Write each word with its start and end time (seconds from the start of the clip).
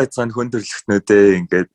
За 0.00 0.06
ээ 0.06 0.08
юу 0.08 0.08
яцхан 0.08 0.32
хүн 0.32 0.48
төрлөختнүүдээ 0.48 1.26
ингээд 1.44 1.74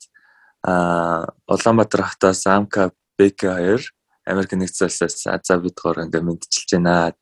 а 0.65 1.29
Улаанбаатар 1.45 2.01
хотоос 2.09 2.41
Амка 2.49 2.89
БК 3.21 3.61
2 3.61 3.77
Америк 4.25 4.57
нэгдсэн 4.57 4.89
улсаас 4.89 5.29
Аза 5.29 5.61
бидгоор 5.61 6.09
ингээд 6.09 6.25
мэдчилж 6.25 6.69
байна. 6.73 7.13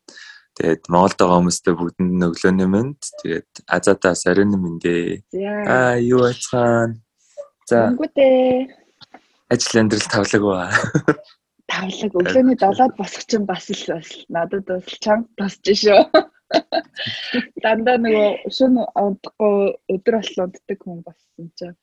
Тэгээд 0.55 0.87
Монголд 0.87 1.19
байгаа 1.19 1.37
хүмүүстээ 1.43 1.75
бүгдэнд 1.75 2.23
өглөөний 2.23 2.69
мэнд. 2.71 3.01
Тэгээд 3.19 3.51
Азатаас 3.67 4.23
оройн 4.29 4.55
мэндэ. 4.55 5.27
Аа 5.67 5.99
юу 5.99 6.23
яцхан. 6.23 7.03
За. 7.67 7.91
Үгүйдээ. 7.91 8.71
Ажил 9.51 9.81
амьдрал 9.83 10.07
тавлаг 10.07 10.43
ба. 10.47 10.71
Тавлаг 11.67 12.11
өглөөний 12.15 12.55
7-д 12.55 12.95
босох 12.95 13.27
чинь 13.27 13.49
бас 13.49 13.67
л 13.67 14.07
надад 14.31 14.63
бас 14.63 14.87
чанга 15.03 15.27
тосч 15.35 15.67
шүү. 15.67 16.07
Дандаа 17.63 17.97
нөгөө 18.03 18.53
шөнө 18.57 18.85
унтахгүй 19.03 19.73
өдөр 19.95 20.19
болол 20.19 20.45
унтдаг 20.45 20.79
хүн 20.83 21.01
болсон 21.05 21.49
чинь. 21.57 21.77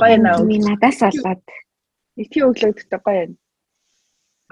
Гоё 0.00 0.16
наа. 0.22 0.42
Миний 0.46 0.64
надаас 0.64 1.00
болоод 1.02 1.44
их 2.16 2.32
өглөөдөгтэй 2.32 3.00
гоё 3.04 3.22
юм. 3.26 3.32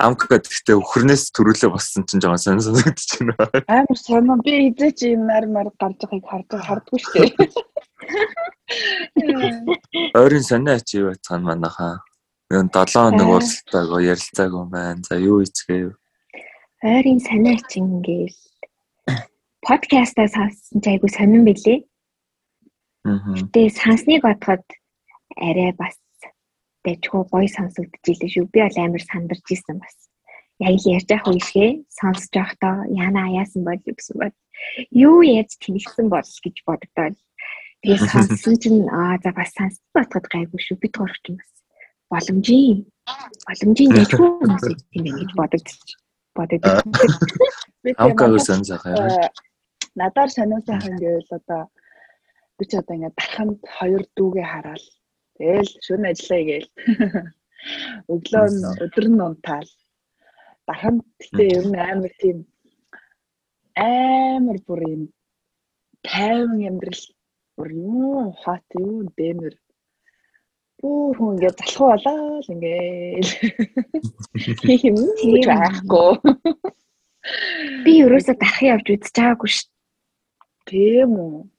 Амк 0.01 0.25
гэхдээ 0.33 0.81
өхрнээс 0.81 1.29
төрүүлээ 1.37 1.71
боссон 1.77 2.09
чинь 2.09 2.25
жоохон 2.25 2.41
сонир 2.41 2.65
санагдаж 2.65 3.09
байна. 3.21 3.37
Амар 3.69 3.99
сонио 4.01 4.37
би 4.41 4.73
эзээ 4.73 4.93
чи 4.97 5.13
юм 5.13 5.29
нар 5.29 5.45
мар 5.45 5.69
гарч 5.77 6.01
байгааг 6.09 6.49
харж 6.49 6.89
хардгүй 6.89 7.01
шүү 7.05 7.29
дээ. 7.37 7.53
Ойрын 10.21 10.45
сонио 10.49 10.81
ач 10.81 10.97
юу 10.97 11.13
бацхан 11.13 11.45
манайхаа. 11.45 12.01
Нэг 12.49 12.73
7 12.73 12.97
хоног 12.97 13.29
уулзалтаагаа 13.29 14.01
ярилцаагүй 14.09 14.65
маань. 14.73 15.05
За 15.05 15.21
юу 15.21 15.45
хийцгээе? 15.45 15.93
Ойрын 16.81 17.21
сонио 17.21 17.53
ач 17.61 17.71
ингээл 17.77 18.41
подкастаа 19.67 20.29
сонссон 20.29 20.81
ч 20.83 20.87
айгу 20.89 21.09
сонирн 21.09 21.45
билээ. 21.45 21.79
Аа. 23.05 23.37
Гэтэ 23.37 23.61
сансныг 23.81 24.25
бодоход 24.25 24.65
арай 25.37 25.73
бас 25.77 25.97
дэжгүй 26.85 27.23
гоё 27.29 27.49
сонсогдож 27.49 28.05
илээ 28.05 28.31
шүү. 28.33 28.49
Би 28.53 28.61
бол 28.65 28.79
амар 28.81 29.03
сандарч 29.05 29.47
исэн 29.53 29.77
бас. 29.81 29.97
Яг 30.61 30.77
л 30.81 30.89
ярьж 30.97 31.09
явах 31.13 31.33
үешгээ 31.33 31.71
сонсож 31.89 32.33
явахдаа 32.33 32.89
яна 32.89 33.29
яасан 33.41 33.65
бол 33.65 33.81
гэсэн 33.81 34.17
бод. 34.17 34.35
Юу 34.93 35.21
яаж 35.25 35.57
тэнэгсэн 35.61 36.09
бол 36.09 36.25
гэж 36.25 36.57
боддоо. 36.65 37.13
Тэгээ 37.85 38.01
сонссон 38.13 38.55
чинь 38.61 38.89
аа 38.89 39.21
за 39.21 39.33
бас 39.37 39.53
сонсож 39.57 39.85
бодоход 39.93 40.27
гайгүй 40.33 40.61
шүү. 40.61 40.81
Бид 40.81 40.95
гурав 40.97 41.21
ч 41.25 41.37
бас 41.37 41.51
боломжийн 42.11 42.89
боломжийн 43.47 43.93
дэжгүй 43.97 44.29
юм 44.41 45.07
гэж 45.17 45.31
бодогдчих. 45.37 46.01
Би 47.83 47.93
амгаа 47.97 48.39
сонирхоо 48.39 48.93
надаар 49.99 50.31
сонио 50.31 50.61
сайхан 50.67 50.97
гэвэл 51.03 51.31
одоо 51.39 51.63
би 52.59 52.65
ч 52.69 52.73
одоо 52.79 52.95
ингээд 52.97 53.19
дарханд 53.19 53.59
хоёр 53.77 54.03
дүүгээ 54.17 54.47
хараад 54.53 54.85
тэгэл 55.37 55.71
шөнө 55.85 56.07
ажиллая 56.11 56.45
гээл. 56.49 56.71
Өглөө 58.13 58.47
нь 58.53 58.63
өдөр 58.85 59.07
нь 59.11 59.25
унтаал. 59.27 59.71
Дарханд 60.67 61.03
гэтээ 61.21 61.49
ер 61.59 61.67
нь 61.71 61.81
амар 61.91 62.13
тийм 62.21 62.39
амар 63.77 64.59
бүр 64.67 64.81
юм 64.95 65.03
тайван 66.07 66.61
амьдрал 66.69 67.05
бүр 67.57 67.71
юу 67.73 68.33
хат 68.43 68.67
юу 68.85 69.09
дэмэр. 69.19 69.55
Бүр 70.81 71.13
хүн 71.17 71.33
ингээд 71.35 71.59
залхуу 71.61 71.89
болоо 71.93 72.41
л 72.45 72.53
ингээл 72.55 73.33
юм 74.89 74.99
байхгүй 75.51 76.13
би 77.85 77.93
ерөөсө 78.05 78.35
дахин 78.41 78.73
явж 78.75 78.87
үзэж 78.95 79.15
байгаагүй 79.17 79.51
шүү 79.55 79.69
Тийм 80.71 81.11
үү. 81.19 81.51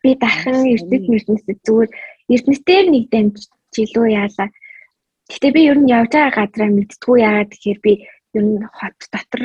Би 0.00 0.10
дахин 0.16 0.64
эрдэт 0.64 1.04
мөртнөс 1.12 1.44
зүгээр 1.44 1.90
эрдэнэтээр 2.32 2.86
нэг 2.88 3.04
дамжиж 3.12 3.52
илүү 3.76 4.06
яалаа. 4.16 4.48
Гэтэ 5.28 5.48
би 5.52 5.60
ер 5.68 5.76
нь 5.76 5.92
явж 5.92 6.12
байгаа 6.16 6.48
газраа 6.48 6.70
мэдтгүү 6.72 7.16
яагаад 7.20 7.52
тэгэхээр 7.52 7.80
би 7.84 7.92
ер 8.32 8.44
нь 8.48 8.64
хот 8.64 8.98
дотор 9.12 9.42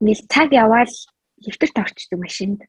нэг 0.00 0.18
цаг 0.32 0.48
яваал 0.56 0.94
лифтэрт 1.44 1.76
орчдөг 1.76 2.16
машинд. 2.16 2.60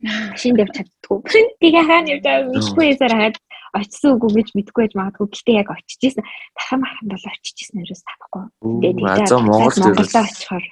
Машинд 0.00 0.62
явж 0.64 0.72
чаддгүй. 0.80 1.18
Тэгээ 1.60 1.84
хаана 1.84 2.12
явж 2.16 2.24
байгааг 2.24 2.48
мэдгүй 2.56 2.86
ясаар 2.88 3.14
хаад 3.20 3.36
очсон 3.76 4.10
үгүй 4.16 4.30
гэж 4.40 4.48
мэдгүй 4.56 4.80
байж 4.80 4.94
магадгүй. 4.96 5.28
Гэтэ 5.28 5.52
яг 5.60 5.68
очиж 5.76 6.00
исэн. 6.08 6.24
Дахин 6.56 6.80
маханд 6.80 7.10
бол 7.12 7.26
очиж 7.36 7.56
исэн 7.60 7.82
ерөөс 7.84 8.02
тахгүй. 8.06 8.44
Тэгээд 8.80 8.98
Монголд 9.44 10.16
очихоор 10.16 10.64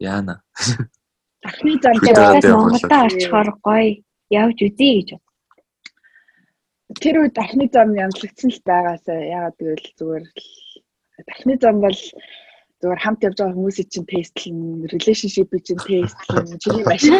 яана. 0.00 0.40
Ахны 1.44 1.72
зам 1.82 1.96
дээр 2.00 2.18
Монголд 2.56 2.92
очихоор 2.92 3.48
гоё 3.64 4.00
явж 4.30 4.58
үзье 4.66 4.90
гэж 4.96 5.08
бод. 5.12 5.24
Тэр 7.02 7.14
үед 7.20 7.36
ахны 7.44 7.64
зам 7.72 7.92
янзлагдсан 8.04 8.50
л 8.50 8.60
байгаасаа 8.68 9.18
яагаад 9.36 9.56
гэвэл 9.60 9.88
зүгээр 9.98 10.24
ахны 11.32 11.54
зам 11.62 11.76
бол 11.84 11.98
зүгээр 12.80 13.00
хамт 13.04 13.24
явж 13.26 13.36
байгаа 13.38 13.56
хүмүүсийн 13.56 13.88
чинь 13.92 14.08
тестлэн, 14.12 14.58
relationship-ийн 14.92 15.62
чинь 15.66 15.84
тестлэн, 15.88 16.46
чиний 16.62 16.84
машин 16.84 17.14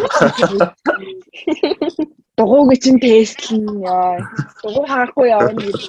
дугуйг 2.37 2.81
чинь 2.85 3.01
тестлэн. 3.01 3.65
Дугуй 4.63 4.87
харахгүй 4.89 5.29
явна 5.33 5.61
гэдэг 5.61 5.85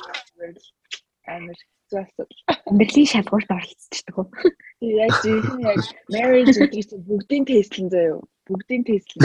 амар 1.28 1.57
хэцүү 1.85 2.01
асуудал. 2.01 2.41
Амьдралын 2.66 3.09
шалгуурт 3.09 3.50
оролцдог 3.53 4.16
уу? 4.18 4.28
Яг 4.81 5.13
жинхэнэ 5.22 5.69
яг 5.69 5.81
marriage 6.09 6.57
гэдэг 6.57 7.00
бүгдийн 7.06 7.46
тестлэн 7.46 7.90
заяа. 7.94 8.22
Бүгдийн 8.50 8.84
тестлэн. 8.85 9.22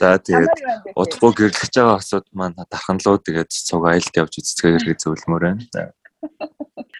За 0.00 0.18
тэгээд 0.18 0.92
удахгүй 0.98 1.32
гэрлэж 1.32 1.72
байгаа 1.72 1.96
асуудал 1.96 2.34
маань 2.34 2.58
дарханлуу 2.58 3.16
тэгээд 3.22 3.50
цуг 3.50 3.86
аялд 3.86 4.14
явж 4.18 4.34
үзцгээ 4.38 4.82
хэрэг 4.82 4.98
зөвлөмөр 5.00 5.42
байна. 5.46 5.64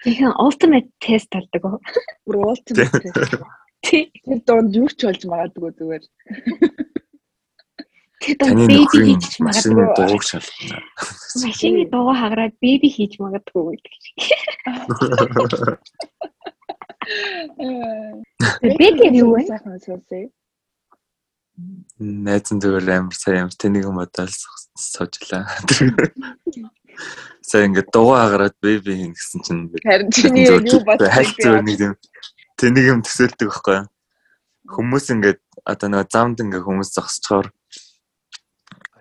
Тэгэхээр 0.04 0.34
ultimate 0.38 0.88
test 1.02 1.28
болдог 1.34 1.62
уу? 1.66 1.78
Бүр 2.24 2.36
ultimate 2.54 2.94
test. 3.02 3.42
Тэр 3.84 4.40
донд 4.46 4.72
юу 4.72 4.88
ч 4.88 5.04
болж 5.04 5.22
магадгүй 5.28 5.70
зүгээр. 5.76 6.04
Baby 8.24 8.78
хийж 9.20 9.38
магадгүй. 9.44 9.84
Дууг 9.98 10.22
шалгана. 10.24 10.80
Машины 11.44 11.84
дуугаа 11.92 12.16
хагараад 12.20 12.54
baby 12.62 12.88
хийж 12.88 13.20
магадгүй 13.20 13.76
гэдэг. 13.76 14.04
Baby 18.80 19.06
юу 19.20 19.36
вэ? 19.36 19.44
Найзан 22.00 22.58
зүгээр 22.58 22.90
амар 22.90 23.14
сайн 23.14 23.46
амар 23.46 23.54
тэнийг 23.54 23.86
юм 23.86 24.00
бодоол 24.00 24.34
суужлаа. 24.74 25.46
Сайн 27.44 27.70
ингээд 27.70 27.92
дуугаа 27.92 28.26
хагараад 28.26 28.56
baby 28.58 28.98
хийн 28.98 29.12
гэсэн 29.14 29.40
чинь 29.44 29.62
харин 29.84 30.10
чиний 30.10 30.48
юу 30.50 30.82
бодсон 30.82 31.62
юм 31.62 31.94
тэнийг 32.58 32.86
юм 32.90 33.00
төсөөлдөг 33.06 33.48
байхгүй 33.52 33.74
юу? 33.78 33.86
Хүмүүс 34.64 35.06
ингээд 35.14 35.40
одоо 35.62 35.88
нэг 35.92 36.10
замд 36.10 36.42
ингээд 36.42 36.66
хүмүүс 36.66 36.90
зогсчоор 36.96 37.53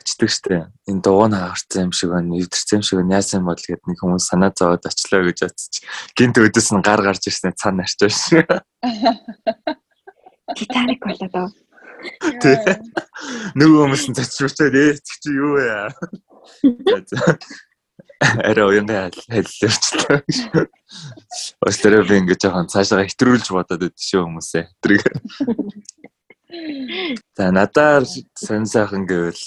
очдөг 0.03 0.29
штэ. 0.29 0.67
Энэ 0.91 0.99
дууг 0.99 1.31
нь 1.31 1.39
хаарсан 1.39 1.87
юм 1.87 1.93
шиг 1.95 2.11
байна, 2.11 2.35
эвдэрсэн 2.35 2.77
юм 2.77 2.83
шиг 2.83 2.99
байна. 2.99 3.23
Яасан 3.23 3.47
бол 3.47 3.55
гэд 3.55 3.87
нэг 3.87 3.97
хүмүүс 4.03 4.27
санаа 4.27 4.51
зовоод 4.51 4.83
очлоо 4.83 5.23
гэж 5.31 5.39
бодчих. 5.47 5.87
Гинт 6.19 6.35
өдөөс 6.43 6.69
нь 6.75 6.83
гар 6.83 6.99
гарч 6.99 7.23
ирснээр 7.31 7.55
цан 7.55 7.79
нарчаа 7.79 8.11
ш. 8.11 8.43
Титаник 10.59 10.99
болоо. 10.99 11.47
Тэ. 12.43 12.83
Нөгөө 13.55 13.79
хүмүүс 13.87 14.03
нь 14.11 14.17
зочрочоод 14.19 14.75
ээ 14.75 14.99
чи 14.99 15.31
юу 15.31 15.55
вэ? 15.55 15.87
Араа 18.43 18.67
уянга 18.67 19.11
хэллэрчлээ. 19.31 20.19
Өстөрөө 21.63 22.03
би 22.07 22.15
ингэж 22.23 22.39
жоохон 22.43 22.67
цаашаа 22.71 23.07
хэтрүүлж 23.07 23.47
бодоод 23.55 23.87
өгдөө 23.87 24.03
шүү 24.03 24.23
хүмүүсээ. 24.27 24.63
Тэрийг. 24.83 25.07
За 27.35 27.51
надаар 27.51 28.03
сонь 28.37 28.67
сайхан 28.69 29.07
гэвэл 29.09 29.41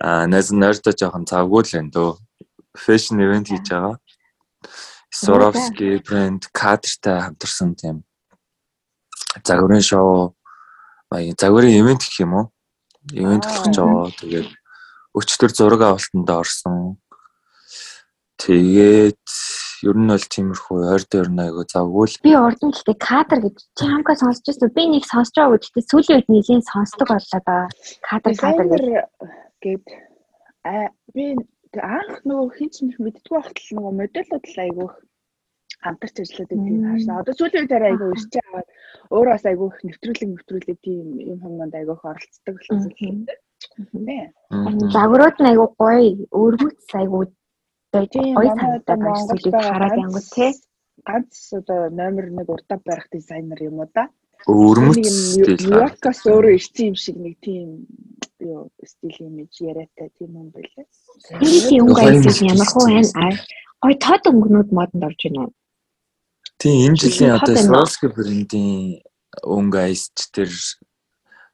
а 0.00 0.26
найз 0.26 0.50
нойртой 0.50 0.94
жоохон 0.94 1.26
завгүй 1.26 1.62
л 1.66 1.78
энэ 1.82 1.92
дөө 1.94 2.10
фэшн 2.78 3.18
ивент 3.18 3.50
хийж 3.50 3.66
байгаа. 3.70 3.98
Swarovski 5.10 5.98
брэнд 6.04 6.52
кадртай 6.52 7.18
хамтарсан 7.24 7.74
тийм 7.74 8.04
загварын 9.44 9.82
шоу 9.82 10.34
баян 11.10 11.34
загварын 11.38 11.74
ивент 11.80 12.02
гэх 12.04 12.20
юм 12.22 12.34
уу? 12.34 12.46
Ивент 13.12 13.44
болох 13.48 13.74
жоо 13.74 14.10
тэгээд 14.20 14.48
өчтөр 15.18 15.50
зураг 15.50 15.82
авалтанд 15.82 16.30
орсон. 16.30 17.00
Тэгээд 18.38 19.18
ер 19.82 19.96
нь 19.98 20.10
бол 20.10 20.26
тиймэрхүү 20.34 20.78
ойр 20.92 21.02
дээр 21.10 21.28
айгу 21.42 21.64
завгүй 21.66 22.06
л. 22.06 22.18
Би 22.22 22.32
урд 22.38 22.60
нь 22.62 22.70
гэхдээ 22.70 22.98
кадр 23.02 23.38
гэж 23.42 23.56
чи 23.74 23.84
хамгаа 23.86 24.16
сонсч 24.18 24.42
байсан. 24.46 24.70
Би 24.76 24.82
нэг 24.86 25.04
сонсч 25.08 25.34
байгаа 25.34 25.58
гэхдээ 25.58 25.88
сүүлийн 25.90 26.16
үед 26.22 26.28
нэлийн 26.30 26.62
сонсдог 26.62 27.08
боллоо 27.10 27.40
да. 27.42 27.66
Кадр 28.06 28.32
кадр 28.38 28.68
гээд 29.64 29.86
а 30.64 30.90
би 31.14 31.24
анх 31.98 32.14
нөгөө 32.28 32.48
хин 32.56 32.70
ч 32.74 32.76
мэддгүй 32.98 33.36
байхад 33.36 33.58
л 33.62 33.70
нөгөө 33.76 33.92
модельуд 34.00 34.44
л 34.52 34.58
айгүйх 34.64 34.94
хамтарч 35.84 36.16
ажиллаад 36.20 36.50
байдгийг 36.50 36.84
хаашаа. 36.86 37.20
Одоо 37.22 37.34
сүүлийн 37.38 37.64
үед 37.64 37.76
арай 37.76 37.90
айгүй 37.92 38.08
ирч 38.14 38.32
байгаа. 38.34 38.64
өөрөө 39.14 39.34
бас 39.34 39.44
айгүй 39.46 39.68
их 39.68 39.78
нэвтрүүлэг 39.86 40.28
нэвтрүүлэг 40.30 40.78
тийм 40.82 41.06
юм 41.32 41.38
хүмүүс 41.42 41.74
айгүй 41.78 41.94
их 41.96 42.04
оролцдог 42.10 42.54
болсон 42.58 42.92
юм. 43.08 43.16
Загварууд 44.94 45.36
нь 45.38 45.50
айгүй 45.50 45.68
гоё, 45.78 46.08
өргөц 46.42 46.88
айгүй 47.00 47.22
гоё 47.92 48.50
санагдаад 48.58 49.02
ажлыг 49.12 49.54
хараад 49.54 49.96
янгу 50.02 50.22
те. 50.34 50.48
Ганц 51.06 51.34
одоо 51.54 51.80
номер 52.00 52.24
1 52.26 52.54
урдаа 52.54 52.78
барих 52.84 53.06
дизайнер 53.14 53.60
юм 53.62 53.78
уу 53.78 53.88
да? 53.94 54.10
Өрмөц 54.46 55.08
стил. 55.10 55.58
Нью-Йоркоос 55.58 56.20
өөрөө 56.30 56.54
ирсэн 56.54 56.92
юм 56.92 56.96
шиг 56.96 57.16
нэг 57.18 57.34
тийм 57.42 57.86
юу 58.38 58.70
стил 58.86 59.16
имиж 59.26 59.58
яриатай 59.58 60.08
тийм 60.14 60.38
юм 60.38 60.48
байлаа. 60.54 60.86
Тийм 61.42 61.90
өнгө 61.90 62.00
айс 62.06 62.38
ямар 62.42 62.68
хөө 62.70 62.86
байна? 62.86 63.34
Гой 63.82 63.94
тод 63.98 64.22
өнгөнүүд 64.30 64.70
модонд 64.70 65.04
орж 65.10 65.20
байна. 65.26 65.50
Тийм 66.58 66.76
энэ 66.86 67.00
жилийн 67.02 67.34
одоо 67.34 67.54
Swarovski 67.58 68.08
брендийн 68.14 69.02
өнгө 69.42 69.78
айсч 69.90 70.30
тэр 70.30 70.50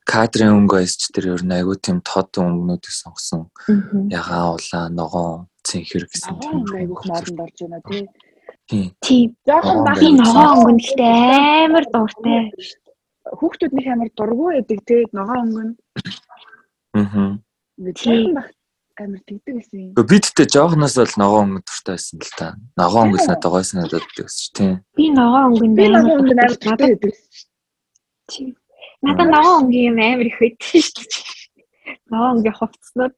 кадрын 0.05 0.53
өнгө 0.61 0.85
айсч 0.85 1.09
тэр 1.09 1.35
ер 1.35 1.43
нь 1.45 1.57
айгүй 1.57 1.81
тийм 1.81 2.05
тод 2.05 2.37
өнгөнүүдийг 2.37 2.95
сонгосон. 2.95 3.49
Ягаан 4.13 4.61
улаан 4.61 4.93
ногоон 4.93 5.49
цэнхэр 5.65 6.05
гэсэн 6.09 6.37
тийм 6.41 6.65
айгүй 6.69 7.01
модонд 7.09 7.41
орж 7.41 7.57
байна 7.65 7.81
тий. 7.89 8.05
Тийм. 8.05 8.34
Тийм. 8.67 9.37
Жохон 9.47 9.85
бах 9.85 10.01
ногоон 10.01 10.57
өнгөн 10.57 10.79
гэхдээ 10.81 11.65
амар 11.69 11.85
дуртай. 11.93 12.49
Хүүхдүүд 13.29 13.73
нэг 13.77 13.87
амар 13.93 14.11
дургу 14.17 14.45
байдаг 14.53 14.81
тий 14.89 15.05
ногоон 15.13 15.53
өнгөн. 15.53 15.71
Аа. 16.97 17.37
Тийм 17.93 18.41
амар 18.97 19.21
тэгдэг 19.27 19.55
гэсэн 19.59 19.79
юм. 19.81 19.93
Гэхдээ 19.99 20.09
бидтэй 20.09 20.47
жоохноос 20.49 20.97
бол 20.97 21.15
ногоон 21.21 21.49
өнгө 21.59 21.67
дуртай 21.69 21.95
байсан 21.99 22.19
л 22.25 22.33
та. 22.39 22.47
Ногоон 22.81 23.13
өнгө 23.13 23.27
надад 23.29 23.51
гойс 23.53 23.71
надад 23.77 24.07
гэсэн 24.17 24.41
чи 24.41 24.49
тийм. 24.57 24.73
Би 24.97 25.05
ногоон 25.13 25.59
өнгөнд 25.61 25.79
амар 25.85 26.15
өнгө 26.15 26.33
амар 26.33 26.57
дуртай 26.57 26.89
байдаг. 26.89 27.13
Тийм. 28.33 28.49
Надад 29.05 29.29
ногоон 29.29 29.59
өнгө 29.67 29.81
юм 29.93 29.99
амар 30.01 30.29
их 30.31 30.39
байдаг 30.41 30.73
шүү 30.73 31.05
дээ. 31.05 31.99
Ногоон 32.09 32.33
өнгө 32.41 32.53
хувцснууд. 32.55 33.15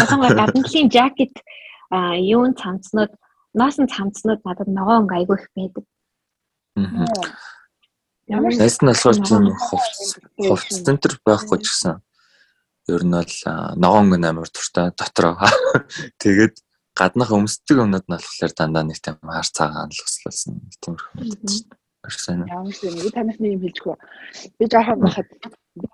Асанга 0.00 0.28
гаднахын 0.32 0.88
жакет 0.88 1.34
а 1.92 2.16
юун 2.16 2.56
цамцнууд 2.56 3.12
ноосон 3.54 3.88
цамцнууд 3.88 4.40
надад 4.44 4.68
ногоон 4.68 5.08
айгүй 5.10 5.36
их 5.36 5.48
байдаг. 5.56 5.84
Аа. 6.76 7.06
Ямар 8.28 8.54
найс 8.56 8.78
нь 8.80 8.88
болохоор 8.88 9.18
тийм 9.20 9.44
хувц 9.56 10.16
хувц 10.40 10.74
центр 10.86 11.18
байхгүй 11.26 11.58
ч 11.60 11.66
гэсэн 11.68 12.00
ер 12.88 13.02
нь 13.04 13.16
бол 13.16 13.36
ногоон 13.76 14.12
өнгө 14.12 14.28
амар 14.28 14.48
туртай 14.48 14.88
дотроо. 14.96 15.36
Тэгээд 16.22 16.56
гаднах 16.96 17.30
өмсдөг 17.32 17.78
өмнөд 17.84 18.06
нь 18.08 18.16
болохоор 18.16 18.52
дандаа 18.56 18.84
нэг 18.88 18.98
тийм 19.04 19.16
хар 19.20 19.48
цагаан 19.48 19.92
л 19.92 20.04
өслөлсөн 20.06 20.56
тиймэрхүү 20.80 21.12
байна. 21.20 22.46
Ямар 22.48 22.74
ч 22.74 22.80
юм 22.88 22.96
би 22.98 23.10
танах 23.14 23.38
нэг 23.38 23.52
юм 23.56 23.62
хэлж 23.62 23.78
хөө. 23.84 23.96
Би 24.58 24.64
жоохон 24.66 24.98
бахад 25.04 25.28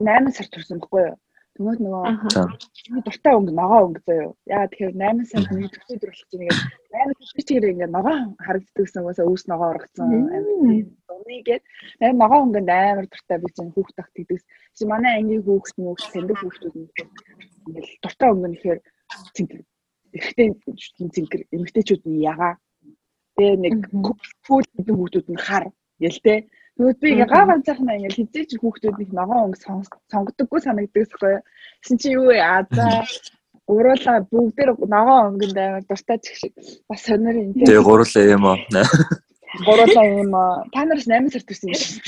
8 0.01 0.33
сар 0.33 0.49
турсан 0.49 0.79
байхгүй 0.81 1.03
юу? 1.11 1.17
Тэмээд 1.59 1.81
нөгөө 1.83 3.03
дуртай 3.03 3.35
өнгө 3.35 3.51
ногоо 3.51 3.81
өнгө 3.91 4.01
заяа. 4.07 4.31
Яа 4.47 4.71
тэгэхээр 4.71 4.95
8 4.95 5.27
сард 5.27 5.51
нэг 5.51 5.75
төсөөд 5.75 6.03
болох 6.07 6.23
чинь 6.31 6.47
ингээд 6.47 6.63
8 6.95 7.19
сар 7.19 7.43
чигээр 7.43 7.73
ингээд 7.75 7.95
ногоо 7.99 8.17
харагддаг 8.47 8.79
гэсэн 8.87 9.03
угаасаа 9.03 9.27
үүс 9.27 9.45
ногоо 9.51 9.69
оргцсан. 9.75 10.07
Унийгээд 11.19 11.63
нэр 11.99 12.15
ногоо 12.15 12.41
өнгөнд 12.47 12.71
амар 12.71 13.07
дуртай 13.11 13.39
би 13.43 13.51
чинь 13.51 13.75
хүүхд 13.75 13.95
тахт 13.99 14.15
гэдэгс. 14.15 14.45
Чи 14.79 14.83
манай 14.87 15.19
ангийн 15.19 15.43
хүүхд 15.43 15.75
мөөх 15.83 15.99
тэндэг 16.15 16.39
хүүхдүүд 16.39 16.75
нь 16.79 16.91
ингээд 17.67 17.89
дуртай 18.07 18.29
өнгө 18.31 18.49
нэхэр 18.55 18.79
цэнгэр. 19.35 19.63
Эхтэй 20.15 20.49
цэнгэр 21.11 21.43
эмэгтэйчүүд 21.59 22.03
нь 22.07 22.23
ягаа. 22.23 22.55
Тэгээ 23.35 23.57
нэг 23.67 23.75
фүүл 24.47 24.67
гэдэг 24.79 24.95
хүүхдүүд 24.95 25.27
нь 25.35 25.43
хар 25.43 25.65
гэлтэй. 25.99 26.39
Тэгвэл 26.79 27.03
би 27.03 27.09
ингээ 27.11 27.27
гав 27.27 27.51
ганцаархнаа 27.51 27.99
ингээ 27.99 28.15
хизээч 28.15 28.51
хүүхдүүд 28.63 29.03
их 29.03 29.11
ногоон 29.11 29.51
өнгө 29.51 29.59
сонгодоггүй 30.15 30.61
санагддаг. 30.63 31.43
Гэсэн 31.83 31.99
чи 31.99 32.15
юу 32.15 32.31
вэ? 32.31 32.39
А 32.39 32.63
за 32.71 33.03
гуруула 33.67 34.23
бүгдээр 34.31 34.71
ногоон 34.87 35.35
өнгөнд 35.35 35.59
амар 35.59 35.83
дуртай 35.91 36.23
ч 36.23 36.39
шиг 36.39 36.55
бас 36.87 37.03
сонир 37.03 37.35
юм. 37.35 37.51
Тэгээ 37.59 37.83
гуруула 37.83 38.23
юм 38.31 38.45
аа. 38.47 38.63
Гуруула 39.67 40.03
юм 40.23 40.31
аа. 40.39 40.63
Та 40.71 40.87
нараас 40.87 41.11
8 41.11 41.35
сар 41.35 41.43
төрсөн 41.43 41.75
юм 41.75 41.83
шиг. 41.83 42.07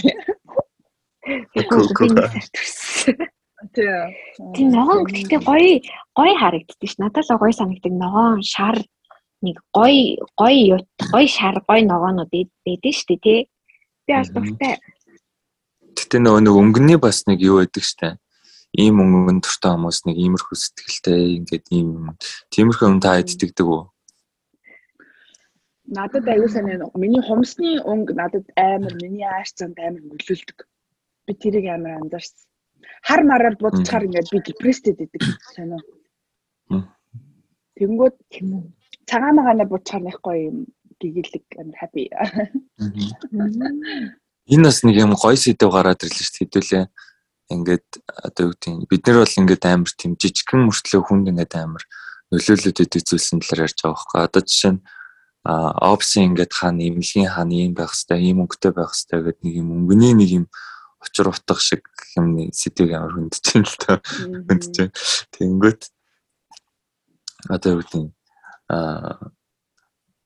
Тийм 4.55 4.69
ногоон 4.71 5.03
гэхдээ 5.11 5.41
гоё 5.51 5.83
гоё 6.15 6.35
харагддаг 6.39 6.87
ш. 6.87 6.95
Надад 7.03 7.27
л 7.27 7.43
гоё 7.43 7.53
санагддаг 7.59 7.91
ногоон 7.91 8.47
шар 8.47 8.79
нэг 9.43 9.59
гоё 9.75 10.15
гоё 10.39 10.79
гоё 11.11 11.27
шар 11.27 11.59
гоё 11.67 11.83
ногоонууд 11.91 12.31
байдаг 12.31 12.95
шүү 12.95 13.19
дээ 13.19 13.25
тий. 13.27 13.41
Би 14.11 14.17
аль 14.19 14.27
дуртай. 14.35 14.75
Гэтэ 15.95 16.19
нөгөө 16.19 16.43
нэг 16.43 16.55
өнгөний 16.59 16.99
бас 16.99 17.23
нэг 17.31 17.39
юу 17.47 17.63
байдаг 17.63 17.85
штэ. 17.87 18.19
Ийм 18.75 18.99
өнгөн 18.99 19.39
дуртай 19.39 19.71
хүмүүс 19.71 20.03
нэг 20.11 20.19
иймэрхүү 20.19 20.57
сэтгэлтэй 20.59 21.39
ингээд 21.39 21.71
ийм 21.71 22.19
тиймэрхүү 22.51 22.91
юм 22.91 22.99
та 22.99 23.23
иддэг 23.23 23.55
үү? 23.55 23.87
Надад 25.95 26.27
аюу 26.27 26.51
сайн 26.51 26.83
миний 26.99 27.23
хумсны 27.23 27.79
өнгө 27.87 28.19
надад 28.19 28.51
амар 28.59 28.99
миний 28.99 29.31
ааш 29.31 29.55
занд 29.55 29.79
амар 29.79 30.03
нөлөөлдөг. 30.03 30.59
Би 31.31 31.33
тэрийг 31.39 31.71
амар 31.71 32.03
анзаарсан. 32.03 32.51
Хар 33.07 33.23
мараар 33.23 33.55
будчихаар 33.63 34.11
ингээд 34.11 34.35
би 34.35 34.43
депресстэй 34.43 34.99
байдаг 34.99 35.23
сайн 35.55 35.79
уу? 35.79 36.83
Тэнгүүд 37.79 38.17
цагаан 39.07 39.39
магаанаа 39.39 39.71
будчихаар 39.71 40.03
нэхгүй 40.03 40.39
юм 40.51 40.67
гэгээлэг 41.01 41.47
амар 41.59 41.77
happy. 41.81 42.05
Энэ 44.51 44.65
бас 44.69 44.81
нэг 44.85 44.97
юм 45.01 45.17
гоё 45.17 45.37
сэдв 45.37 45.71
гараад 45.73 46.05
ирлээ 46.05 46.25
шүү 46.27 46.35
дээ 46.37 46.45
хэдүүлээ. 46.45 46.85
Ингээд 47.51 47.89
одоо 48.07 48.43
юу 48.47 48.55
гэдэг 48.55 48.87
бид 48.87 49.03
нар 49.07 49.19
бол 49.25 49.39
ингээд 49.41 49.65
амар 49.67 49.93
тийм 49.97 50.13
жижигхэн 50.15 50.67
мөртлөө 50.71 51.03
хүнд 51.03 51.31
ингээд 51.35 51.55
амар 51.59 51.85
нөлөөлөд 52.31 52.79
идэг 52.79 53.03
зүйлсэн 53.03 53.43
талаар 53.43 53.67
ярьж 53.67 53.79
байгаа 53.83 53.95
байхгүй. 53.99 54.21
Одоо 54.23 54.43
жишээ 54.47 54.73
нь 54.79 54.83
а 55.43 55.73
опсын 55.95 56.31
ингээд 56.31 56.53
хаана 56.53 56.83
имлэгийн 56.85 57.33
хаана 57.33 57.55
юм 57.57 57.75
байх 57.75 57.97
хэвээр 57.97 58.23
ийм 58.23 58.39
өнгөтэй 58.45 58.73
байх 58.77 58.93
хэвээр 58.93 59.25
гэдэг 59.33 59.43
нэг 59.43 59.55
юм 59.57 59.69
өнгөний 59.73 60.15
нэг 60.15 60.31
юм 60.31 60.47
учир 61.01 61.33
утга 61.33 61.57
шиг 61.57 61.89
юм 62.15 62.53
сэдвийг 62.53 62.93
амар 62.93 63.15
хүндэж 63.17 63.45
байна 63.51 63.67
л 63.67 63.79
та. 63.81 63.93
Хүндэж. 64.47 64.75
Тэнгөт 65.33 65.81
одоо 67.49 67.71
юу 67.73 67.81
гэдэг 67.81 68.05
а 68.69 69.33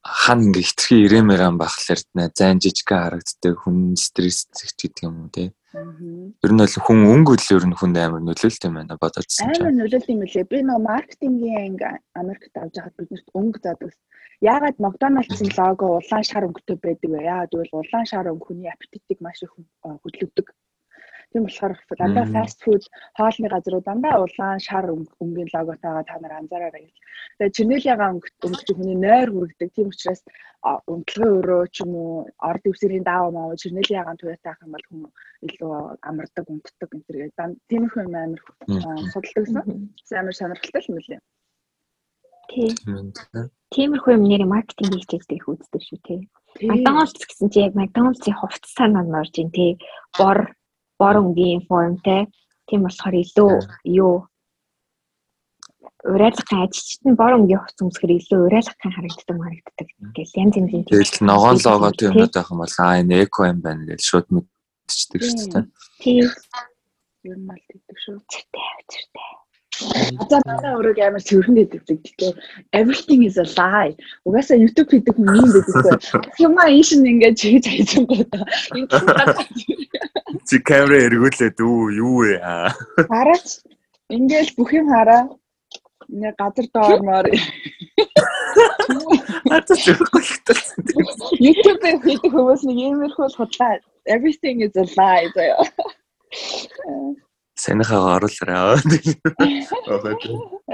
хан 0.04 0.38
ингээ 0.52 0.68
хитрхи 0.68 0.96
ирээмэрэн 1.08 1.56
бахлаар 1.56 2.00
зайн 2.36 2.60
жижигхэн 2.60 3.00
харагддаг 3.00 3.54
хүн 3.56 3.96
стресстэй 3.96 4.68
гэдэг 4.76 5.04
юм 5.08 5.16
уу 5.24 5.30
те. 5.32 5.56
Ер 6.44 6.52
нь 6.52 6.60
бол 6.60 6.76
хүн 6.84 6.98
өнгө 7.08 7.34
ер 7.56 7.64
нь 7.64 7.74
хүнд 7.74 7.96
амар 7.96 8.20
нөлөөлт 8.20 8.62
юм 8.68 8.76
байна 8.76 9.00
бодоодсэн 9.00 9.48
чинь. 9.56 9.64
Амар 9.64 9.74
нөлөөлт 9.80 10.12
юм 10.12 10.22
лээ. 10.28 10.44
Би 10.44 10.60
нөө 10.60 10.78
маркетингийн 10.84 11.60
анги 11.66 11.88
Америкт 12.20 12.54
авч 12.54 12.74
байхад 12.76 12.96
биднэрт 13.00 13.28
өнгө 13.32 13.58
заадаг. 13.64 13.92
Яагаад 14.44 14.76
Макдоналдсын 14.84 15.50
лого 15.56 15.98
улаан 15.98 16.24
шар 16.28 16.44
өнгөтэй 16.44 16.76
байдаг 16.84 17.10
вэ? 17.10 17.20
Яагаад 17.24 17.50
гэвэл 17.50 17.80
улаан 17.80 18.06
шар 18.06 18.28
өнгө 18.28 18.44
хүний 18.44 18.70
аппетитийг 18.70 19.18
маш 19.24 19.40
их 19.40 19.56
хөдөлгдөг. 19.56 20.46
Тийм 21.34 21.46
болохоор 21.50 21.74
дандаа 21.98 22.26
фаст 22.30 22.62
фуд 22.62 22.82
хоолны 23.18 23.48
газрууд 23.50 23.84
дандаа 23.90 24.22
улаан 24.22 24.60
шар 24.62 24.86
өнгийн 24.94 25.50
логотойгоо 25.50 26.04
та 26.06 26.14
нар 26.22 26.34
анзаараарай 26.38 26.82
гэж. 26.86 26.96
Тэгээ 27.38 27.54
Чинелиагаа 27.56 28.10
өнгөч 28.14 28.68
хүний 28.70 28.94
нойр 28.94 29.28
хүрэгдэг. 29.34 29.74
Тийм 29.74 29.90
учраас 29.90 30.22
өмтлөгөө 30.94 31.38
өрөө 31.38 31.62
ч 31.74 31.82
юм 31.82 31.92
уу 31.98 32.30
орд 32.38 32.62
өвсөрийн 32.70 33.02
даав 33.02 33.34
маа 33.34 33.58
Чинелиагаа 33.58 34.14
туятаах 34.14 34.62
юм 34.62 34.70
бол 34.78 34.86
хүн 34.86 35.02
илүү 35.46 35.72
амардаг, 36.08 36.46
унтдаг 36.46 36.90
энэ 36.94 37.06
гэдэг. 37.10 37.50
Тиймэрхүү 37.66 38.02
юм 38.06 38.14
амар 38.14 38.40
судалдагсан. 39.10 39.90
Амар 40.14 40.34
сонирхолтой 40.38 40.82
юм 40.86 40.98
лээ. 41.02 41.20
Тийм. 42.46 42.72
Тиймэрхүү 43.74 44.12
юм 44.14 44.24
нэр 44.30 44.46
маркетинг 44.46 44.94
хийчихдэг 44.94 45.42
их 45.42 45.50
үздэг 45.50 45.82
шүү 45.82 45.98
тий. 46.06 46.20
Макдоналдс 46.62 47.26
гэсэн 47.26 47.50
чи 47.50 47.58
яг 47.66 47.74
Макдоналдсын 47.74 48.38
хувцас 48.38 48.70
санаа 48.78 49.02
норж 49.02 49.34
ин 49.42 49.50
тий. 49.50 49.82
Бор 50.14 50.54
бор 51.04 51.16
өнгийн 51.22 51.62
формтэй. 51.68 52.22
Тийм 52.68 52.80
болохоор 52.88 53.14
илүү 53.20 53.52
юу 54.00 54.14
урайлахын 56.04 56.64
ажилчид 56.64 57.02
нь 57.08 57.18
бор 57.20 57.32
өнгийн 57.36 57.60
хувц 57.60 57.78
өмсгөр 57.80 58.12
илүү 58.16 58.40
урайлахын 58.48 58.92
харагддаг 58.96 59.36
харагддаг 59.40 59.88
гэж 60.16 60.30
янз 60.36 60.54
янзын 60.60 60.84
тэгэл 60.84 61.16
ногоон 61.28 61.58
логот 61.64 62.04
юмнууд 62.04 62.32
байх 62.36 62.52
юм 62.52 62.60
бол 62.60 62.76
аа 62.80 63.00
энэ 63.00 63.14
эко 63.24 63.48
юм 63.48 63.58
байна 63.64 63.84
гэж 63.88 64.00
шууд 64.04 64.26
мэдчихдэг 64.32 65.20
шүү 65.24 65.48
дээ. 65.52 65.64
Тийм. 66.04 66.28
Ер 67.24 67.38
нь 67.40 67.52
аль 67.52 67.64
гэдэг 67.72 67.96
шүү. 68.04 68.16
Зэртэй 68.28 68.68
зэртэй. 68.92 69.28
Одоо 70.22 70.38
надад 70.46 70.74
өөрөө 70.78 71.02
амар 71.06 71.22
цэвэрхэн 71.26 71.56
гэдэг 71.58 71.82
гэхдээ 71.86 72.32
everything 72.78 73.22
is 73.26 73.36
a 73.42 73.46
lie. 73.58 73.94
Угаасаа 74.26 74.60
YouTube 74.62 74.90
хийдэг 74.90 75.14
хүн 75.18 75.34
юм 75.42 75.50
байдаг. 75.50 76.00
Юмаа 76.38 76.68
ийш 76.70 76.94
нь 76.94 77.10
ингээд 77.10 77.38
чигж 77.40 77.64
хайсан 77.66 78.04
гоо. 78.06 78.22
Чи 80.46 80.56
камера 80.62 81.02
эргүүлээд 81.06 81.58
үү 81.58 81.80
юу 81.98 82.14
вэ? 82.22 82.38
Хараач. 83.10 83.66
Ингээл 84.14 84.54
бүх 84.54 84.70
юм 84.78 84.88
хараа. 84.94 85.22
Ингээ 86.06 86.34
газар 86.38 86.66
доормоор 86.74 87.26
Хатаа 89.48 89.76
зөвхөн 89.76 90.22
хэлсэн. 90.22 90.58
YouTube-ээр 91.42 91.98
хийдэг 92.04 92.30
хүмүүс 92.30 92.62
нэг 92.68 92.78
иймэрхүү 92.78 93.26
худлаа 93.34 93.82
everything 94.06 94.60
is 94.60 94.76
a 94.76 94.84
lie 94.96 95.28
заяа. 95.34 95.64
Санийхаа 97.54 98.18
оруулаарай. 98.18 98.82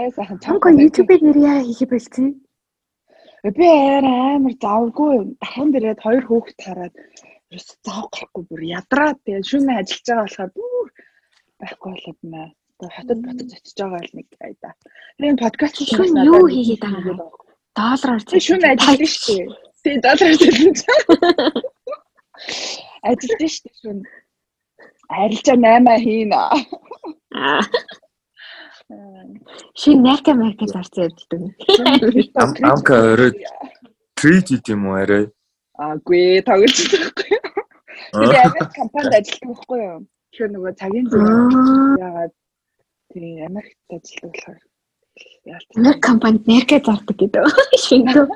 Э 0.01 0.11
сайхан 0.17 0.39
Чамко 0.41 0.69
YouTube-ээр 0.73 1.23
нэр 1.25 1.39
яа 1.53 1.61
хийх 1.61 1.85
болцсон? 1.93 2.41
Би 3.57 3.69
амар 3.69 4.55
завгүй 4.65 5.37
дахин 5.41 5.69
дээрээ 5.73 6.01
хоёр 6.01 6.25
хүүхэд 6.25 6.59
хараад 6.65 6.95
ерөөс 7.53 7.69
зав 7.85 8.05
гарахгүй 8.13 8.43
бүр 8.49 8.63
ядраа 8.81 9.13
тэгээ 9.25 9.49
шүнэ 9.51 9.73
ажиллаж 9.81 10.07
байгаа 10.09 10.25
болохоор 10.25 10.51
бүр 10.57 10.89
байхгүй 11.61 11.91
болоод 11.93 12.21
нэ. 12.33 12.43
Тэгээ 12.81 12.97
хотод 12.97 13.19
ботож 13.25 13.51
очиж 13.57 13.77
байгаа 13.81 14.01
л 14.01 14.17
нэг 14.17 14.29
айда. 14.41 14.69
Тэгээ 15.21 15.43
подкаст 15.45 15.77
шүн 15.85 16.17
юу 16.33 16.45
хийгээд 16.49 16.83
байгаа 16.85 17.13
юм? 17.13 17.21
Доллараар 17.77 18.23
чи 18.25 18.39
шүнэ 18.47 18.67
ажиллаж 18.73 19.13
шүү 19.21 19.37
дээ. 19.37 19.49
Тэгээ 19.85 20.01
доллараар 20.05 20.33
ажиллаж. 20.49 20.79
Ажиллаж 23.09 23.53
шүү 23.53 23.65
дээ 23.69 23.77
шүнэ. 23.81 24.05
Арилжаа 25.11 25.57
8 25.57 25.99
хийнэ. 26.05 26.41
Аа. 27.35 27.61
Шин 29.75 30.03
найрка 30.03 30.35
марка 30.35 30.67
зарцсан 30.67 31.11
яддаг. 31.11 31.43
Амка 32.71 32.95
орой 33.13 33.33
трид 34.15 34.51
идэм 34.55 34.87
үү 34.87 34.97
арай? 35.03 35.25
Аагүй 35.79 36.43
тоглож 36.47 36.77
байхгүй. 36.95 37.39
Би 38.19 38.37
Америк 38.39 38.71
компанид 38.79 39.15
ажилладаг 39.19 39.49
байхгүй 39.51 39.79
юу? 39.83 39.99
Тэгэхээр 40.31 40.51
нөгөө 40.55 40.73
цагийн 40.81 41.07
зүг 41.11 41.23
яагаад 42.03 42.33
тийм 43.11 43.47
Америкт 43.49 43.91
ажилладаг 43.91 44.31
болохоор 44.35 44.59
Америк 45.79 46.03
компанид 46.03 46.45
найрка 46.47 46.79
зардаг 46.87 47.17
гэдэг. 47.19 47.43
Шингөө. 47.87 48.27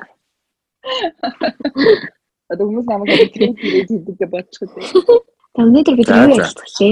Одоо 2.51 2.65
хүмүүс 2.67 2.87
намайг 2.87 3.31
трид 3.31 3.55
хийдэг 3.59 4.01
гэж 4.07 4.19
бодчих 4.31 4.71
үү? 4.75 5.23
Та 5.55 5.63
өнөөдөр 5.63 5.95
бид 5.95 6.09
юу 6.11 6.35
ярьдаг 6.35 6.69
вэ? 6.79 6.89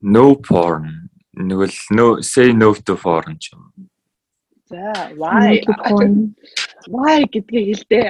no 0.00 0.34
porn 0.36 1.08
нэг 1.36 1.60
л 1.68 1.76
no 1.96 2.06
say 2.22 2.52
no 2.52 2.72
to 2.74 2.96
porn 2.96 3.38
ч 3.38 3.52
юм. 3.52 3.72
За 4.68 5.12
why 5.16 5.60
why 6.88 7.24
гэдгийг 7.28 7.66
хэлдэ. 7.68 8.00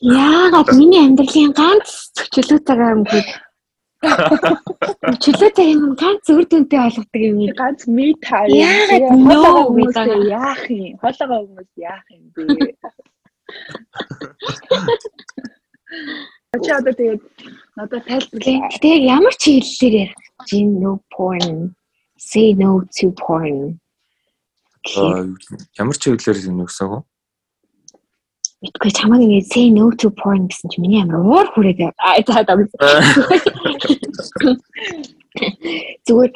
Яагаад 0.00 0.68
миний 0.78 1.02
амьдралын 1.02 1.52
ганц 1.58 2.14
чөлөө 2.34 2.60
цагаа 2.66 2.94
өнгөд 2.94 3.26
чөлөө 5.22 5.50
цагийн 5.56 5.82
юм 5.82 5.94
ганц 5.98 6.24
үр 6.30 6.44
дүнтэй 6.46 6.78
болгодог 6.78 7.22
юм. 7.22 7.38
Ганц 7.58 7.86
me 7.90 8.14
time. 8.22 8.54
Яагаад 8.54 9.18
no 9.18 9.74
гэдэг 9.74 10.30
яах 10.30 10.62
юм? 10.70 10.94
Хоолойгоо 11.02 11.40
хүмүүс 11.42 11.70
яах 11.78 12.06
юм 12.14 12.24
бэ? 12.34 12.42
Чи 16.62 16.70
одоо 16.70 16.92
тэгээд 16.94 17.22
надад 17.76 18.04
тайлбарлаа. 18.06 18.70
Тэгээд 18.78 19.02
ямар 19.08 19.34
ч 19.34 19.58
ярих 19.58 20.14
Gin 20.46 20.80
no 20.80 21.02
porn. 21.10 21.74
Say 22.18 22.52
no 22.54 22.82
to 22.96 23.12
porn. 23.12 23.80
Ямар 25.78 25.96
ч 25.96 26.12
гэсэн 26.12 26.52
үү? 26.60 27.02
Мэдгүй 28.64 28.90
чамаг 28.96 29.20
ингэ 29.24 29.44
say 29.44 29.68
no 29.70 29.90
to 29.92 30.10
porn 30.10 30.48
гэсэн 30.48 30.68
чи 30.72 30.80
миний 30.80 31.00
амар 31.02 31.24
уур 31.24 31.48
хүрээд 31.52 31.80
аа 31.96 32.20
за 32.24 32.44
за. 32.44 32.54
Зүгээр 36.06 36.32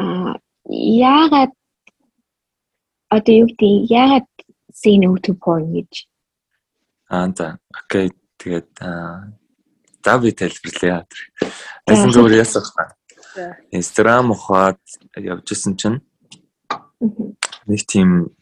аа 0.00 0.36
яагаад 0.70 1.52
одоо 3.10 3.34
юу 3.34 3.48
гэдэг 3.48 3.72
яагаад 3.90 4.28
say 4.72 4.96
no 4.96 5.16
to 5.20 5.32
porn 5.36 5.72
гэж 5.76 6.08
аа 7.12 7.28
за 7.36 7.60
окей 7.76 8.12
тэгээд 8.40 8.68
аа 8.80 9.32
за 10.04 10.18
би 10.18 10.32
тайлбарлая. 10.32 11.06
Тэсэн 11.86 12.10
зүгээр 12.12 12.40
ясах 12.40 12.72
та. 12.74 12.96
Instagram 13.72 14.32
ухаад 14.34 14.80
явж 15.16 15.52
исэн 15.52 15.76
чинь 15.76 16.00
нэг 17.00 17.80
тийм 17.86 18.34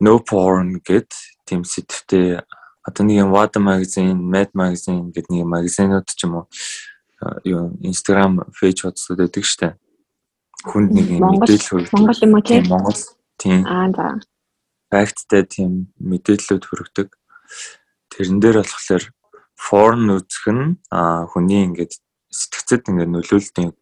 no 0.00 0.20
porn 0.20 0.80
гэд 0.84 1.10
тийм 1.48 1.64
сэтвтэй 1.64 2.42
одоо 2.86 3.02
нэг 3.02 3.26
юм 3.26 3.32
Wada 3.34 3.58
magazine, 3.58 4.14
Mad 4.14 4.54
magazine 4.54 5.10
гэдэг 5.10 5.30
нэг 5.34 5.44
магазинууд 5.50 6.06
ч 6.06 6.24
юм 6.24 6.44
уу 6.44 6.46
юу 7.44 7.74
Instagram 7.82 8.46
page 8.54 8.86
hodсууд 8.86 9.18
байдаг 9.18 9.44
штэ. 9.44 9.74
Хүнд 10.62 10.94
нэг 10.94 11.06
юм 11.18 11.22
мэдээлэл 11.34 11.90
Монгол 11.90 12.20
юм 12.22 12.34
тийм 12.46 12.64
Монгол 12.70 13.00
тийм. 13.40 13.66
Аа 13.66 13.90
за. 13.90 14.22
Факттай 14.92 15.42
тийм 15.42 15.90
мэдээллүүд 15.98 16.62
хүргэдэг. 16.62 17.08
Тэрэн 18.14 18.38
дээр 18.38 18.62
болохоор 18.62 19.04
porn 19.56 20.12
үзэх 20.12 20.44
нь 20.52 20.76
хүний 21.32 21.64
ингээд 21.64 21.92
сэтгцэд 22.30 22.92
ингээд 22.92 23.10
нөлөөлтийн 23.12 23.72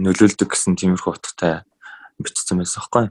нөлөөлдөг 0.00 0.48
гэсэн 0.50 0.74
тиймэрхүү 0.74 1.12
утгатай 1.14 1.62
бичсэн 2.18 2.58
байсан 2.58 2.80
байхгүй. 2.82 3.06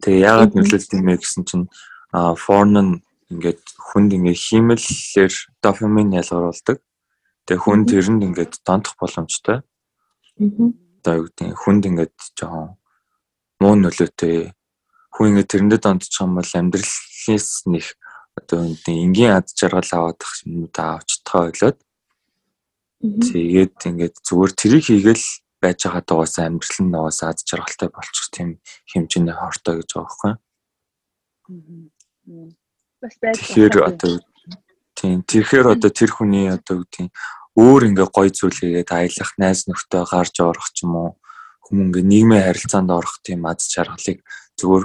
Тэгээ 0.00 0.24
яагаад 0.24 0.52
нөлөөлд 0.54 0.94
юм 0.94 1.04
бэ 1.10 1.20
гэсэн 1.20 1.42
чинь 1.44 1.66
а 2.14 2.32
форн 2.38 2.76
нь 2.78 2.92
ингээд 3.34 3.62
хүнд 3.76 4.10
ингээд 4.16 4.38
хиймэллэр 4.38 5.34
дофамин 5.60 6.16
ялгаруулдаг. 6.16 6.78
Тэгээ 7.44 7.64
хүн 7.64 7.80
тэрэнд 7.84 8.22
ингээд 8.24 8.52
донтох 8.64 8.96
боломжтой. 8.96 9.60
Одоо 10.38 11.14
юу 11.18 11.26
гэдэг 11.28 11.52
хүнд 11.52 11.82
ингээд 11.90 12.16
жоохон 12.38 12.78
муу 13.60 13.74
нөлөөтэй 13.76 14.54
хүн 15.12 15.28
ингээд 15.34 15.50
тэрэндээ 15.52 15.80
донтчих 15.82 16.22
юм 16.22 16.38
бол 16.38 16.52
амьдралынс 16.54 17.48
нэг 17.66 17.86
одоо 18.38 18.60
энгийн 18.86 19.34
ад 19.38 19.50
жаргал 19.58 19.90
аваадах 19.92 20.32
юмудаа 20.46 21.02
авч 21.02 21.10
тахаа 21.26 21.50
ойлоод. 21.50 21.78
Тэгээд 22.98 23.76
ингээд 23.90 24.16
зүгээр 24.26 24.52
тэрийг 24.58 24.84
хийгээл 24.86 25.26
байж 25.62 25.78
байгаа 25.86 26.04
дугаас 26.06 26.38
амьдрал 26.38 26.78
нь 26.82 26.92
нугаас 26.94 27.20
аз 27.22 27.42
жаргалтай 27.42 27.90
болчих 27.90 28.26
тийм 28.30 28.48
хэмжээний 28.90 29.34
хортой 29.34 29.74
гэж 29.82 29.90
байгаа. 29.94 30.32
Бас 33.02 33.14
байж 33.22 33.38
Тэгэхээр 33.38 33.74
одоо 33.82 34.12
тийм 34.98 35.22
тэрхээр 35.22 35.66
одоо 35.74 35.90
тэр 35.90 36.10
хүний 36.10 36.50
одоо 36.50 36.82
үгдийн 36.82 37.10
өөр 37.58 37.82
ингээ 37.90 38.08
гой 38.10 38.28
зүйл 38.30 38.54
хийгээд 38.54 38.90
аялах 38.94 39.30
найз 39.38 39.66
нөхдөд 39.66 40.10
гарч 40.10 40.34
орох 40.42 40.68
ч 40.74 40.86
юм 40.86 40.94
уу 40.94 41.10
хүмүүс 41.66 41.86
ингээ 41.90 42.10
нийгмийн 42.10 42.46
харилцаанд 42.46 42.90
орох 42.90 43.18
тийм 43.22 43.46
аз 43.50 43.66
жаргалыг 43.70 44.22
зүгээр 44.58 44.84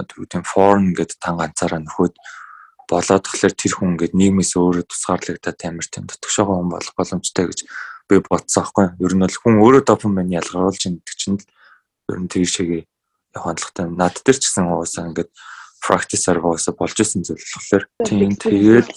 одоо 0.00 0.16
үгдийн 0.20 0.44
форн 0.44 0.92
гэдэг 0.92 1.18
тан 1.20 1.36
ганцаараа 1.40 1.80
нөхөд 1.80 2.14
болоод 2.92 3.24
тэгэхээр 3.24 3.54
тэр 3.56 3.72
хүн 3.72 3.90
ингээд 3.96 4.12
нийгмээс 4.12 4.52
өөрөө 4.60 4.84
тусгаарлагдаад 4.84 5.60
амар 5.64 5.86
тийм 5.88 6.04
дотгошоогоо 6.06 6.56
хүн 6.60 6.70
болох 6.72 6.94
боломжтой 6.94 7.44
гэж 7.48 7.60
би 8.08 8.14
бодсон 8.20 8.60
аахгүй. 8.62 8.86
Ер 9.00 9.12
нь 9.16 9.24
бол 9.24 9.38
хүн 9.40 9.56
өөрөө 9.64 9.82
допамин 9.88 10.36
ялгаруулж 10.36 10.82
ингэдэг 10.84 11.16
чинь 11.16 11.40
ер 12.12 12.18
нь 12.20 12.28
тэр 12.28 12.44
шигээ 12.44 12.82
яг 12.84 13.42
хандлагатай. 13.42 13.86
Над 13.88 14.14
дээр 14.20 14.38
ч 14.38 14.44
гэсэн 14.44 14.68
уусаа 14.68 15.08
ингээд 15.08 15.30
practice-аар 15.80 16.38
уусаа 16.44 16.74
болж 16.76 16.96
исэн 17.00 17.24
зүйл 17.24 17.40
болохоор 17.40 17.84
тийм 18.04 18.36
тэгээд 18.36 18.88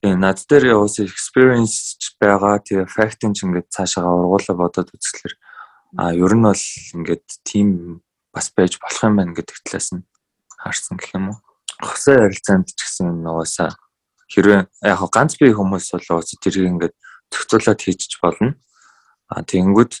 Тийм 0.00 0.16
над 0.24 0.40
дээр 0.48 0.80
уусаа 0.80 1.04
experience 1.04 2.00
байгаа 2.16 2.58
тэгээ 2.64 2.88
fact-ын 2.88 3.36
ч 3.36 3.44
ингээд 3.44 3.68
цаашаа 3.68 4.08
ургуулаа 4.08 4.56
бодоод 4.56 4.88
үзэхлээр 4.96 5.34
а 6.00 6.14
ер 6.16 6.32
нь 6.32 6.46
бол 6.48 6.64
ингээд 6.96 7.26
тийм 7.44 8.00
бас 8.32 8.48
байж 8.56 8.80
болох 8.80 9.02
юм 9.04 9.20
байна 9.20 9.36
гэдэг 9.36 9.56
талаас 9.66 9.92
нь 9.92 10.06
харсан 10.56 10.96
гэх 10.96 11.14
юм 11.14 11.34
уу. 11.34 11.38
Хосын 11.80 12.20
харилцаанд 12.20 12.66
ч 12.70 12.80
гэсэн 12.84 13.24
уусаа 13.24 13.72
хэрвээ 14.28 14.60
яг 14.84 15.00
ганц 15.10 15.40
бие 15.40 15.56
хүмүүс 15.56 15.96
бол 15.96 16.20
уусаа 16.20 16.38
тэрийг 16.38 16.70
ингээд 16.70 16.94
зохицуулаад 17.32 17.80
хийж 17.80 18.20
болно. 18.22 18.54
А 19.32 19.42
тэгэнгүүт 19.42 19.92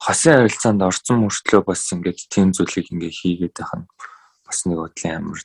хосын 0.00 0.34
харилцаанд 0.40 0.82
орсон 0.82 1.26
мөртлөө 1.26 1.62
бас 1.68 1.82
ингээд 1.92 2.30
тийм 2.32 2.54
зүйлийг 2.56 2.88
ингээд 2.90 3.18
хийгээд 3.20 3.54
байх 3.58 3.72
нь 3.76 3.86
бас 4.46 4.58
нэг 4.64 4.78
бодлын 4.78 5.16
амар 5.18 5.40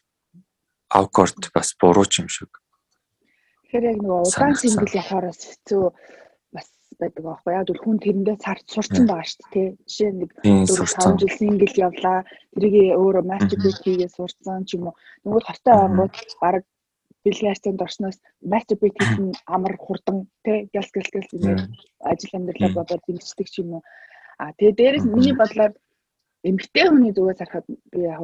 awkward 0.94 1.42
бас 1.54 1.74
буруу 1.80 2.06
юм 2.06 2.30
шиг. 2.30 2.52
Тэгэхээр 3.68 3.90
яг 3.92 3.98
нөгөө 4.00 4.22
удаан 4.24 4.54
цэнгэл 4.54 5.00
явахараас 5.02 5.42
хэцүү 5.42 5.86
байдаг 7.00 7.24
аахгүй 7.26 7.54
яг 7.54 7.68
хүн 7.84 7.98
тэрэндээ 8.04 8.38
царч 8.46 8.66
сурцсан 8.70 9.06
байгаа 9.08 9.28
шүү 9.30 9.48
дээ. 9.54 9.70
Жишээ 9.90 10.12
нэг 10.14 10.32
4 10.44 10.66
5 10.68 11.22
жил 11.22 11.34
сингл 11.38 11.76
явлаа. 11.88 12.20
Тэрийг 12.54 12.98
өөрөө 12.98 13.24
masturbate 13.32 13.82
хийгээ 13.84 14.10
сурцсан 14.14 14.66
ч 14.68 14.78
юм 14.78 14.90
уу. 14.90 14.96
Нөгөө 15.26 15.42
хортой 15.48 15.74
ангууд 15.74 16.16
баг 16.42 16.64
бэлгээртэнд 17.24 17.84
орсноос 17.86 18.18
masturbate 18.52 18.98
хийх 19.00 19.18
нь 19.24 19.34
амар 19.56 19.76
хурдан 19.80 20.18
тий 20.46 20.70
гялс 20.74 20.92
гялс 20.96 21.12
гялс 21.14 21.32
ингээд 21.36 21.62
ажил 22.10 22.36
амьдралаа 22.38 22.72
бодоод 22.78 23.04
ингэждэг 23.10 23.48
ч 23.50 23.56
юм 23.64 23.80
уу. 23.80 23.84
А 24.42 24.52
тэгээ 24.58 24.78
дээрэс 24.80 25.06
миний 25.08 25.36
бодлоор 25.38 25.74
эмгтэй 26.50 26.86
хүний 26.90 27.14
зүгээс 27.16 27.40
харахад 27.40 27.68
би 27.92 28.00
яг 28.14 28.22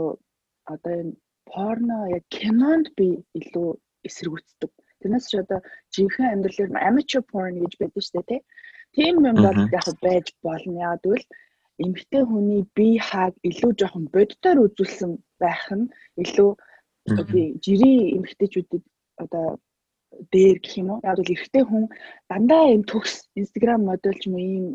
одоо 0.74 0.94
энэ 1.02 1.14
порно 1.50 1.98
яг 2.18 2.24
кинонд 2.36 2.88
би 2.98 3.08
илүү 3.40 3.70
эсэргүүцдэг. 4.08 4.72
Тэрнээс 5.02 5.26
ч 5.30 5.34
одоо 5.44 5.60
жинхэнэ 5.94 6.34
амьдралаар 6.34 6.88
amateur 6.90 7.22
porn 7.32 7.56
гэж 7.64 7.74
байдаг 7.80 8.02
шүү 8.04 8.16
дээ 8.20 8.30
тий. 8.30 8.42
Тийм 8.96 9.16
юм 9.30 9.38
бол 9.46 9.60
яг 9.80 9.88
байж 10.04 10.28
болно. 10.44 10.78
Яг 10.80 11.02
тэгвэл 11.04 11.26
эмэгтэй 11.84 12.24
хүний 12.28 12.62
бие 12.76 13.00
хааг 13.00 13.34
илүү 13.48 13.72
жоохон 13.80 14.06
боддоор 14.14 14.58
үзүүлсэн 14.68 15.12
байх 15.40 15.64
нь 15.72 15.88
илүү 16.24 16.50
жирийн 17.64 18.04
эмэгтэйчүүдэд 18.18 18.84
одоо 19.24 19.46
дээр 20.32 20.58
гэх 20.60 20.76
юм 20.82 20.90
уу. 20.92 21.00
Яг 21.08 21.16
бол 21.18 21.34
эрэгтэй 21.34 21.64
хүн 21.66 21.86
дандаа 22.30 22.64
юм 22.76 22.84
төгс 22.84 23.14
Instagram 23.40 23.82
модель 23.88 24.20
ч 24.20 24.28
юм 24.28 24.36
уу 24.36 24.44
ийм 24.44 24.66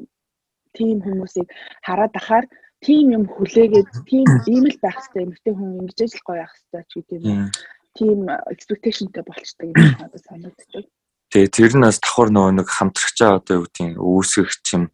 тийм 0.77 0.97
хүмүүсийг 1.05 1.49
хараад 1.87 2.15
ахаар 2.17 2.47
тийм 2.85 3.13
юм 3.17 3.25
хүлээгээд 3.35 3.89
тийм 4.09 4.27
ийм 4.53 4.65
л 4.73 4.79
байх 4.83 4.99
хэрэгтэй 4.99 5.25
эмэгтэй 5.27 5.55
хүн 5.55 5.71
ингэж 5.81 5.99
л 6.09 6.25
гоё 6.27 6.39
явах 6.45 6.57
хэрэгтэй 6.57 6.83
ч 6.89 6.93
гэдэг 6.97 7.21
юм. 7.29 7.41
Тийм 7.95 8.27
expectationтэй 8.27 9.23
болчтой 9.23 9.71
гэж 9.71 10.03
надад 10.03 10.23
санагддаг. 10.27 10.85
Тэгээ 11.31 11.51
тэр 11.55 11.73
нь 11.79 11.87
бас 11.87 11.99
давхар 12.03 12.31
нөгөө 12.35 12.53
нэг 12.59 12.69
хамтрагчаа 12.71 13.39
одоо 13.39 13.55
юу 13.63 13.67
гэдэг 13.71 13.99
үүсгэх 13.99 14.51
юм 14.75 14.91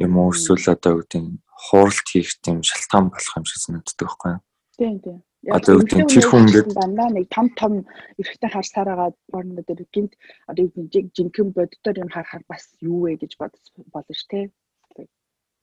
юм 0.00 0.12
уу 0.20 0.32
эсвэл 0.36 0.76
одоо 0.76 1.00
юу 1.00 1.04
гэдэг 1.04 1.24
хууралт 1.48 2.06
хийх 2.08 2.36
тийм 2.44 2.60
шалтгаан 2.60 3.08
болох 3.08 3.36
юм 3.36 3.44
шиг 3.48 3.60
санагддаг 3.64 3.96
байхгүй 4.04 4.30
юу? 4.36 4.42
Тийм 4.76 4.96
тийм. 5.00 5.18
Одоо 5.44 5.72
юу 5.76 5.84
гэдэг 5.84 6.08
тэр 6.08 6.26
хүн 6.28 6.44
ингээд 6.48 6.68
дандаа 6.72 7.08
нэг 7.12 7.26
том 7.28 7.46
том 7.52 7.72
эрэхтэй 8.20 8.50
харсаар 8.52 8.88
байгаа 8.92 9.10
борно 9.32 9.60
дээр 9.60 9.84
гинт 9.92 10.12
одоо 10.48 10.62
юу 10.68 10.72
гэдэг 10.72 11.04
жинхэнэ 11.16 11.52
боддоор 11.52 11.96
юм 12.00 12.10
харахаар 12.12 12.44
бас 12.48 12.64
юу 12.80 13.08
вэ 13.08 13.20
гэж 13.20 13.36
бодсон 13.40 14.16
ш 14.16 14.24
тэ. 14.28 14.52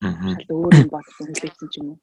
Аа. 0.02 0.38
Өөр 0.50 0.74
юм 0.86 0.90
бодсон 0.90 1.34
хэлсэн 1.34 1.68
ч 1.70 1.76
юм 1.82 1.88
уу. 1.94 2.00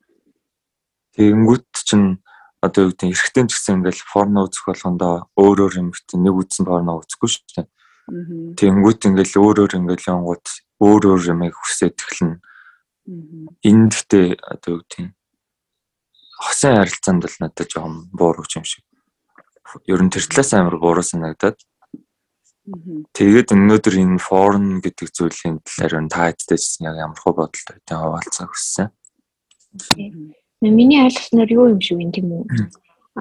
Тэгэнгүүт 1.18 1.66
чинь 1.86 2.22
одоо 2.62 2.90
юу 2.90 2.90
гэдэг 2.90 3.14
эрэхтэн 3.14 3.46
ч 3.46 3.52
гэсэн 3.54 3.74
ингээл 3.82 4.02
порно 4.10 4.46
үзэх 4.50 4.66
болгондоо 4.66 5.30
өөр 5.38 5.58
өөр 5.62 5.74
юм 5.78 5.88
гэдэг 5.94 6.18
нэг 6.18 6.34
үзсэн 6.42 6.64
порно 6.66 6.98
үзэхгүй 6.98 7.28
шүү 7.30 7.44
дээ. 7.54 7.66
Тэнгүүт 8.58 9.00
ингээл 9.06 9.34
өөр 9.38 9.56
өөр 9.62 9.72
ингээл 9.78 10.10
янгууд 10.10 10.46
өөр 10.82 11.02
өөр 11.06 11.22
юмыг 11.38 11.54
хүсээд 11.54 11.96
эхэлнэ. 12.02 12.42
Энд 13.62 13.92
гэхдээ 13.94 14.26
одоо 14.42 14.70
юу 14.74 14.82
гэдэг 14.82 15.06
хосын 16.38 16.78
харилцаанд 16.78 17.22
л 17.30 17.38
надад 17.42 17.68
жоохон 17.70 18.10
буурах 18.10 18.50
юм 18.58 18.66
шиг. 18.66 18.82
Ер 19.86 20.02
нь 20.02 20.10
тэр 20.10 20.26
талаас 20.26 20.50
амар 20.54 20.78
бууруу 20.82 21.06
санагдаад. 21.06 21.58
Тэгээд 23.16 23.54
өнөөдөр 23.54 23.94
энэ 24.02 24.22
форн 24.22 24.80
гэдэг 24.84 25.08
зүйлийн 25.14 25.62
талаар 25.64 26.04
нь 26.04 26.12
та 26.12 26.28
хэдтэйсэн 26.28 26.88
яг 26.88 26.96
ямар 27.00 27.18
хөө 27.18 27.34
бодолтой 27.38 27.78
тэ 27.82 27.96
хаваалцаа 27.96 28.46
хүссэн. 28.48 28.88
Миний 30.60 31.02
ойлгосноор 31.06 31.50
юу 31.52 31.66
юм 31.74 31.80
шиг 31.80 31.98
юм 32.02 32.10
тийм 32.12 32.28
үү? 32.34 32.44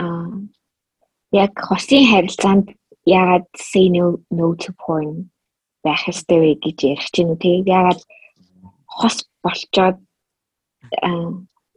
Аа 0.01 0.31
яг 1.31 1.53
хосын 1.53 2.03
харилцаанд 2.09 2.73
ягаад 3.05 3.47
say 3.55 3.89
no 3.89 4.23
no 4.31 4.55
to 4.55 4.73
porn 4.81 5.29
байх 5.83 6.01
ёстой 6.09 6.39
вэ 6.41 6.51
гэж 6.63 6.77
ярих 6.93 7.09
чинь 7.13 7.31
үү? 7.31 7.41
Тэгээд 7.41 7.67
ягаад 7.67 8.01
хос 8.89 9.17
болчоод 9.43 9.97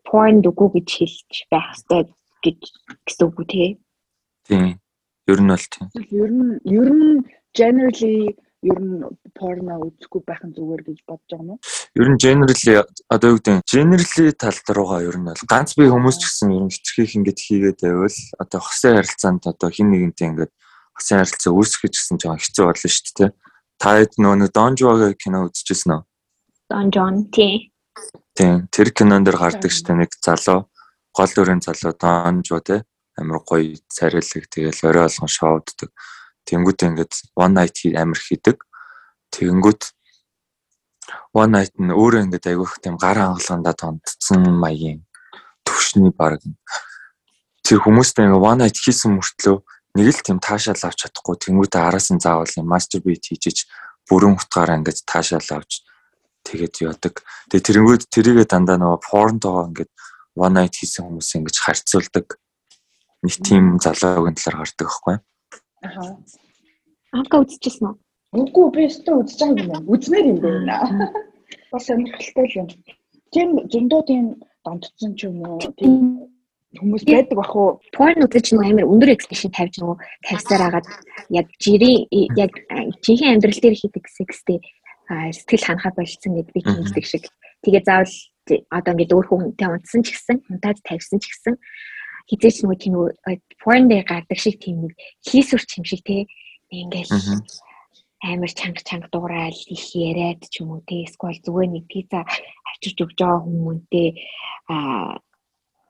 porn 0.08 0.40
үгүй 0.50 0.68
гэж 0.80 0.88
хэлж 0.96 1.32
байх 1.52 1.66
хэрэгтэй 1.76 2.02
гэж 2.44 2.60
гэсэн 3.04 3.24
үг 3.28 3.36
үү 3.40 3.46
те. 3.52 3.64
Тийм. 4.48 4.80
Ер 5.28 5.40
нь 5.44 5.50
бол 5.52 5.66
тийм. 5.68 5.86
Ер 6.08 6.30
нь 6.32 6.56
ер 6.64 6.88
нь 6.88 7.24
generally 7.52 8.32
ер 8.62 8.78
нь 8.80 9.00
порно 9.32 9.80
үзэхгүй 9.80 10.22
байх 10.26 10.42
нь 10.44 10.52
зүгээр 10.52 10.82
гэж 10.84 10.98
бодож 11.08 11.28
байгаа 11.32 11.44
юм 11.44 11.50
уу? 11.56 11.60
Ер 11.96 12.08
нь 12.12 12.20
generally 12.20 12.74
одоо 13.08 13.28
юу 13.32 13.38
гэдэг 13.40 13.64
generally 13.64 14.28
тал 14.36 14.58
руугаа 14.68 15.00
ер 15.00 15.16
нь 15.16 15.28
бол 15.28 15.44
ганц 15.48 15.72
би 15.78 15.88
хүмүүс 15.88 16.16
ч 16.20 16.22
гэсэн 16.28 16.52
ер 16.52 16.64
нь 16.68 16.74
хитрхийх 16.74 17.16
ингэж 17.16 17.38
хийгээд 17.40 17.80
байвал 17.80 18.18
одоо 18.36 18.60
хосын 18.60 18.96
харилцаанд 19.00 19.42
одоо 19.48 19.68
хин 19.72 19.88
нэгэнтэй 19.90 20.28
ингэж 20.28 20.50
хосын 20.92 21.18
харилцаа 21.24 21.52
үүсгэж 21.56 21.94
гэсэн 21.96 22.16
жоохон 22.20 22.42
хэцүү 22.44 22.64
болно 22.68 22.88
шүү 22.92 23.14
дээ. 23.16 23.30
Та 23.80 23.88
хэд 23.96 24.12
нөө 24.20 24.52
Don 24.52 24.72
Juan 24.76 25.16
кино 25.16 25.48
үзчихсэн 25.48 25.96
үү? 25.96 26.02
Don 26.68 26.86
Juan 26.92 27.32
тий. 27.32 27.72
Тийм. 28.36 28.68
Тэр 28.68 28.92
кинон 28.92 29.24
дээр 29.24 29.40
гардаг 29.40 29.72
штэ 29.72 29.96
нэг 29.96 30.12
залуу 30.20 30.68
гол 31.16 31.32
дүрийн 31.34 31.60
залуу 31.64 31.96
Донжо 31.96 32.60
те 32.60 32.84
амар 33.18 33.42
гоё 33.42 33.76
царилэг 33.88 34.46
тэгэл 34.48 34.86
орой 34.88 35.08
болгон 35.08 35.28
шоуддаг. 35.28 35.90
Тэнгүүд 36.48 36.80
ингээд 36.88 37.12
one 37.36 37.54
night 37.54 37.76
амар 37.96 38.18
хийдэг. 38.18 38.64
Тэнгүүд 39.34 39.82
one 41.32 41.52
night 41.54 41.74
нь 41.78 41.94
өөрөө 41.94 42.26
ингээд 42.26 42.50
айгүйх 42.50 42.82
тийм 42.82 42.96
гар 42.98 43.18
хангалуунда 43.18 43.72
тонцсон 43.74 44.42
маягийн 44.58 45.06
төвшний 45.66 46.10
баг. 46.10 46.42
Тэр 47.62 47.78
хүмүүстэй 47.82 48.26
ингээд 48.26 48.42
one 48.42 48.58
night 48.66 48.78
хийсэн 48.78 49.18
мөртлөө 49.18 49.58
нэг 49.94 50.06
л 50.14 50.22
тийм 50.22 50.38
таашаал 50.38 50.82
авч 50.86 50.98
чадахгүй 51.06 51.36
тэнгүүдээ 51.38 51.82
араас 51.82 52.10
нь 52.14 52.22
заавал 52.22 52.50
юм 52.58 52.66
masturbate 52.70 53.34
хийж 53.34 53.66
бүрэн 54.06 54.38
утгаараа 54.38 54.78
ингээд 54.78 55.06
таашаал 55.06 55.50
авч 55.58 55.82
тэгээд 56.46 56.74
яадаг. 56.86 57.14
Тэгээд 57.50 57.66
тэрэнгүүд 57.66 58.02
тэрийгэ 58.10 58.44
дандаа 58.46 58.78
нөгөө 58.78 59.00
порнтойгоо 59.06 59.66
ингээд 59.70 59.90
one 60.38 60.54
night 60.54 60.74
хийсэн 60.78 61.06
хүмүүс 61.06 61.30
ингэж 61.38 61.56
харьцуулдаг. 61.58 62.26
Нэг 63.22 63.34
тийм 63.44 63.64
залуугийн 63.82 64.38
талаар 64.38 64.64
гардаг 64.64 64.86
байхгүй? 64.88 65.16
Аа. 65.82 66.16
Анка 67.16 67.40
үзчихсэн 67.42 67.90
үү? 67.90 67.96
Үгүй 68.30 68.66
би 68.74 68.86
өстө 68.86 69.18
үзэж 69.18 69.38
байгаа 69.42 69.58
юм 69.58 69.68
байна. 69.70 69.86
Үзнээр 69.90 70.26
юм 70.30 70.38
байна. 70.44 71.10
Бас 71.72 71.86
сонирхолтой 71.88 72.46
юм. 72.54 72.68
Тийм 73.34 73.48
зөндөө 73.72 74.02
тийм 74.06 74.24
донтцсон 74.64 75.12
ч 75.18 75.26
юм 75.26 75.42
уу? 75.42 75.58
Тийм 75.80 76.30
хүмүүс 76.78 77.04
байдаг 77.10 77.36
бах 77.40 77.52
уу? 77.56 77.80
Порн 77.96 78.22
үзэж 78.22 78.54
нэг 78.54 78.62
амар 78.70 78.86
өндөр 78.86 79.10
экспешн 79.16 79.50
тавьж 79.50 79.82
нөгөө 79.82 79.98
тавьсаар 80.30 80.62
агаад 80.68 80.86
яг 81.34 81.46
жирийн 81.58 82.06
яг 82.38 82.52
чихэн 83.02 83.34
амьдрал 83.34 83.58
дээр 83.58 83.74
хийдэг 83.74 84.04
секстэй 84.06 84.58
сэтгэл 85.10 85.66
ханахад 85.66 85.98
болцсон 85.98 86.38
гэд 86.38 86.54
би 86.54 86.60
хэлдэг 86.62 87.04
шиг. 87.06 87.24
Тэгээ 87.66 87.82
заавал 87.82 88.14
одоо 88.70 88.92
ингээд 88.94 89.14
өөр 89.14 89.26
хүнтэй 89.26 89.66
унтсан 89.66 90.06
ч 90.06 90.14
гэсэн, 90.14 90.38
унтаад 90.54 90.78
тавьсан 90.86 91.18
ч 91.18 91.26
гэсэн 91.34 91.54
хизээч 92.30 92.56
нөгөө 92.62 92.78
тийм 92.78 92.94
porn 93.58 93.90
дээр 93.90 94.06
гардаг 94.06 94.38
шиг 94.38 94.62
тийм 94.62 94.86
нэг 94.86 94.94
хийсвэр 95.26 95.62
юм 95.78 95.84
шиг 95.84 96.02
те. 96.06 96.26
Ингээл 96.70 97.10
амар 98.22 98.52
чанга 98.54 98.82
чанга 98.86 99.08
дуурайл 99.10 99.60
их 99.66 99.84
яриад 99.98 100.46
ч 100.46 100.62
юм 100.62 100.78
уу 100.78 100.82
те. 100.86 101.02
Эсвэл 101.04 101.42
зүгээр 101.42 101.70
нэг 101.74 101.84
пицца 101.90 102.22
авчирч 102.70 102.98
өгч 103.02 103.18
байгаа 103.18 103.42
хүмүүнтэй 103.42 104.08
а 104.70 105.18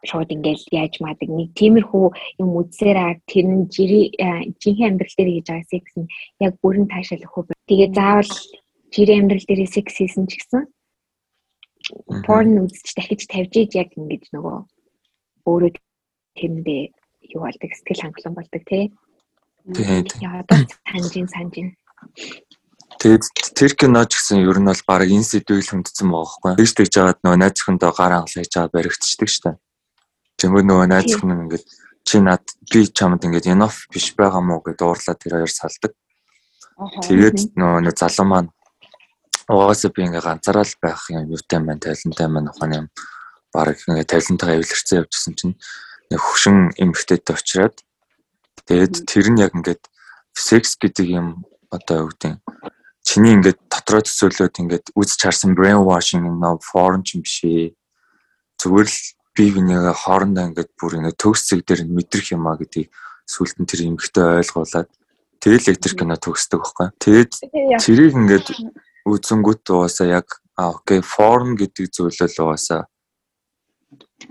шууд 0.09 0.33
ингээл 0.33 0.65
яаж 0.73 0.95
маадаг 1.05 1.29
нэг 1.29 1.53
тиймэрхүү 1.61 2.07
юм 2.41 2.51
үзсээраа 2.57 3.21
тэр 3.29 3.47
нь 3.53 3.69
жинхэнэ 3.69 4.89
амьдрал 4.89 5.17
дээр 5.17 5.31
хийж 5.37 5.47
байгаа 5.53 5.69
секс 5.69 5.93
нь 6.01 6.09
яг 6.41 6.57
бүрэн 6.65 6.89
таашаалах 6.89 7.29
хөө. 7.29 7.53
Тэгээ 7.69 7.91
заавал 7.93 8.33
жирийн 8.95 9.29
амьдрал 9.29 9.45
дээр 9.45 9.69
секс 9.69 9.95
хийсэн 10.01 10.25
ч 10.25 10.41
гэсэн 10.41 10.65
порн 12.25 12.65
үзэж 12.65 12.89
дахиж 12.97 13.29
тавьж 13.29 13.53
ийж 13.61 13.73
яг 13.77 13.91
ингэж 13.99 14.33
нөгөө 14.33 14.57
өөрөө 15.49 15.71
тэрэндээ 16.37 16.83
юу 17.35 17.43
болдог 17.45 17.71
сэтгэл 17.75 18.03
хангалуун 18.05 18.37
болдог 18.37 18.63
тий. 18.67 18.85
Тэгээд 19.75 20.09
яагаад 20.21 20.71
санжин 20.89 21.29
санжин 21.29 21.69
Тэгээд 23.01 23.25
тэр 23.57 23.73
кино 23.79 24.05
ч 24.05 24.19
гэсэн 24.19 24.45
ер 24.45 24.59
нь 24.61 24.69
бол 24.69 24.83
баг 24.85 25.09
энэ 25.09 25.25
сэдвийг 25.25 25.65
хүндсэн 25.73 26.11
байгаа 26.11 26.21
байхгүй. 26.21 26.53
Тэгж 26.61 26.73
тэгж 26.77 26.93
жагаад 26.93 27.21
нөгөө 27.25 27.39
найз 27.41 27.55
зөвхөндөө 27.57 27.91
гар 27.97 28.13
ангалаа 28.13 28.43
хийж 28.45 28.53
байгаа 28.53 28.75
баригдчихдаг 28.77 29.31
штэ. 29.31 29.51
Тэнгүүд 30.37 30.67
нөгөө 30.69 30.87
найз 30.91 31.07
зөвхөн 31.09 31.33
ингээд 31.49 31.65
чи 32.05 32.17
над 32.21 32.45
би 32.69 32.81
чамд 32.93 33.25
ингээд 33.25 33.53
enough 33.57 33.89
биш 33.89 34.13
байгаа 34.13 34.43
мó 34.45 34.61
гэдээ 34.61 34.85
уурлаад 34.85 35.17
тэр 35.17 35.33
хоёр 35.39 35.53
салдаг. 35.53 35.93
Тэгээд 37.09 37.39
нөгөө 37.57 37.81
нэг 37.89 37.95
залуу 37.97 38.27
маань 38.29 38.51
угаасаа 39.49 39.91
би 39.97 40.01
ингээ 40.05 40.27
ганцаараа 40.27 40.67
л 40.69 40.77
байх 40.83 41.01
юм 41.09 41.25
юутай 41.31 41.61
маань 41.63 41.81
талантай 41.81 42.29
маань 42.29 42.51
ухааны 42.53 42.75
юм 42.85 42.87
баг 43.55 43.81
ингээ 43.89 44.13
талантайгаа 44.13 44.61
эвлэрцэн 44.61 44.99
явжсэн 45.01 45.35
чинь 45.41 45.55
нэг 46.11 46.21
хөшин 46.21 46.75
эмгтээтэй 46.77 47.35
очраад 47.39 47.77
тэгээд 48.67 48.95
тэр 49.07 49.27
нь 49.31 49.43
яг 49.43 49.55
ингээд 49.55 49.83
секс 50.35 50.77
гэдэг 50.77 51.07
юм 51.07 51.27
одоо 51.71 52.07
юу 52.07 52.11
гэдэг 52.11 52.43
чиний 53.11 53.35
ингээд 53.35 53.59
дотроо 53.71 54.03
төсөөлөд 54.05 54.61
ингээд 54.63 54.87
үзэж 54.95 55.21
харсан 55.25 55.55
brain 55.59 55.83
washing 55.83 56.23
нөө 56.23 56.63
foreign 56.63 57.03
юм 57.11 57.23
биш 57.27 57.43
ээ. 57.43 57.75
Зүгээр 58.61 58.87
л 58.87 58.99
би 59.35 59.45
бинийгээ 59.57 59.97
хоорондоо 60.05 60.45
ингээд 60.51 60.71
бүр 60.79 60.93
ингээд 61.01 61.19
төгс 61.19 61.43
зэг 61.49 61.67
дээр 61.67 61.91
мэдрэх 61.91 62.31
юм 62.37 62.47
а 62.47 62.55
гэдгийг 62.55 62.93
сүулт 63.27 63.57
нь 63.59 63.67
тэр 63.67 63.81
эмгтээ 63.89 64.27
ойлгуулад 64.45 64.89
тэгэл 65.43 65.69
электр 65.75 65.93
кино 65.97 66.17
төгсдөг 66.21 66.61
байхгүй. 66.61 66.89
Тэгээд 67.03 67.33
тэрийг 67.83 68.15
ингээд 68.15 68.47
үзэнгүүт 69.11 69.65
угаасаа 69.75 70.07
яг 70.07 70.29
а 70.55 70.77
окей 70.77 71.01
форм 71.01 71.57
гэдэг 71.57 71.91
зүйлэл 71.91 72.43
угаасаа 72.47 72.87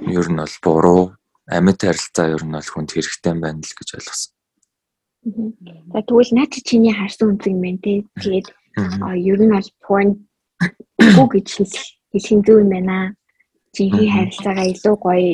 ер 0.08 0.28
нь 0.30 0.40
бол 0.40 0.58
буруу 0.64 1.04
амьд 1.50 1.80
харилцаа 1.82 2.28
ер 2.36 2.44
нь 2.46 2.54
бол 2.54 2.70
хүнд 2.70 2.90
хэрэгтэй 2.94 3.34
байна 3.34 3.62
л 3.62 3.78
гэж 3.78 3.90
ойлгосон. 3.98 4.32
За 5.94 6.00
тэгвэл 6.06 6.32
наад 6.38 6.52
чи 6.54 6.62
чиний 6.62 6.94
харсан 6.94 7.36
үнцэг 7.36 7.52
юм 7.52 7.62
байна 7.66 7.82
те. 7.84 7.94
Тэгээд 8.22 8.48
ер 9.30 9.40
нь 9.42 9.54
бол 9.54 9.70
porn 9.84 10.10
гоо 11.18 11.28
гэж 11.28 11.48
хэлэх 11.58 11.86
зүй 12.14 12.58
юм 12.64 12.70
байна. 12.70 13.16
Жинхэнэ 13.76 14.14
харилцаагаа 14.14 14.68
илүү 14.74 14.96
гоё 14.98 15.30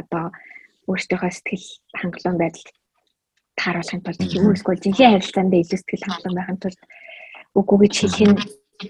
одоо 0.00 0.24
өөртөөхөө 0.90 1.32
сэтгэл 1.32 1.66
хангалуун 2.00 2.38
байдалд 2.40 2.68
тааруулахын 3.56 4.02
тулд 4.04 4.20
юм 4.36 4.52
эсвэл 4.52 4.82
жинхэнэ 4.84 5.12
харилцаанд 5.16 5.52
илүү 5.56 5.78
сэтгэл 5.80 6.04
хангалуун 6.04 6.36
байхын 6.36 6.60
тулд 6.60 6.80
үгүй 7.56 7.78
гэж 7.86 7.94
хэлэх 8.00 8.20
нь 8.28 8.40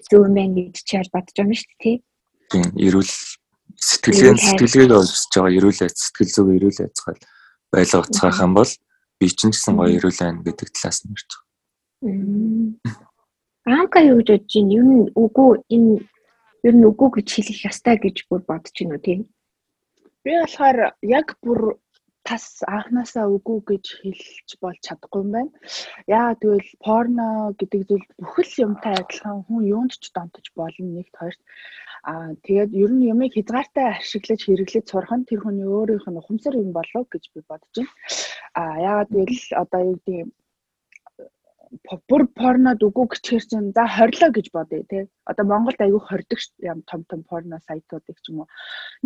зөв 0.08 0.20
юм 0.26 0.34
байна 0.34 0.54
гэж 0.56 0.76
чи 0.82 0.94
бол 0.98 1.14
бодож 1.14 1.34
байгаа 1.36 1.50
юм 1.52 1.58
шүү 1.58 1.70
дээ 1.70 1.82
тий. 1.82 1.96
Тийм, 2.50 2.66
эрүүл 2.80 3.12
сэтгэлгээ 3.78 4.34
сэтгэлгээг 4.36 4.92
олж 4.92 5.12
байгаа 5.34 5.56
эрүүл 5.56 5.80
айц 5.84 5.98
сэтгэл 5.98 6.34
зүг 6.34 6.48
эрүүл 6.56 6.80
айцгаал 6.84 7.20
байлгацгаах 7.72 8.38
юм 8.44 8.52
бол 8.58 8.72
би 9.18 9.26
ч 9.30 9.38
гэсэн 9.46 9.74
гоё 9.78 9.96
эрүүл 9.96 10.18
байна 10.20 10.44
гэдэг 10.46 10.68
талаас 10.74 10.98
нь 11.02 11.12
ярьж 11.14 11.30
байгаа. 11.32 13.02
Аамка 13.64 13.98
юу 14.02 14.18
гэж 14.18 14.28
бодож 14.34 14.52
байна? 14.58 14.74
Ер 14.74 14.84
нь 14.84 15.06
үгүй 15.22 15.50
энэ 15.74 15.92
ер 16.66 16.74
нь 16.76 16.88
үгүй 16.90 17.08
гэж 17.14 17.28
хэлэх 17.30 17.60
ёстой 17.70 17.96
гэж 18.02 18.16
бүр 18.28 18.42
бодож 18.50 18.74
байна 18.74 18.94
уу 18.98 19.06
тийм? 19.06 19.20
Би 20.24 20.32
болохоор 20.38 20.78
яг 21.02 21.28
бүр 21.42 21.60
тас 22.26 22.62
анханасаа 22.66 23.26
үгүй 23.34 23.58
гэж 23.70 23.84
хэлж 24.02 24.48
болж 24.62 24.78
чадахгүй 24.86 25.22
юм 25.22 25.30
байна. 25.34 25.50
Яагаад 26.06 26.40
гэвэл 26.42 26.72
порно 26.84 27.26
гэдэг 27.58 27.82
зүйл 27.88 28.06
бүхэл 28.22 28.52
юмтай 28.66 28.94
адилхан 28.98 29.42
хүн 29.46 29.62
юунд 29.74 29.92
ч 29.98 30.10
донтож 30.14 30.46
болно 30.54 30.90
нэгт 30.94 31.14
хоёрт. 31.18 31.40
Аа 32.10 32.34
тэгээд 32.44 32.70
ер 32.84 32.90
нь 32.94 33.06
юмыг 33.12 33.32
хязгаартай 33.34 33.86
ашиглаж 33.94 34.40
хэрэглэж 34.44 34.86
сурах 34.90 35.12
нь 35.18 35.28
тэр 35.28 35.40
хүний 35.42 35.68
өөрийнх 35.70 36.06
нь 36.10 36.18
ухамсар 36.20 36.54
юм 36.58 36.70
болов 36.74 37.04
гэж 37.12 37.24
би 37.32 37.40
бодож 37.46 37.74
байна. 37.78 37.94
Аа 38.60 38.74
яагаад 38.90 39.10
гэвэл 39.14 39.46
одоо 39.62 39.80
юу 39.90 39.96
гэдэг 40.02 40.26
бүр 42.10 42.22
порнод 42.38 42.80
үгүй 42.86 43.06
гэчихэр 43.08 43.44
чинь 43.50 43.74
за 43.76 43.84
хорилоо 43.96 44.30
гэж 44.34 44.46
бодъё 44.56 44.82
тий. 44.90 45.02
Одоо 45.30 45.44
Монголд 45.46 45.80
айгүй 45.80 46.02
хордог 46.04 46.40
юм 46.70 46.78
том 46.90 47.00
том 47.10 47.20
порно 47.30 47.56
сайтуудыг 47.68 48.18
ч 48.20 48.26
юм 48.30 48.38
уу. 48.42 48.48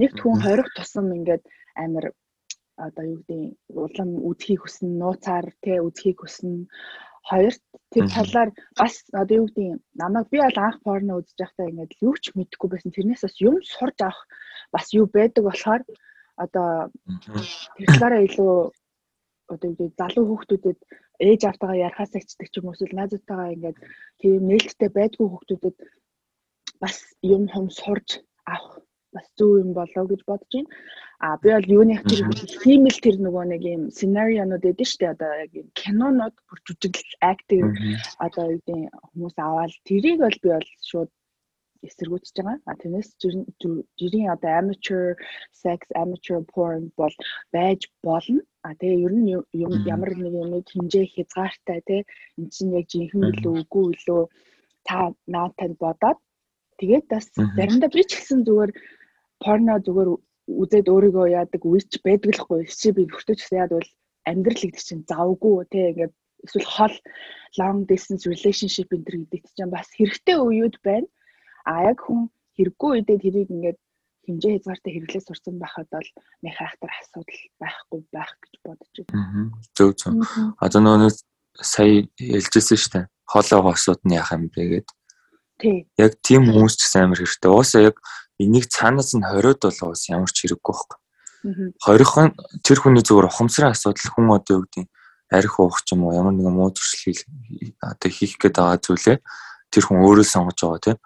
Нэгт 0.01 0.17
хүн 0.21 0.37
хорих 0.45 0.69
тусам 0.75 1.07
ингээд 1.17 1.45
амар 1.85 2.07
одоо 2.77 3.05
юу 3.13 3.19
гэдэг 3.23 3.41
улам 3.85 4.11
үдхийг 4.29 4.61
хүснэ, 4.63 4.89
нууцаар 5.01 5.47
тий 5.65 5.79
үдхийг 5.81 6.19
хүснэ. 6.21 6.67
Хоёрт 7.27 7.63
тэр 7.93 8.07
талаар 8.15 8.51
бас 8.79 8.95
одоо 9.13 9.37
юу 9.41 9.47
гэдэг 9.51 9.83
намайг 9.99 10.27
би 10.31 10.39
бол 10.39 10.59
анх 10.63 10.79
порно 10.87 11.19
үзэж 11.19 11.37
байхдаа 11.39 11.71
ингээд 11.71 11.93
юу 12.07 12.15
ч 12.23 12.25
мэдэхгүй 12.39 12.69
байсан. 12.71 12.95
Тэрнээс 12.95 13.23
бас 13.27 13.37
юм 13.43 13.57
сурж 13.63 13.99
авах 14.03 14.23
бас 14.75 14.87
юу 14.95 15.07
байдаг 15.11 15.43
болохоор 15.45 15.83
одоо 16.45 16.69
тэр 17.77 17.89
талаараа 17.91 18.23
илүү 18.27 18.55
одоо 19.53 19.67
юу 19.71 19.77
гэдэг 19.79 19.99
залуу 19.99 20.25
хүүхдүүдэд 20.29 20.79
ээж 21.29 21.41
автагаа 21.51 21.83
ярахаас 21.87 22.13
ичдэг 22.15 22.49
ч 22.51 22.55
юм 22.59 22.69
уу 22.69 22.75
эсвэл 22.75 22.99
найзуудтайгаа 22.99 23.55
ингээд 23.55 23.79
тийм 24.21 24.41
нээлттэй 24.47 24.91
байдгүй 24.95 25.27
хүүхдүүдэд 25.29 25.77
бас 26.83 26.97
юм 27.23 27.43
хум 27.53 27.69
сурж 27.71 28.09
авах 28.45 28.86
бас 29.17 29.27
зөв 29.39 29.51
юм 29.63 29.71
болоо 29.79 30.05
гэж 30.09 30.21
бодож 30.29 30.53
байна. 30.55 30.71
А 31.25 31.37
би 31.41 31.49
бол 31.57 31.69
юуны 31.77 31.97
тэр 32.05 32.21
хиймэл 32.63 32.99
тэр 33.05 33.17
нөгөө 33.25 33.45
нэг 33.53 33.63
юм 33.65 33.83
сценарионууд 33.97 34.69
эдэн 34.71 34.89
штэ. 34.93 35.13
Одоо 35.17 35.33
яг 35.45 35.51
юм 35.61 35.69
кинонууд 35.81 36.37
бүр 36.47 36.59
жүжиглэл 36.67 37.15
актив 37.33 37.65
одоо 38.27 38.45
юу 38.53 38.61
гэдэг 38.61 38.93
хүмүүс 39.11 39.37
аваад 39.41 39.73
тэрийг 39.89 40.19
бол 40.21 40.39
би 40.43 40.49
бол 40.53 40.69
шууд 40.91 41.11
эсэргүүцэж 41.89 42.37
байгаа. 42.37 42.59
А 42.69 42.79
тэрнээс 42.81 43.11
жирийн 43.99 44.33
одоо 44.35 44.51
amateur 44.61 45.05
sex, 45.63 45.81
amateur 46.03 46.41
porn 46.53 46.93
бол 47.01 47.15
байж 47.55 47.81
болно. 48.03 48.41
А 48.67 48.75
тэгээ 48.79 49.05
ер 49.07 49.15
нь 49.17 49.29
ямар 49.95 50.11
нэг 50.17 50.33
юм 50.37 50.53
хинжээ 50.73 51.07
хязгаартай 51.15 51.81
те 51.89 51.97
эн 52.39 52.49
чинь 52.55 52.77
яг 52.79 52.87
жинхэнэ 52.93 53.27
илүү 53.33 53.55
үгүй 53.63 53.85
илүү 53.95 54.23
та 54.89 54.99
наатад 55.27 55.73
бодоод. 55.83 56.19
Тэгээд 56.81 57.07
бас 57.13 57.27
заримдаа 57.57 57.91
би 57.93 58.03
ч 58.05 58.11
гэсэн 58.21 58.45
зүгээр 58.45 58.71
порно 59.43 59.79
зүгээр 59.85 60.11
үзээд 60.47 60.87
өөрийгөө 60.89 61.27
яадаг 61.35 61.63
үеч 61.67 61.91
байдаг 62.07 62.31
л 62.37 62.43
хгүй 62.45 62.61
чи 62.71 62.95
би 62.95 63.07
хүртэж 63.11 63.39
гэсэн 63.43 63.61
яад 63.63 63.73
бол 63.75 63.91
амьдрал 64.31 64.63
гэдэг 64.63 64.83
чинь 64.83 65.09
завгүй 65.11 65.67
те 65.71 65.91
ингээд 65.91 66.15
эсвэл 66.47 66.69
хол 66.71 66.97
long 67.59 67.79
distance 67.91 68.25
relationship 68.31 68.89
энэ 68.95 69.05
төр 69.07 69.17
гэдэг 69.27 69.43
чинь 69.59 69.75
бас 69.75 69.89
хэрэгтэй 69.99 70.37
үеуд 70.39 70.79
байна 70.87 71.11
А 71.67 71.83
яг 71.83 71.99
хүн 72.07 72.31
хэрэггүй 72.55 72.91
үедээ 73.03 73.19
тэрийг 73.19 73.51
ингээд 73.51 73.79
хинжээ 74.23 74.53
хязгаартай 74.63 74.93
хэрэглээ 74.95 75.23
сурсан 75.27 75.59
байхад 75.59 75.91
бол 75.91 76.11
нэг 76.47 76.55
хайхтар 76.55 76.93
асуудал 76.95 77.43
байхгүй 77.59 78.01
байх 78.15 78.33
гэж 78.39 78.55
бодож 78.63 78.95
байна. 79.11 79.51
Зөв 79.75 79.91
зөв. 79.99 80.15
Одоо 80.63 80.81
нөгөө 80.87 81.11
сая 81.59 82.07
хэлжсэн 82.23 82.79
шүү 82.79 82.93
дээ. 82.95 83.07
Хоолойгоо 83.27 83.75
асуудны 83.75 84.15
яах 84.15 84.31
юм 84.31 84.47
бэ 84.55 84.63
гэд. 84.79 84.89
Тий. 85.59 85.77
Яг 85.99 86.15
тийм 86.23 86.47
хүмүүс 86.55 86.79
ч 86.79 86.87
амар 86.95 87.19
хэрэгтэй. 87.19 87.51
Уусаа 87.51 87.83
яг 87.91 87.99
энийг 88.39 88.67
цаанаас 88.69 89.15
нь 89.17 89.25
хориод 89.25 89.61
бол 89.63 89.93
бас 89.93 90.09
ямар 90.09 90.31
ч 90.31 90.45
хэрэггүй 90.45 90.73
байхгүй. 90.73 90.99
Хорих 91.81 92.13
тэр 92.67 92.79
хүний 92.81 93.05
зүгээр 93.07 93.31
ухамсарын 93.31 93.73
асуудал 93.73 94.11
хүн 94.13 94.35
одоо 94.35 94.55
юу 94.61 94.65
гэдэг 94.67 94.87
арх 95.31 95.55
уух 95.61 95.83
ч 95.83 95.95
юм 95.95 96.07
уу 96.07 96.15
ямар 96.15 96.35
нэгэн 96.35 96.55
муу 96.55 96.71
зуршил 96.75 97.19
одоо 97.83 98.11
хийх 98.11 98.39
гээд 98.39 98.57
байгаа 98.59 98.79
зүйлээ 98.83 99.19
тэр 99.71 99.85
хүн 99.87 100.03
өөрөө 100.03 100.27
сонгож 100.27 100.59
байгаа 100.63 100.83
тийм. 100.83 100.99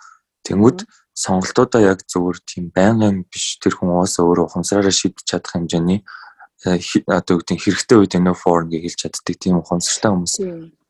Тэнгүүд 0.45 0.79
сонголтуудаа 1.13 1.83
яг 1.85 2.01
зөвөр 2.09 2.41
тийм 2.45 2.73
байнгын 2.73 3.29
биш 3.29 3.61
тэр 3.61 3.77
хүн 3.77 3.93
уусаа 3.93 4.25
өөрөө 4.25 4.49
ухамсараараа 4.49 4.95
шийдэж 4.95 5.25
чадах 5.25 5.53
хэмжээний 5.53 6.01
э, 6.65 6.81
одоо 7.09 7.37
юу 7.37 7.41
гэдэг 7.45 7.61
хэрэгтэй 7.61 7.97
үед 8.01 8.17
энэ 8.17 8.33
форн 8.33 8.73
гэж 8.73 8.81
хэлж 8.85 8.99
чаддаг 9.05 9.37
тийм 9.37 9.61
ухамсартай 9.61 10.11
хүмүүс 10.13 10.35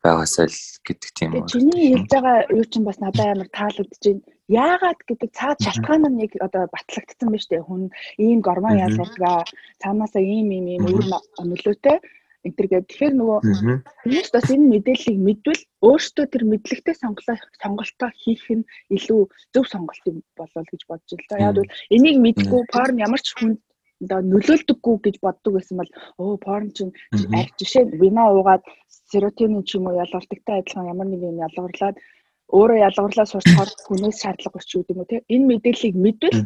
байгаасаа 0.05 0.47
л 0.49 0.61
гэдэг 0.87 1.11
тийм 1.17 1.31
үү. 1.37 1.51
Чиний 1.53 1.87
хэлж 1.93 2.09
байгаа 2.09 2.39
юу 2.57 2.65
чинь 2.65 2.87
бас 2.89 2.99
надад 3.01 3.27
амар 3.37 3.51
таалагдж 3.53 4.01
байна. 4.01 4.23
Яагаад 4.51 5.01
гэдэг 5.07 5.31
цаад 5.37 5.59
шалтгаан 5.61 6.05
нь 6.09 6.19
нэг 6.21 6.33
одоо 6.41 6.65
батлагдсан 6.73 7.29
байна 7.29 7.43
шүү 7.43 7.53
дээ. 7.53 7.69
Хүн 7.69 7.83
ийм 8.25 8.39
гормон 8.41 8.81
ялгаргаа 8.81 9.45
цаанаасаа 9.83 10.23
ийм 10.25 10.49
ийм 10.57 10.67
ийм 10.73 10.85
үр 10.89 11.05
нөлөөтэй 11.05 11.99
энэ 12.45 12.57
төр 12.57 12.67
гэдэг. 12.73 12.89
Тэгэхээр 12.89 13.15
нөгөө 13.21 13.39
хүмүүс 14.01 14.29
бас 14.33 14.49
энэ 14.49 14.71
мэдээллийг 14.73 15.19
мэдвэл 15.21 15.63
өөртөө 15.85 16.27
тэр 16.33 16.45
мэдлэгтэй 16.49 16.95
сонголоо 16.97 17.37
сонголтоо 17.61 18.11
хийх 18.17 18.45
нь 18.49 18.65
илүү 18.97 19.23
зөв 19.53 19.65
сонголт 19.69 20.05
юм 20.09 20.25
болов 20.37 20.65
гэж 20.65 20.83
бодож 20.89 21.21
байна. 21.29 21.45
Яг 21.53 21.55
бол 21.61 21.75
энийг 21.93 22.17
мэдгүй 22.25 22.63
порн 22.73 22.97
ямар 23.05 23.21
ч 23.21 23.37
хүн 23.37 23.61
одоо 24.05 24.21
нөлөөлдөггүй 24.33 24.97
гэж 25.05 25.17
боддог 25.25 25.53
байсан 25.57 25.77
бол 25.81 25.91
оо 26.23 26.37
порн 26.45 26.71
чинь 26.77 26.93
арх 27.39 27.53
жишээ 27.61 27.85
вино 28.03 28.25
уугаад 28.33 28.65
серотонин 29.13 29.65
ч 29.69 29.77
юм 29.79 29.89
уу 29.89 30.01
ялгартагтай 30.05 30.61
адилхан 30.61 30.91
ямар 30.93 31.09
нэг 31.09 31.21
юм 31.31 31.39
ялгарлаад 31.47 31.97
өөрөө 32.51 32.79
ялгарлаа 32.89 33.27
сурчхаар 33.31 33.71
хүнээс 33.87 34.19
шаардлага 34.23 34.59
өгч 34.59 34.71
үү 34.75 34.91
юм 34.91 35.01
уу 35.03 35.11
те? 35.11 35.23
Энэ 35.35 35.49
мэдээллийг 35.51 35.97
мэдвэл 36.05 36.39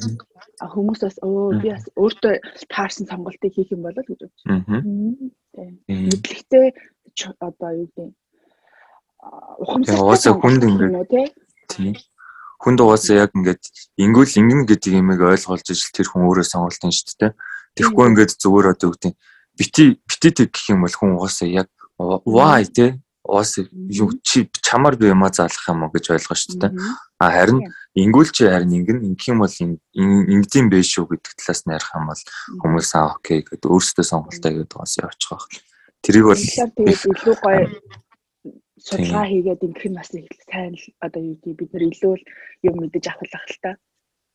хүмүүс 0.75 1.01
бас 1.07 1.17
өө 1.25 1.62
би 1.62 1.69
бас 1.73 1.85
өөртөө 1.97 2.35
таарсан 2.73 3.07
сонголтыг 3.09 3.53
хийх 3.57 3.73
юм 3.73 3.83
болол 3.87 4.05
гэж 4.05 4.21
бодож 4.21 4.43
байна. 4.45 4.85
Мэдлэгтэй 5.88 6.67
одоо 7.40 7.71
юу 7.73 7.88
гэдэг 7.88 8.12
ухамсартай 9.64 10.33
хүнд 10.37 10.62
ингээд 10.69 11.33
тийм 11.73 11.93
хүнд 12.63 12.80
угаасаа 12.84 13.28
яг 13.28 13.32
ингээд 13.36 13.63
ингүүл 14.04 14.39
ингэн 14.39 14.63
гэдэг 14.68 14.94
юмыг 15.00 15.20
ойлгуулж 15.24 15.68
ижил 15.72 15.96
тэр 15.96 16.08
хүн 16.12 16.28
өөрөө 16.28 16.48
сонголтын 16.48 16.92
шүү 16.92 17.15
дээ. 17.15 17.32
Тэгэхгүй 17.80 18.06
ингээд 18.12 18.32
зүгээр 18.36 18.68
одоо 18.76 18.88
юу 18.92 18.96
гэдэг 19.00 19.13
бити 19.56 19.84
битит 20.04 20.38
гэх 20.52 20.76
юм 20.76 20.84
бол 20.84 20.92
хүн 20.92 21.15
угаасаа 21.15 21.48
яг 21.48 21.68
why 22.00 22.68
те 22.68 23.00
уус 23.24 23.60
юу 23.88 24.12
чи 24.24 24.50
чамаар 24.62 24.96
би 24.96 25.08
юмаа 25.08 25.32
заалах 25.32 25.68
юм 25.68 25.84
уу 25.84 25.92
гэж 25.94 26.12
ойлгоо 26.15 26.36
шүү 26.36 26.60
дээ. 26.60 26.72
А 27.20 27.32
харин 27.32 27.63
ингүүл 27.96 28.32
чи 28.32 28.48
харин 28.48 28.76
ингэн 28.76 29.08
ингэх 29.08 29.32
юм 29.32 29.39
бол 29.44 29.56
ингэдэм 29.56 30.68
байх 30.72 30.88
шүү 30.88 31.06
гэдэг 31.15 31.34
талаас 31.38 31.62
нь 31.63 31.74
ярих 31.76 31.92
юм 31.96 32.06
бол 32.10 32.24
хүмүүс 32.63 32.92
аа 32.96 33.15
окей 33.15 33.44
гэдэг 33.44 33.70
өөрсдөө 33.70 34.06
сонголтоо 34.08 34.52
гэдэг 34.52 34.78
бас 34.80 34.98
явчих 34.98 35.32
واخ. 35.32 35.48
Тэрийг 36.04 36.26
бол 36.26 36.39
тэгээд 36.39 37.04
илүү 37.08 37.36
гоё 37.44 37.63
судалгаа 38.85 39.25
хийгээд 39.33 39.64
ингэх 39.64 39.87
нь 39.88 39.97
бас 39.97 40.11
их 40.12 40.29
сайн 40.44 40.77
л 40.77 40.85
одоо 41.01 41.23
юу 41.25 41.37
гэдэг 41.40 41.57
бид 41.57 41.70
нар 41.73 41.85
илүү 41.88 42.14
юм 42.68 42.75
мэдэж 42.85 43.05
авах 43.09 43.33
л 43.33 43.59
та. 43.64 43.70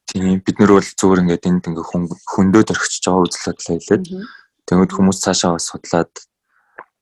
Тийм 0.10 0.42
бид 0.42 0.58
нар 0.58 0.72
бол 0.74 0.90
зүгээр 1.00 1.22
ингээд 1.22 1.50
энд 1.50 1.68
ингээ 1.70 1.86
хөндөөд 1.86 2.74
орхиж 2.74 3.04
байгаа 3.06 3.22
бодлоо 3.30 3.54
хэлээд 3.54 4.06
тэгвэл 4.66 4.96
хүмүүс 4.98 5.20
цаашаа 5.22 5.54
бас 5.54 5.70
судлаад 5.70 6.14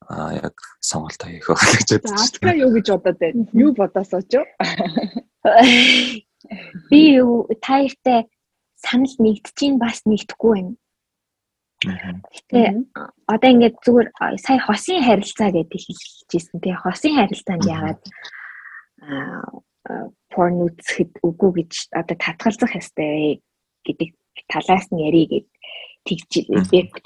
а 0.08 0.36
яг 0.36 0.56
сонголтоо 0.84 1.28
хийх 1.32 1.48
байх 1.48 1.72
гэж 1.72 1.90
байна. 2.04 2.20
Аска 2.20 2.52
юу 2.52 2.72
гэж 2.76 2.88
бодоод 2.92 3.20
байна? 3.20 3.44
Юу 3.56 3.72
бодосоо 3.76 4.22
ч 4.28 4.40
юу? 4.40 4.46
Би 6.92 7.00
юу 7.20 7.48
таяртай 7.64 8.28
санал 8.76 9.16
нэгдэж 9.24 9.80
бас 9.80 10.04
нэгдэхгүй 10.04 10.52
байна. 10.52 10.76
Гэтэ 11.84 12.62
одоо 13.30 13.50
ингээд 13.54 13.78
зүгээр 13.86 14.10
сая 14.42 14.60
хосын 14.66 15.04
харилцаа 15.06 15.50
гэдэг 15.54 15.78
хэлчихсэн 15.78 16.58
тий 16.62 16.74
хосын 16.74 17.14
харилцаанд 17.18 17.64
яагаад 17.70 18.02
порн 20.34 20.58
үзэхэд 20.66 21.12
үгүй 21.22 21.52
гэж 21.62 21.72
одоо 21.94 22.16
татгалзах 22.18 22.74
ёстой 22.74 23.46
гэдэг 23.86 24.10
талаас 24.50 24.90
нь 24.90 25.06
ярий 25.06 25.26
гэд 25.30 25.48
тэгж 26.06 26.32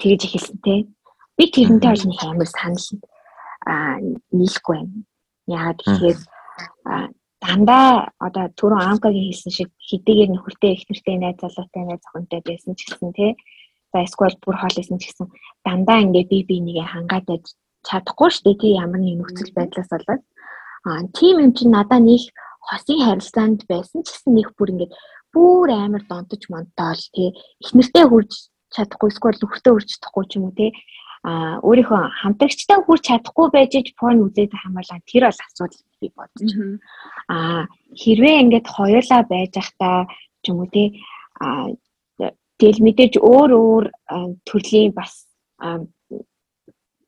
тэгж 0.00 0.22
эхэлсэн 0.24 0.58
тий 0.64 0.80
Би 1.36 1.48
тэрнтэй 1.48 1.90
бол 1.90 2.04
нэг 2.06 2.20
амар 2.22 2.46
санал 2.46 2.86
аа 3.64 3.96
нийлэхгүй 4.36 4.76
байна. 4.76 5.00
Яагаад 5.48 5.78
тэгэхээр 5.80 6.18
дандаа 7.40 8.12
одоо 8.20 8.44
түрүүн 8.52 8.84
амкагийн 8.92 9.32
хэлсэн 9.32 9.52
шиг 9.56 9.70
хэдийгээр 9.80 10.30
нөхөртэй 10.36 10.72
их 10.76 10.84
нэртэй 10.86 11.16
найз 11.18 11.40
залуутай 11.40 11.82
найз 11.88 12.04
охинтой 12.04 12.40
байсан 12.44 12.76
ч 12.76 12.84
гэсэн 12.84 13.10
тий. 13.16 13.32
За 13.92 14.00
эсвэл 14.00 14.36
бүр 14.40 14.56
хоолойсэн 14.56 14.96
ч 14.98 15.12
гэсэн 15.12 15.28
дандаа 15.64 16.00
ингээ 16.00 16.24
би 16.32 16.38
бинийгээ 16.48 16.88
хангаад 16.88 17.26
байж 17.28 17.44
чадахгүй 17.84 18.30
шүү 18.32 18.44
дээ. 18.44 18.60
Тий 18.62 18.72
ямар 18.80 19.00
нэг 19.04 19.16
нөхцөл 19.20 19.52
байдлаас 19.52 19.90
болоод. 19.92 20.22
Аа 20.88 21.02
тийм 21.12 21.36
юм 21.44 21.52
чинь 21.52 21.76
надаа 21.76 22.00
нэг 22.00 22.22
хосын 22.64 22.98
харилцаанд 23.04 23.60
байсан 23.68 24.00
ч 24.02 24.08
гэсэн 24.16 24.32
нэг 24.32 24.48
бүр 24.56 24.72
ингээд 24.72 24.92
бүр 25.34 25.68
амар 25.76 26.02
донтож 26.08 26.42
монтоол 26.48 27.02
тий. 27.12 27.36
Их 27.60 27.70
нэртэй 27.76 28.04
хурж 28.08 28.32
чадахгүй 28.72 29.08
эсвэл 29.12 29.40
нөхөртөө 29.44 29.72
хурж 29.76 29.88
чадахгүй 29.92 30.24
ч 30.28 30.32
юм 30.38 30.48
уу 30.48 30.56
тий. 30.56 30.70
А 31.22 31.60
өөрийнхөө 31.62 32.02
хамтрагчтай 32.20 32.78
хурж 32.82 33.02
чадахгүй 33.06 33.46
байж 33.52 33.72
порн 34.00 34.24
үзээд 34.26 34.52
хамаалаа 34.58 34.98
тэр 35.06 35.28
бол 35.28 35.40
асуудал 35.46 35.82
би 36.00 36.08
бодож. 36.16 36.50
А 37.28 37.68
хэрвээ 37.94 38.42
ингээд 38.42 38.66
хоёулаа 38.66 39.22
байж 39.28 39.50
захтаа 39.54 40.08
ч 40.42 40.44
юм 40.50 40.64
уу 40.64 40.70
тий. 40.72 40.98
А 41.38 41.70
тэгэл 42.62 42.78
мэдээж 42.86 43.14
өөр 43.18 43.50
өөр 43.58 43.84
төрлийн 44.46 44.94
бас 44.94 45.26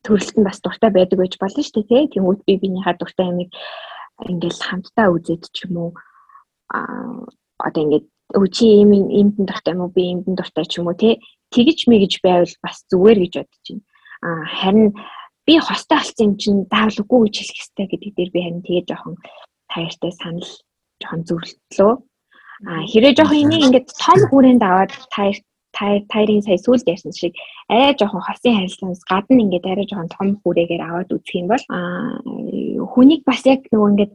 төрөлт 0.02 0.34
нь 0.34 0.46
бас 0.46 0.58
дуртай 0.58 0.90
байдаг 0.90 1.18
байж 1.22 1.38
болно 1.38 1.62
шүү 1.62 1.86
дээ 1.86 2.10
тий. 2.10 2.18
Тэнгүүд 2.18 2.40
би 2.42 2.54
биенийхээ 2.58 2.98
дуртай 2.98 3.26
юмыг 3.30 3.50
ингээл 4.26 4.66
хамтдаа 4.66 5.08
үзээд 5.14 5.44
ч 5.54 5.70
юм 5.70 5.74
уу 5.78 5.90
а 6.74 6.82
одоо 7.62 7.82
ингээд 7.86 8.06
өө 8.34 8.46
чи 8.50 8.64
ийм 8.82 8.90
иймд 8.98 9.38
дуртай 9.38 9.72
юм 9.78 9.86
уу 9.86 9.94
би 9.94 10.02
иймд 10.10 10.26
дуртай 10.26 10.66
ч 10.66 10.82
юм 10.82 10.90
уу 10.90 10.98
тий. 10.98 11.22
Тэгэж 11.54 11.78
мэгэж 11.86 12.14
байвал 12.20 12.54
бас 12.60 12.82
зүгээр 12.90 13.18
гэж 13.22 13.34
бодож 13.38 13.64
байна. 13.70 13.82
А 14.26 14.28
харин 14.58 14.88
би 15.46 15.54
хостой 15.62 15.98
болсон 16.02 16.26
юм 16.26 16.34
чинь 16.36 16.60
заавал 16.66 17.00
үгүй 17.00 17.20
гэж 17.30 17.34
хэлэх 17.38 17.58
хэрэгтэй 17.62 17.86
гэдэг 17.94 18.12
дээр 18.18 18.30
би 18.34 18.40
харин 18.42 18.62
тэгээ 18.66 18.84
жоохон 18.90 19.14
таяртай 19.70 20.12
санал 20.18 20.50
жоохон 21.00 21.22
зөвлөлтлөө. 21.28 21.92
А 22.66 22.84
хэрэг 22.90 23.16
жоохон 23.16 23.42
энийг 23.44 23.62
ингээд 23.66 23.86
том 24.04 24.20
хүрээнд 24.30 24.62
аваад 24.62 24.92
таяр 25.14 25.36
тайрын 26.12 26.42
сая 26.42 26.58
сүлд 26.58 26.86
ярьсан 26.86 27.12
шиг 27.12 27.34
арай 27.68 27.94
жоохон 27.98 28.22
хосын 28.24 28.56
харилцаанаас 28.56 29.02
гадна 29.10 29.42
ингээд 29.44 29.66
арай 29.66 29.86
жоохон 29.88 30.10
том 30.16 30.28
хүрээгээр 30.40 30.82
аваад 30.86 31.10
үзэх 31.16 31.34
юм 31.40 31.48
бол 31.52 31.64
аа 31.68 32.22
хүнийг 32.92 33.22
бас 33.28 33.42
яг 33.44 33.60
нөгөө 33.72 33.90
ингээд 33.92 34.12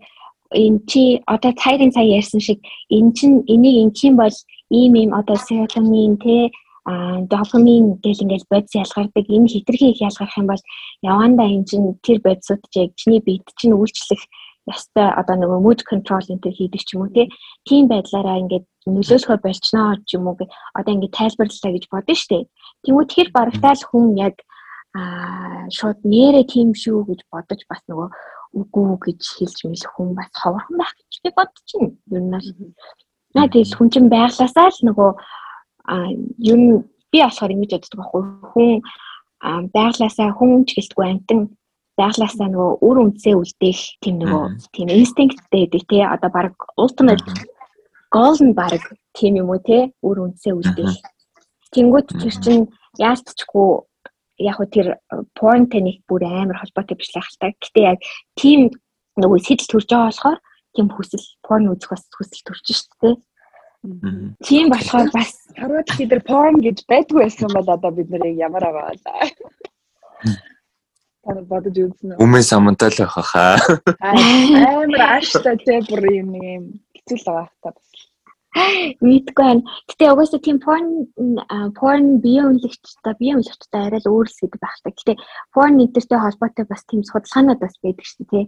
энэ 0.63 0.79
чи 0.89 1.01
одоо 1.33 1.51
тайрын 1.63 1.91
сая 1.93 2.07
ярьсан 2.19 2.41
шиг 2.41 2.59
эн 2.89 3.13
чин 3.17 3.31
энийг 3.53 3.75
ингэх 3.83 4.03
юм 4.09 4.15
бол 4.17 4.35
ийм 4.69 4.93
ийм 4.95 5.12
одоо 5.19 5.38
серотонин 5.38 6.17
те 6.17 6.49
а 6.85 7.21
дофамин 7.33 7.99
гэл 8.03 8.23
ингээл 8.23 8.49
бодис 8.49 8.73
ялгардаг 8.73 9.25
энэ 9.29 9.51
хитрхи 9.53 9.91
их 9.91 10.01
ялгарх 10.01 10.38
юм 10.38 10.47
бол 10.47 10.63
явандаа 11.03 11.47
эн 11.55 11.65
чин 11.69 11.99
тэр 12.01 12.17
бодисууд 12.25 12.62
чи 12.71 12.79
яг 12.85 12.91
чиний 12.95 13.21
биед 13.21 13.45
чинь 13.59 13.77
үйлчлэх 13.77 14.21
ястай 14.69 15.10
одоо 15.19 15.36
нөгөө 15.38 15.60
mood 15.65 15.82
control 15.89 16.23
энэ 16.29 16.43
төр 16.45 16.55
хийдэг 16.55 16.82
ч 16.86 16.95
юм 16.95 17.10
уу 17.10 17.27
тийм 17.67 17.84
байдлаараа 17.89 18.41
ингээд 18.41 18.65
нөлөөлөхөө 18.86 19.38
болчихноо 19.43 19.97
ч 20.08 20.10
юм 20.17 20.29
уу 20.29 20.38
одоо 20.77 20.91
ингээд 20.93 21.17
тайлбарлалаа 21.17 21.71
гэж 21.73 21.86
бодно 21.89 22.13
шүү 22.15 22.29
дээ. 22.29 22.43
Тэгмүү 22.86 23.03
тэгэхээр 23.05 23.29
барагтаал 23.38 23.84
хүн 23.89 24.05
яг 24.17 24.36
аа 24.97 25.69
шууд 25.77 25.99
нэрэ 26.13 26.41
тийм 26.53 26.73
шүү 26.73 26.99
гэж 27.10 27.19
бодож 27.34 27.62
бас 27.69 27.82
нөгөө 27.89 28.08
үгүй 28.58 28.89
гэж 29.05 29.21
хэлж 29.38 29.58
мэл 29.69 29.86
хүн 29.93 30.10
бас 30.17 30.29
ховорхон 30.34 30.77
байх 30.82 30.93
гэж 30.97 31.13
би 31.21 31.29
байна. 31.36 31.53
Ер 32.10 32.21
нь 32.21 32.34
бол 32.34 32.49
наа 33.36 33.47
тэгэл 33.53 33.77
хүн 33.77 33.89
чинь 33.93 34.10
байгласаа 34.10 34.67
л 34.73 34.82
нөгөө 34.89 35.12
аа 35.93 36.10
ер 36.51 36.58
нь 36.58 36.69
би 37.12 37.17
болохоор 37.21 37.53
ингэж 37.53 37.71
боддог 37.73 37.97
байхгүй 37.99 38.23
хүн 38.49 38.71
байгласаа 39.73 40.29
хүн 40.34 40.65
ч 40.65 40.69
гэлтгүй 40.77 41.05
амтан 41.05 41.39
байглаасаа 41.99 42.47
нөгөө 42.47 42.71
үр 42.88 42.97
үндсээ 43.03 43.35
үлдээх 43.35 43.81
тийм 44.03 44.15
нөгөө 44.23 44.43
тийм 44.75 44.88
инстинкттэй 44.95 45.67
байдаг 45.67 45.83
тий 45.91 46.03
одоо 46.15 46.29
баг 46.31 46.55
ultimate 46.79 47.27
goal 48.13 48.38
нь 48.39 48.55
баг 48.55 48.81
тийм 49.17 49.33
юм 49.41 49.51
уу 49.51 49.59
тий 49.59 49.91
үр 50.07 50.17
үндсээ 50.25 50.53
үлдээх. 50.55 50.95
Тэнгууд 51.75 52.07
тэр 52.15 52.35
чинь 52.43 52.63
яалтчгүй 52.97 53.69
яг 54.47 54.55
хөө 54.57 54.69
тэр 54.71 54.88
point 55.35 55.71
нэг 55.75 56.01
бүр 56.07 56.23
амар 56.23 56.57
холбоотой 56.59 56.95
биш 56.95 57.12
л 57.12 57.19
ахaltaа 57.19 57.51
гэтээ 57.59 57.85
яг 57.91 57.99
тийм 58.39 58.71
нөгөө 59.19 59.39
сэтэл 59.43 59.69
төрж 59.69 59.88
байгаа 59.91 60.07
болохоор 60.09 60.39
тийм 60.75 60.88
хүсэл 60.89 61.25
porn 61.43 61.71
үзэх 61.73 61.91
бас 61.91 62.03
хүсэл 62.15 62.45
төрж 62.47 62.65
шүү 62.71 62.95
дээ. 63.03 63.15
Тийм 64.47 64.65
болохоор 64.71 65.09
бас 65.12 65.31
харууд 65.59 65.88
тэр 65.91 66.21
porn 66.23 66.55
гэж 66.63 66.88
байдгүй 66.88 67.27
байсан 67.27 67.51
бол 67.51 67.67
одоо 67.67 67.91
бид 67.91 68.07
нэр 68.09 68.23
ямар 68.39 68.63
аваа 68.63 68.95
бодож 71.23 71.75
үзсэн 71.75 72.15
үү? 72.15 72.21
Өмнө 72.23 72.43
самантай 72.43 72.89
л 72.91 72.99
байх 73.03 73.15
хаа. 73.32 73.60
Амар 73.99 75.19
ааштай 75.19 75.58
те 75.65 75.82
бүр 75.88 76.03
юм 76.13 76.32
юм 76.39 76.63
хэцүү 76.95 77.17
л 77.19 77.25
байгаа 77.27 77.47
хта 77.51 77.69
бас. 77.75 77.89
Мэдгүй 79.03 79.45
байна. 79.45 79.62
Гэтэ 79.91 80.10
угаасаа 80.10 80.41
тийм 80.41 80.58
porn 80.63 81.12
porn 81.77 82.17
бие 82.23 82.41
үнэлэгчтэй 82.47 83.13
бие 83.19 83.36
үнэлэгчтэй 83.38 83.82
арай 83.84 84.01
л 84.01 84.10
өөр 84.10 84.27
л 84.32 84.39
гэдэг 84.41 84.62
байх 84.63 84.77
та. 84.82 84.89
Гэтэ 84.89 85.13
porn 85.53 85.84
интертэй 85.84 86.19
холбоотой 86.19 86.65
бас 86.65 86.82
тийм 86.88 87.03
судалгаанууд 87.05 87.60
бас 87.62 87.75
байдаг 87.84 88.05
шүү 88.08 88.25
дээ. 88.32 88.45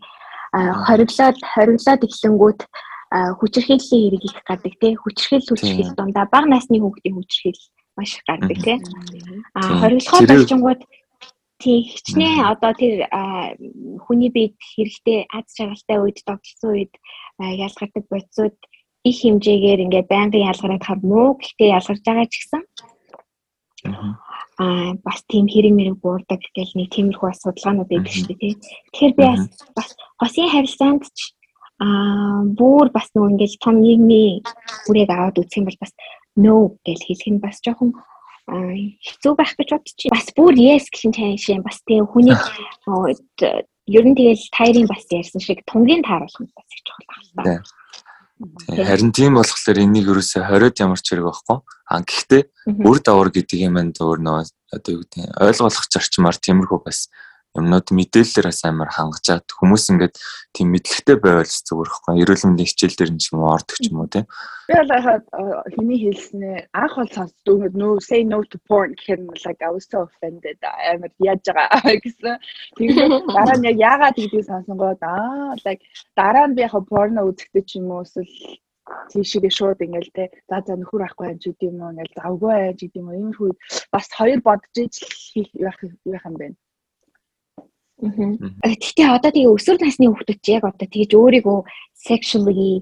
Хориглоод 0.88 1.38
хориглоод 1.54 2.02
эхлэнгүүт 2.08 2.62
хүчирхийллийн 3.12 4.04
хэрэг 4.10 4.24
их 4.26 4.38
гардаг 4.48 4.74
тий. 4.80 4.94
Хүчирхийл 4.96 5.48
хүчирхийл 5.52 5.94
дундаа 5.94 6.26
бага 6.32 6.48
насны 6.50 6.80
хүүхдийн 6.80 7.16
хүчирхийл 7.20 7.62
маш 7.94 8.18
их 8.18 8.24
гардаг 8.26 8.58
тий. 8.58 8.78
А 9.54 9.86
хориглохоор 9.86 10.28
болчингууд 10.28 10.82
тий 11.62 11.78
хичнээн 11.86 12.50
одоо 12.54 12.72
тэр 12.74 13.06
хүний 14.06 14.32
биед 14.34 14.58
хэрэгтэй 14.58 15.30
аз 15.30 15.46
жаргалтай 15.58 15.98
үед 16.02 16.18
тогтсон 16.26 16.70
үед 16.74 16.94
ялгардаг 17.38 18.04
бодисууд 18.10 18.58
их 19.10 19.18
хэмжээгээр 19.22 19.84
ингээд 19.86 20.12
байнгын 20.12 20.50
ялгараад 20.52 20.84
хав 20.86 21.00
муу 21.02 21.38
гэхдээ 21.38 21.74
ялгарч 21.78 22.02
байгаа 22.06 22.28
ч 22.30 22.34
гэсэн. 22.38 22.62
Аа 24.62 24.94
бас 25.06 25.20
тийм 25.26 25.46
хэрэг 25.50 25.74
мэрэг 25.74 25.98
буурдаг 26.02 26.42
гэл 26.54 26.78
нэг 26.78 26.90
тиймэрхүү 26.94 27.30
асуудалгаанууд 27.34 27.90
байдаг 27.90 28.14
шүү 28.14 28.28
дээ 28.30 28.42
тий. 28.42 28.54
Тэгэхээр 28.94 29.14
би 29.18 29.26
бас 29.78 29.90
хосын 30.22 30.50
харилцаанд 30.54 31.04
ч 31.18 31.34
аа 31.82 32.46
бүр 32.46 32.94
бас 32.94 33.10
нөгөө 33.14 33.32
ингээд 33.34 33.62
том 33.66 33.82
нийгмийн 33.82 34.46
үрийг 34.86 35.10
аваад 35.10 35.42
үзэх 35.42 35.58
юм 35.58 35.66
бол 35.66 35.82
бас 35.82 35.94
no 36.38 36.78
гэл 36.86 37.06
хэлэх 37.10 37.30
нь 37.34 37.42
бас 37.42 37.58
жоохон 37.66 37.98
хэцүү 38.52 39.34
байх 39.36 39.54
гэж 39.56 39.70
бодчих. 39.72 40.12
Бас 40.12 40.28
бүр 40.36 40.56
yes 40.60 40.92
гэсэн 40.92 41.16
чаншаа 41.16 41.64
бас 41.64 41.80
тэгээ 41.88 42.06
хүний 42.12 42.36
ер 43.88 44.06
нь 44.06 44.16
тэгэл 44.16 44.46
тайрын 44.52 44.88
бас 44.88 45.08
ярьсан 45.08 45.42
шиг 45.42 45.64
тунгийн 45.66 46.04
тааруулах 46.04 46.42
нь 46.44 46.52
бас 46.52 46.68
их 46.72 46.82
чухал 46.84 47.08
байна. 47.36 47.64
Харин 48.68 49.12
тийм 49.14 49.38
болохоор 49.38 49.78
энийг 49.78 50.10
ерөөсөө 50.10 50.42
20-д 50.50 50.82
ямар 50.82 51.00
ч 51.00 51.08
хэрэг 51.14 51.26
байхгүй. 51.30 51.58
А 51.62 52.02
гэхдээ 52.02 52.42
үр 52.90 52.98
давар 53.00 53.30
гэдэг 53.30 53.60
юм 53.70 53.78
энэ 53.78 53.94
өөр 54.02 54.20
нөө 54.26 54.40
одоо 54.74 54.92
юу 54.98 55.04
гэдэг 55.06 55.38
ойлгох 55.38 55.88
зарчмаар 55.94 56.38
тиймэрхүү 56.42 56.80
бас 56.82 57.12
юмнууд 57.60 57.88
мэдээлэлээр 57.92 58.48
бас 58.48 58.62
амар 58.64 58.90
хангажаад 58.96 59.48
хүмүүс 59.52 59.86
ингээд 59.92 60.16
тийм 60.56 60.68
мэдлэгтэй 60.72 61.18
байвал 61.20 61.52
зүгээр 61.68 61.90
ихгүй. 61.92 62.14
Эрүүл 62.24 62.46
мэндийн 62.48 62.70
хичээл 62.72 62.98
дээр 62.98 63.12
нь 63.12 63.22
ч 63.22 63.26
юм 63.36 63.44
уу 63.44 63.56
ордог 63.56 63.78
ч 63.80 63.92
юм 63.92 64.00
уу 64.00 64.10
тийм 64.12 64.26
би 64.72 64.78
бол 64.80 65.04
хаад 65.04 65.26
хиний 65.76 66.00
хэлснээ 66.00 66.58
анх 66.72 66.96
бол 66.96 67.12
сонсдог 67.12 67.60
no 67.76 68.00
say 68.00 68.24
no 68.24 68.40
to 68.52 68.58
porn 68.68 68.96
гэхээр 68.96 69.22
нь 69.22 69.44
like 69.46 69.62
I 69.68 69.70
was 69.76 69.86
so 69.92 70.08
offended 70.08 70.58
амар 70.64 71.12
яаж 71.20 71.44
байгаа 71.52 71.96
гэсэн. 72.04 72.40
Тэгээд 72.80 73.14
дараа 73.36 73.58
нь 73.60 73.68
яагаад 73.76 74.16
гэдгийг 74.16 74.48
сонсонгоод 74.48 75.02
аа 75.04 75.56
like 75.66 75.84
дараа 76.16 76.48
нь 76.48 76.56
би 76.56 76.62
яг 76.64 76.76
porn 76.92 77.20
үзэхдээ 77.20 77.64
ч 77.68 77.72
юм 77.80 77.92
уу 77.92 78.04
эсвэл 78.08 78.32
тийшээ 79.12 79.52
шууд 79.52 79.80
ингээл 79.84 80.16
те 80.16 80.24
за 80.50 80.64
за 80.66 80.74
нөхөр 80.80 81.04
ахгүй 81.06 81.28
юм 81.32 81.40
ч 81.42 81.52
гэдэм 81.52 81.76
юм 81.80 81.92
ингээл 81.92 82.18
завгүй 82.18 82.52
байж 82.56 82.80
гэдэм 82.82 83.08
юм 83.08 83.16
иймэрхүү 83.20 83.52
бас 83.94 84.08
хоёр 84.20 84.40
бодож 84.48 84.76
иж 84.84 84.96
байх 85.64 85.80
байх 86.08 86.26
юм 86.30 86.36
байна 86.40 86.56
Гэхдээ 88.02 89.08
одоо 89.08 89.32
тэгээ 89.32 89.56
өсвөр 89.56 89.78
насны 89.78 90.10
хүүхдүүд 90.10 90.40
чи 90.42 90.52
яг 90.58 90.66
одоо 90.66 90.88
тэгж 90.90 91.12
өөрийгөө 91.14 91.60
sexually 91.94 92.82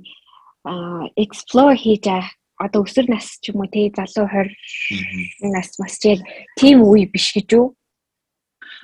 explore 1.19 1.75
хийж 1.75 2.07
байгаа 2.07 2.31
одоо 2.59 2.83
өсвөр 2.83 3.07
нас 3.11 3.39
ч 3.39 3.51
юм 3.51 3.63
уу 3.63 3.71
тий 3.71 3.91
залуу 3.91 4.27
20 4.27 5.51
нас 5.51 5.75
бас 5.79 5.95
яг 6.07 6.19
тийм 6.59 6.83
үе 6.83 7.07
биш 7.07 7.31
гэж 7.35 7.49
үү? 7.55 7.67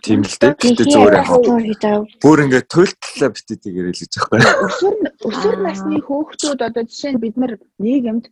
Тийм 0.03 0.23
л 0.23 0.35
дээ. 0.39 0.55
Гэтэ 0.59 0.83
зүгээр 0.91 2.03
бүр 2.23 2.39
ингээд 2.47 2.67
туйлтлаа 2.71 3.29
битээ 3.31 3.57
тэгэрэй 3.63 3.93
л 3.95 3.99
гэж 3.99 4.11
байхгүй. 4.15 4.39
Өсвөр 4.67 4.95
өсвөр 5.27 5.57
насны 5.63 5.99
хүүхдүүд 6.03 6.59
одоо 6.67 6.83
жишээ 6.83 7.11
нь 7.15 7.23
бид 7.23 7.35
нар 7.39 7.53
нийгэмд 7.79 8.25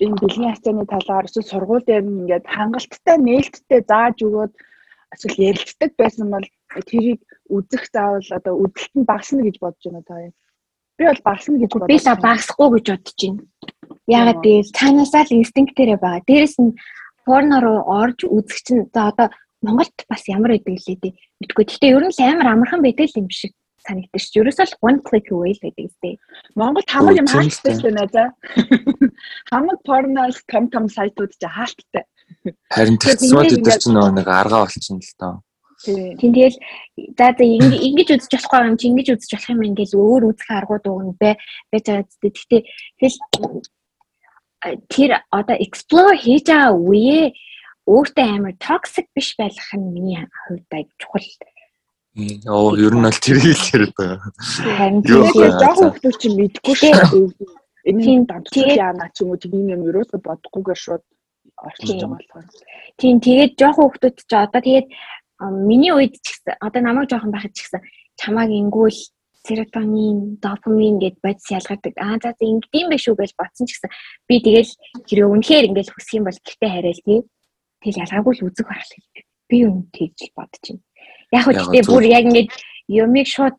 энэ 0.00 0.16
бэлгийн 0.20 0.52
хацааны 0.56 0.84
талаар 0.88 1.28
эсвэл 1.28 1.48
сургууль 1.48 1.84
дээр 1.84 2.04
ингээд 2.04 2.44
хангалттай 2.48 3.16
нээлттэй 3.20 3.80
зааж 3.84 4.16
өгөөд 4.24 4.52
эсвэл 5.12 5.44
ярилцдаг 5.48 5.90
байсан 6.00 6.26
бол 6.32 6.46
тэрийг 6.78 7.20
үзэх 7.50 7.90
заавал 7.90 8.28
одоо 8.30 8.54
үдэлт 8.62 8.94
нь 8.94 9.08
багасна 9.08 9.42
гэж 9.42 9.56
бодож 9.58 9.84
байна 9.84 10.02
та 10.06 10.14
юм. 10.22 10.34
Би 10.98 11.04
бол 11.10 11.22
багасна 11.24 11.58
гэж 11.58 11.70
бодож. 11.74 11.88
Би 11.90 11.98
л 11.98 12.22
багасахгүй 12.22 12.68
гэж 12.78 12.86
бодож 12.94 13.18
байна. 13.18 13.42
Ягаад 14.06 14.40
гэвэл 14.44 14.76
цаанаасаа 14.78 15.22
л 15.26 15.38
инстинктээрээ 15.42 15.98
байгаа. 15.98 16.26
Дээрэс 16.26 16.56
нь 16.62 16.78
порно 17.26 17.56
руу 17.60 17.80
орж 17.86 18.26
үзэх 18.26 18.58
чинь 18.62 18.86
за 18.94 19.10
одоо 19.10 19.28
Монголд 19.62 19.92
бас 20.08 20.22
ямар 20.30 20.56
байдаг 20.56 20.78
лээ 20.78 20.98
дээ. 21.02 21.14
Мэдгүй. 21.42 21.64
Гэхдээ 21.68 21.92
ер 21.92 22.04
нь 22.06 22.14
л 22.14 22.22
амар 22.24 22.48
амархан 22.54 22.80
байдаг 22.80 23.12
юм 23.18 23.28
шиг 23.28 23.52
санагдаж 23.84 24.22
ш. 24.24 24.32
Ерөөсөө 24.40 24.66
л 24.66 24.78
one 24.80 25.00
click 25.04 25.28
away 25.34 25.52
л 25.52 25.62
байдаг 25.64 25.84
үстэй. 25.88 26.14
Монголд 26.56 26.88
хамаг 26.88 27.16
юм 27.20 27.28
хаалттай 27.28 27.74
шүү 27.76 27.92
нэ 27.92 28.06
за. 28.08 28.24
Хамаг 29.50 29.78
порноос 29.84 30.40
том 30.48 30.64
том 30.72 30.88
сайтууд 30.88 31.32
ч 31.36 31.44
хаалттай. 31.44 32.04
Харин 32.72 32.96
тэгсмэд 32.96 33.60
өдөр 33.60 33.76
чинь 33.80 34.00
нэг 34.16 34.28
аргаа 34.28 34.64
болчихно 34.64 35.00
л 35.00 35.16
тоо. 35.20 35.34
Тийм 35.80 36.32
тэгэл 36.36 36.56
за 37.16 37.26
за 37.32 37.44
ингэж 37.44 38.08
үзэж 38.20 38.32
болохгүй 38.36 38.68
юм 38.68 38.76
чи 38.76 38.86
ингэж 38.92 39.08
үзэж 39.16 39.30
болох 39.32 39.50
юм 39.52 39.60
ингээл 39.64 39.96
өөр 39.96 40.22
үзэх 40.28 40.50
аргууд 40.52 40.84
нь 40.84 41.16
бай 41.16 41.34
байж 41.72 41.84
байгаа 41.88 42.04
зү. 42.04 42.28
Гэхдээ 42.28 42.62
тэгэл 43.00 43.16
тэр 44.92 45.10
одоо 45.32 45.56
explore 45.56 46.16
хийж 46.20 46.46
байгаа 46.52 46.76
үеэ 46.76 47.32
өөртөө 47.88 48.26
амар 48.28 48.54
toxic 48.60 49.06
биш 49.16 49.28
байх 49.40 49.56
нь 49.72 49.92
миний 49.94 50.20
хувьд 50.44 50.68
аяг 50.68 50.88
чухал. 51.00 51.28
Оо 52.44 52.76
ер 52.76 52.92
нь 52.92 53.04
бол 53.06 53.18
тэрийг 53.24 53.56
л 53.56 53.70
яриад 53.72 53.94
байгаа. 53.96 54.30
Харин 54.76 55.00
тэгээд 55.00 55.56
жоохон 55.64 55.90
хүмүүс 55.96 56.16
чинь 56.20 56.36
мэдгүй 56.36 56.74
шүү. 56.76 57.32
Энэ 57.88 58.28
дамжчих 58.28 58.68
яана 58.76 59.08
ч 59.16 59.24
юм 59.24 59.32
уу 59.32 59.40
тийм 59.40 59.64
юм 59.72 59.88
ерөөсө 59.88 60.20
бодохгүйгээр 60.20 60.80
шууд 60.84 61.04
орчиж 61.66 61.88
байгаа 62.04 62.18
болохоор. 62.20 62.46
Тийм 63.00 63.16
тэгээд 63.24 63.52
жоохон 63.56 63.88
хүмүүс 63.88 64.16
ч 64.28 64.32
одоо 64.36 64.60
тэгээд 64.60 64.86
миний 65.48 65.92
үед 65.96 66.20
ч 66.20 66.36
гэсэн 66.36 66.60
одоо 66.60 66.80
намайг 66.84 67.08
жоохон 67.08 67.32
байхад 67.32 67.56
ч 67.56 67.64
гэсэн 67.64 67.80
чамааг 68.20 68.50
ингүүл 68.52 69.00
серотонин, 69.46 70.36
допамин 70.36 71.00
гэд 71.00 71.16
бодис 71.24 71.48
ялгардаг. 71.48 71.94
Аа 71.96 72.20
за 72.20 72.36
ингэдэм 72.36 72.92
байх 72.92 73.00
шүү 73.00 73.16
гэж 73.16 73.32
бодсон 73.40 73.66
ч 73.66 73.80
гэсэн 73.80 73.90
би 74.28 74.36
тэгэл 74.44 74.72
хэрэв 75.08 75.32
үнэхээр 75.32 75.68
ингэж 75.72 75.88
хүсэх 75.96 76.20
юм 76.20 76.24
бол 76.28 76.38
гэртээ 76.44 76.70
харайл 76.70 77.04
тий. 77.04 77.20
Тэгэл 77.80 78.02
ялгаагүй 78.04 78.32
л 78.36 78.46
үзэх 78.52 78.68
байх 78.68 78.84
л 78.84 78.94
би 79.48 79.58
үн 79.64 79.88
тэгж 79.96 80.18
бодож 80.36 80.64
байна. 80.68 80.84
Яг 81.32 81.42
хөө 81.48 81.54
гэтээ 81.56 81.84
бүр 81.88 82.04
яг 82.04 82.24
ингэж 82.28 82.48
юмыг 82.92 83.26
шууд 83.26 83.58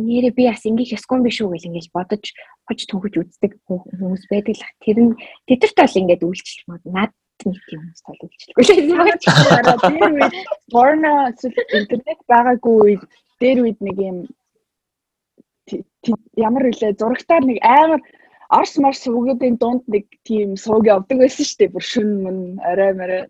нэрээ 0.00 0.32
би 0.32 0.42
бас 0.48 0.64
ингэх 0.64 0.96
ёсгүй 0.96 1.18
биш 1.20 1.38
үү 1.44 1.52
гэж 1.52 1.62
ингэж 1.68 1.86
бодож 1.92 2.24
хож 2.64 2.80
төнхөж 2.88 3.14
үздэг 3.20 3.52
хүмүүс 3.68 4.24
байдаг 4.32 4.56
л. 4.56 4.64
Тэр 4.80 4.96
нь 4.96 5.12
тэдэрт 5.44 5.76
бол 5.76 6.00
ингэж 6.00 6.20
үйлчлэх 6.24 6.64
мод 6.70 6.82
над 6.88 7.12
нэг 7.46 7.58
тийм 7.68 7.80
хүмүүс 7.82 8.02
тал 8.02 8.20
үйлчлэхгүй 8.24 8.62
л. 8.64 8.70
Тэр 8.74 10.12
үед 10.16 10.34
порно 10.72 11.12
интернет 11.78 12.20
байгаагүй 12.30 12.76
үед 12.82 13.02
дээр 13.40 13.58
үед 13.64 13.78
нэг 13.84 13.96
юм 13.98 14.18
ямар 16.36 16.64
үлээ 16.70 16.98
зурагтаар 16.98 17.44
нэг 17.44 17.58
амар 17.62 18.00
орс 18.48 18.74
марс 18.80 19.04
өгөөдийн 19.06 19.56
дунд 19.60 19.84
нэг 19.86 20.06
тийм 20.24 20.56
сууг 20.56 20.88
явдаг 20.88 21.18
байсан 21.20 21.44
шүү 21.44 21.58
дээ. 21.60 21.74
Бүр 21.74 21.84
шүн 21.84 22.08
мөн 22.24 22.38
арай 22.64 22.92
марай. 22.96 23.22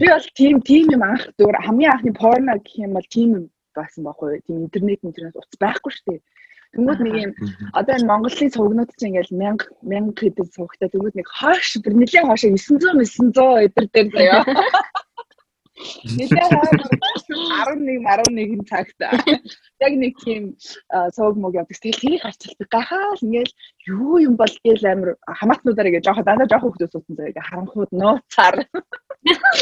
Би 0.00 0.06
бол 0.06 0.28
тийм 0.38 0.60
тийм 0.62 0.94
юм 0.94 1.02
анх 1.02 1.26
зүгээр 1.36 1.64
хамгийн 1.66 1.92
анхны 1.92 2.12
порно 2.14 2.54
гэх 2.62 2.76
юм 2.86 2.92
бол 2.94 3.08
тийм 3.10 3.28
юм 3.38 3.44
байсан 3.74 4.04
байхгүй. 4.06 4.40
Тийм 4.46 4.64
интернет 4.66 5.00
интернет 5.02 5.36
утас 5.36 5.58
байхгүй 5.58 5.90
шүү 5.92 6.06
дээ. 6.06 6.20
Тэнгүүд 6.74 7.00
нэг 7.02 7.14
юм 7.18 7.32
одоо 7.74 7.92
энэ 7.98 8.08
Монголын 8.10 8.54
сувгнууд 8.54 8.90
чинь 8.94 9.10
ингээл 9.10 9.34
1000 9.34 9.70
1000 9.82 10.14
хэдэн 10.18 10.48
сувгтай 10.54 10.88
тэнгүүд 10.90 11.14
нэг 11.18 11.28
хоош 11.28 11.68
бүр 11.82 11.94
нэлээд 11.98 12.26
хоошоо 12.30 12.50
900 12.54 12.94
900 13.02 13.66
өдөр 13.66 13.86
дээр 13.90 14.08
заяа. 14.14 14.42
Нэлээд 16.16 16.52
11 17.32 18.04
11 18.04 18.68
цагт 18.68 18.98
яг 19.80 19.92
нэг 19.96 20.12
тийм 20.20 20.54
сууг 21.16 21.36
мөг 21.40 21.56
явдаг. 21.56 21.78
Тэгэл 21.80 22.02
тэрийг 22.02 22.22
харцалдаг. 22.22 22.68
Гахаал 22.68 23.24
ингээл 23.24 23.52
юу 23.88 24.16
юм 24.20 24.34
бол 24.36 24.54
гээл 24.64 24.92
амир 24.92 25.08
хамаатнуудаар 25.24 25.88
ингээ 25.88 26.04
жоохоо 26.04 26.24
дандаа 26.26 26.50
жоохоо 26.52 26.70
хүмүүс 26.70 26.92
суусан 26.92 27.16
заяа. 27.16 27.48
Харанхууд 27.48 27.90
нууцаар. 27.96 28.56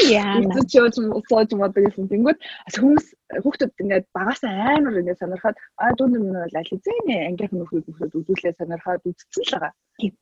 Яа. 0.09 0.39
Чөөж 0.71 0.95
сууж 1.27 1.49
модог 1.59 1.83
гэсэн. 1.83 2.07
Тэнгүүд 2.07 2.39
хүмүүс 2.79 3.05
хүүхдүүд 3.43 3.71
ингээд 3.83 4.05
багасаа 4.15 4.79
амар 4.79 4.99
ингээд 5.03 5.19
сонирхоод 5.19 5.57
аа 5.83 5.91
дүүнэр 5.99 6.23
минь 6.23 6.39
бол 6.39 6.59
аль 6.59 6.71
зээнэ 6.71 7.15
ангийнх 7.27 7.53
нь 7.53 7.67
хүүхдүүд 7.67 7.85
хүүхдүүд 7.87 8.19
үзүүлээ 8.23 8.55
сонирхоод 8.55 9.03
үзсэн 9.03 9.43
л 9.43 9.51
байгаа. 9.59 9.73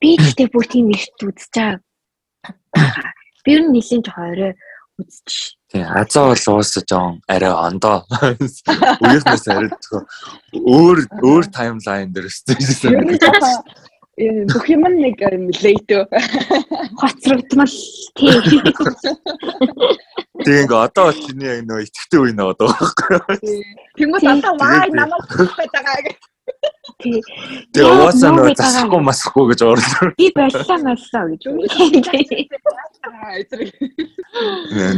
Би 0.02 0.10
ч 0.18 0.34
тэг 0.34 0.50
бүр 0.50 0.66
тийм 0.66 0.90
их 0.90 1.06
үзэж 1.22 1.54
байгаа. 1.54 1.78
Би 3.46 3.50
ер 3.54 3.62
нь 3.62 3.72
нэлийн 3.74 4.02
жоо 4.02 4.26
орой 4.26 4.52
үзчих. 4.98 5.54
Тийм, 5.70 5.86
азаа 5.86 6.34
бол 6.34 6.46
уусаа 6.58 6.82
жоон 6.82 7.22
арай 7.30 7.54
ондоо. 7.54 8.02
Үеийнхнээс 8.10 9.46
арай 9.52 9.70
зөвхөн 9.70 10.04
өөр 10.66 10.98
өөр 11.22 11.44
таймлайн 11.54 12.10
дээр 12.10 12.26
өссөн. 12.26 12.58
Бүх 14.50 14.64
юм 14.66 14.82
нэг 14.98 15.20
лейтөө 15.62 16.02
хоцрогдмал 16.98 17.74
тийм. 18.18 18.42
Тийм 20.44 20.66
ингээ 20.66 20.80
одоо 20.86 21.04
бол 21.10 21.18
чиний 21.22 21.46
яг 21.50 21.62
нөө 21.66 21.86
итгэвтэй 21.86 22.18
үе 22.22 22.32
нөө 22.34 22.50
одоо 22.54 22.66
байхгүй. 22.74 23.18
Тэнгүүд 23.98 24.24
одоо 24.26 24.52
ваа 24.58 24.86
намайг 24.90 25.24
хэлэх 25.30 25.70
байгаа 25.70 25.98
гэх. 26.02 26.18
Тий. 26.98 27.22
Тэгээ 27.74 27.94
уусаа 27.94 28.32
нөө 28.34 28.54
засахгүй 28.58 29.02
масахгүй 29.06 29.44
гэж 29.54 29.60
уурлаа. 29.62 30.10
Би 30.18 30.26
боллоо 30.34 30.78
боллоо 30.82 31.24
гэж. 31.30 31.42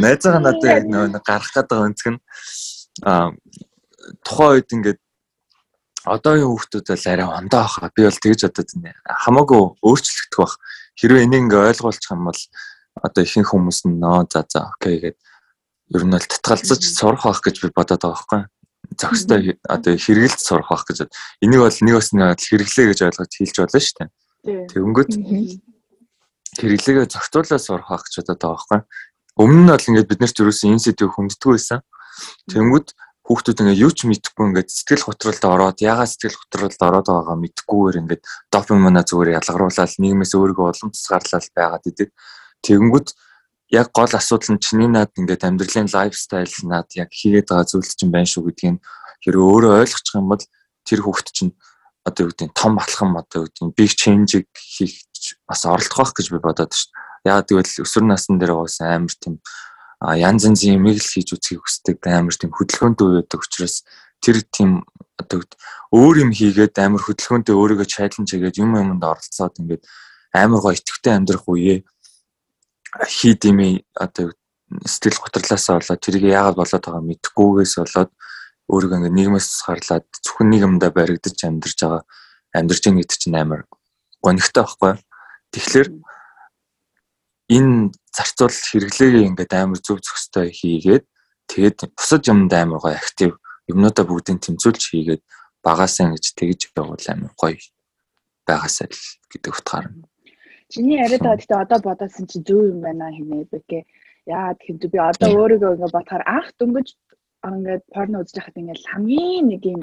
Найзгаа 0.00 0.40
надад 0.40 0.64
яг 0.64 0.84
нөө 0.88 1.20
гарах 1.20 1.52
гэдэг 1.52 1.78
өнцг 1.88 2.06
нь 2.08 2.20
а 3.04 3.32
тухайн 4.24 4.60
үед 4.60 4.68
ингээд 4.76 5.00
одоогийн 6.06 6.50
хүүхдүүд 6.50 6.86
бол 6.88 7.06
арай 7.10 7.28
ондоо 7.28 7.64
хаа. 7.68 7.90
Би 7.94 8.02
бол 8.08 8.20
тэгж 8.20 8.40
бодод 8.46 8.70
байна. 8.76 9.00
Хамаагүй 9.24 9.60
өөрчлөгдөх 9.84 10.38
бах. 10.40 10.54
Хэрвээ 10.96 11.24
энийг 11.24 11.42
ингээ 11.48 11.68
ойлгуулчих 11.70 12.10
юм 12.12 12.24
бол 12.28 12.40
одоо 13.04 13.22
ихэнх 13.24 13.50
хүмүүс 13.50 13.80
нь 13.88 14.00
нөө 14.00 14.28
за 14.32 14.44
за 14.48 14.72
окей 14.72 14.96
гэд 15.00 15.18
ер 15.96 16.02
нь 16.04 16.14
бол 16.14 16.26
татгалзаж 16.26 16.82
сурах 16.84 17.24
байх 17.24 17.40
гэж 17.44 17.56
би 17.60 17.68
бодоод 17.74 18.00
байгаа 18.00 18.16
байхгүй 18.16 18.42
зохистой 18.96 19.58
одоо 19.68 19.94
хэрэгэлд 19.96 20.40
сурах 20.40 20.70
байх 20.70 20.84
гэж. 20.88 21.08
Энийг 21.40 21.60
бол 21.62 21.78
нэг 21.80 21.94
бас 21.94 22.12
нэг 22.12 22.40
хэрэглээ 22.40 22.86
гэж 22.90 22.98
ойлгож 23.06 23.30
хэлж 23.30 23.56
болно 23.60 23.80
шүү 23.80 23.96
дээ. 23.98 24.10
Тэгэнгүүт 24.72 25.12
хэрэглээгээ 26.58 27.06
зохицуулаад 27.12 27.62
сурах 27.62 27.88
байх 27.90 28.02
гэж 28.08 28.14
бодоод 28.18 28.40
байгаа 28.40 28.56
байхгүй. 28.58 28.80
Өмнө 29.38 29.62
нь 29.62 29.70
бол 29.70 29.88
ингээд 29.88 30.10
бид 30.10 30.20
нар 30.20 30.32
ч 30.32 30.38
юусэн 30.42 30.74
энэ 30.74 30.84
сэдвийг 30.84 31.12
хүнддэггүй 31.14 31.52
байсан. 31.54 31.80
Тэгэнгүүт 32.50 32.88
хүүхдүүд 33.30 33.62
ингээд 33.62 33.82
юу 33.86 33.92
ч 33.94 34.10
мэдэхгүй 34.10 34.44
ингээд 34.50 34.74
сэтгэл 34.74 35.06
готролд 35.06 35.44
ороод 35.46 35.78
ягаад 35.78 36.10
сэтгэл 36.10 36.34
готролд 36.34 36.82
ороод 36.82 37.06
байгаагаа 37.06 37.38
мэдэхгүйгээр 37.38 38.00
ингээд 38.02 38.22
допамина 38.50 39.06
зүгээр 39.06 39.38
ялгаруулаад 39.38 39.92
нийгмээс 40.02 40.34
өөрийгөө 40.34 40.66
улам 40.66 40.90
тусгаарлал 40.90 41.50
байгаад 41.54 41.84
идэг. 41.86 42.10
Тэгэнгүүт 42.66 43.08
яг 43.70 43.94
гол 43.94 44.10
асуудал 44.10 44.58
нь 44.58 44.58
чиний 44.58 44.90
над 44.90 45.14
ингээд 45.14 45.46
амьдралын 45.46 45.86
лайфстайл 45.94 46.56
над 46.66 46.90
яг 46.98 47.14
хийгээд 47.14 47.54
байгаа 47.54 47.70
зүйл 47.70 47.86
чинь 47.86 48.10
байна 48.10 48.26
шүү 48.26 48.50
гэдгийг 48.50 48.82
хэрэг 49.22 49.42
өөрөө 49.46 49.72
ойлгочих 49.78 50.18
юм 50.18 50.26
бол 50.26 50.42
тэр 50.82 51.00
хүүхэд 51.06 51.28
чинь 51.30 51.52
одоо 52.02 52.26
юу 52.26 52.34
гэдэг 52.34 52.50
том 52.50 52.82
алхам 52.82 53.14
одоо 53.14 53.46
юу 53.46 53.48
гэдэг 53.54 53.78
big 53.78 53.94
change 53.94 54.42
хийх 54.58 55.06
бас 55.46 55.62
оролдох 55.70 56.02
байх 56.02 56.12
гэж 56.18 56.26
би 56.34 56.42
бодоод 56.42 56.74
шүү. 56.74 56.90
Яг 57.30 57.46
тэгвэл 57.46 57.84
өсвөр 57.86 58.04
насны 58.10 58.42
дээр 58.42 58.58
уус 58.58 58.82
амар 58.82 59.14
тийм 59.22 59.38
янз 60.00 60.48
янзын 60.48 60.80
юмыг 60.80 60.96
л 60.96 61.12
хийж 61.12 61.36
үзхийг 61.36 61.60
хүсдэг 61.60 62.00
амар 62.08 62.32
тийм 62.32 62.52
хөдөлгөөнтэй 62.56 63.06
байдаг 63.20 63.40
учраас 63.44 63.84
тэр 64.24 64.40
тийм 64.48 64.84
одоо 65.20 65.44
өөр 65.92 66.16
юм 66.24 66.30
хийгээд 66.32 66.80
амар 66.80 67.04
хөдөлгөөнтэй 67.04 67.54
өөрийгөө 67.54 67.88
чаленж 67.88 68.28
хийгээд 68.32 68.60
юм 68.64 68.80
юмд 68.80 69.04
оролцоод 69.04 69.60
ингээд 69.60 69.84
амар 70.32 70.60
гоё 70.64 70.76
итгэвтэй 70.76 71.12
амьдрах 71.12 71.44
үеэ 71.44 71.84
хий 73.04 73.34
дими 73.36 73.84
одоо 73.92 74.32
сэтгэл 74.88 75.20
готрлаасаа 75.20 75.78
болоод 75.78 76.00
тэрийг 76.00 76.24
яагаад 76.32 76.56
болоод 76.56 76.84
байгаа 76.84 77.04
мэдхгүйгээс 77.04 77.74
болоод 77.84 78.10
өөрийгөө 78.72 78.98
ингээ 78.98 79.16
нийгмээс 79.18 79.46
тусгаарлаад 79.50 80.06
зөвхөн 80.24 80.48
нийгэмдээ 80.50 80.90
баригдаж 80.94 81.36
амьдарч 81.44 81.78
байгаа 81.82 82.02
амьдарч 82.54 82.82
байгаа 82.86 83.00
гэдэг 83.02 83.18
чинь 83.18 83.36
амар 83.36 83.62
гонигтай 84.22 84.62
байхгүй. 84.62 84.94
Тэгэхээр 85.50 85.88
энэ 87.50 87.90
зарцуул 88.14 88.54
хэрэглээгээ 88.54 89.28
ингээд 89.30 89.52
амар 89.58 89.80
зөв 89.82 89.98
зөвхөстэй 89.98 90.48
хийгээд 90.54 91.04
тэгээд 91.50 91.78
бусад 91.98 92.22
юмд 92.30 92.52
амар 92.54 92.78
гоё 92.78 92.94
актив 92.94 93.32
юмнуудаа 93.70 94.04
бүгдийг 94.06 94.38
тэмцүүлж 94.42 94.82
хийгээд 94.90 95.22
багасаа 95.66 96.06
ингэж 96.10 96.24
тэгж 96.38 96.60
явуул 96.78 97.06
амар 97.10 97.34
гоё 97.34 97.58
байгаасаа 98.46 98.88
л 98.90 99.02
гэдэг 99.30 99.52
утгаар. 99.58 99.86
Чиний 100.70 101.02
яриад 101.02 101.22
байгаа 101.22 101.38
гэхдээ 101.38 101.64
одоо 101.66 101.78
бодосон 101.82 102.26
чи 102.30 102.38
зөв 102.46 102.62
юм 102.70 102.78
байна 102.86 103.10
хэмээн 103.10 103.50
бэкэ. 103.50 103.82
Яа 104.30 104.54
тэгэхээр 104.54 104.92
би 104.94 104.98
одоо 104.98 105.30
өөрийгөө 105.34 105.74
ингээ 105.74 105.94
бодохоор 105.94 106.24
анх 106.26 106.48
дөнгөж 106.58 106.88
ингээд 107.44 107.84
порно 107.94 108.20
үзэж 108.20 108.36
хахад 108.36 108.60
ингээд 108.60 108.84
хамгийн 108.92 109.44
нэг 109.48 109.62
юм 109.64 109.80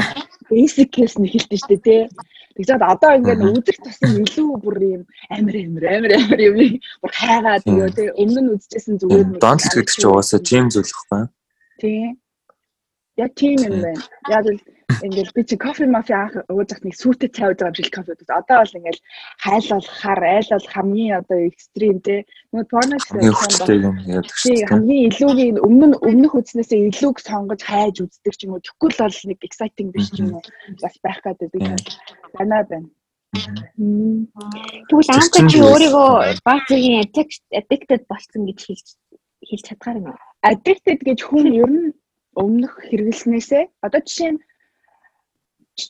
basic 0.50 0.90
case 0.94 1.18
нь 1.18 1.26
хэлдэг 1.26 1.58
шүү 1.58 1.70
дээ 1.74 1.86
тий. 1.86 2.02
Тэгжээд 2.56 2.84
одоо 2.86 3.12
ингээд 3.18 3.42
үзэх 3.50 3.78
тусам 3.82 4.14
илүү 4.22 4.50
бүр 4.62 4.78
юм 4.98 5.04
амир 5.34 5.56
амир 5.66 5.84
амир 5.98 6.12
амир 6.22 6.42
юм 6.50 6.58
бүр 7.02 7.12
хайгаад 7.18 7.64
ёо 7.66 7.90
тий. 7.98 8.10
Өмнө 8.22 8.42
нь 8.46 8.52
үзчихсэн 8.54 8.96
зүгээр 9.02 9.28
нэг 9.34 9.42
донтол 9.42 9.74
гэдэг 9.74 9.94
чинь 9.94 10.10
угаасаа 10.10 10.42
тийм 10.42 10.66
зүйл 10.70 10.86
хэвгүй. 10.86 11.24
Тий. 11.82 12.02
Яг 13.18 13.34
тийм 13.34 13.58
юм 13.66 13.82
байна. 13.82 14.02
Яг 14.30 14.46
л 14.46 14.60
ингээл 15.02 15.34
би 15.36 15.44
чи 15.44 15.58
кофе 15.58 15.86
мафиа 15.90 16.30
анх 16.30 16.36
ууж 16.54 16.70
нэг 16.86 16.96
сүйтэй 16.96 17.30
цай 17.34 17.50
ууж 17.50 17.60
байгаа 17.60 17.74
юм 17.74 17.78
шиг 17.82 17.90
кофе 17.94 18.12
уудаг. 18.14 18.30
Одоо 18.30 18.58
бол 18.62 18.78
ингээл 18.78 19.02
хайлуулахаар 19.42 20.22
айлал 20.38 20.68
хамгийн 20.74 21.18
одоо 21.22 21.40
экстрим 21.50 21.98
те. 22.06 22.16
Нөгөө 22.54 22.70
порно 22.72 22.96
гэсэн 23.02 24.70
хамгийн 24.70 25.10
илүүгийн 25.10 25.58
өмнө 25.66 25.98
өмнөх 25.98 26.34
үзнээсээ 26.38 26.94
илүүг 26.94 27.18
сонгож 27.26 27.62
хайж 27.66 27.96
үздэг 28.06 28.34
ч 28.38 28.42
юм 28.46 28.54
уу. 28.54 28.62
Тэгвэл 28.62 29.02
бол 29.02 29.18
нэг 29.28 29.40
exciting 29.42 29.90
биш 29.92 30.08
ч 30.14 30.22
юм 30.22 30.38
уу. 30.38 30.44
Бас 30.82 30.96
байх 31.02 31.20
гэдэг 31.26 31.50
би 31.52 31.60
танаа 32.38 32.64
байна. 32.70 32.90
Тэгвэл 34.88 35.14
анх 35.14 35.36
чи 35.52 35.58
өөрийгөө 35.58 36.38
баг 36.48 36.62
зэргийн 36.70 37.02
addicted 37.60 38.02
болсон 38.08 38.42
гэж 38.46 38.60
хэлж 38.62 38.88
хэлж 39.50 39.64
чадгаар 39.68 39.98
юм? 40.00 40.16
Addicted 40.46 41.02
гэж 41.02 41.20
хүн 41.28 41.46
ер 41.50 41.70
нь 41.70 41.92
өмнөх 42.44 42.74
хэрэглэснээсээ 42.88 43.64
одоо 43.86 44.02
жишээ 44.06 44.32
нь 44.34 44.40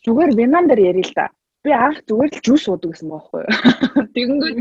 зүгээр 0.03 0.31
винан 0.39 0.65
дээр 0.67 0.81
ярил 0.91 1.09
л 1.09 1.15
да. 1.15 1.27
би 1.63 1.71
анх 1.71 1.99
зүгээр 2.07 2.31
л 2.31 2.43
жуус 2.45 2.65
уудаг 2.67 2.91
гэсэн 2.91 3.09
байхгүй 3.11 3.41
юу. 3.43 3.51
Тэгэнгүүт 4.15 4.57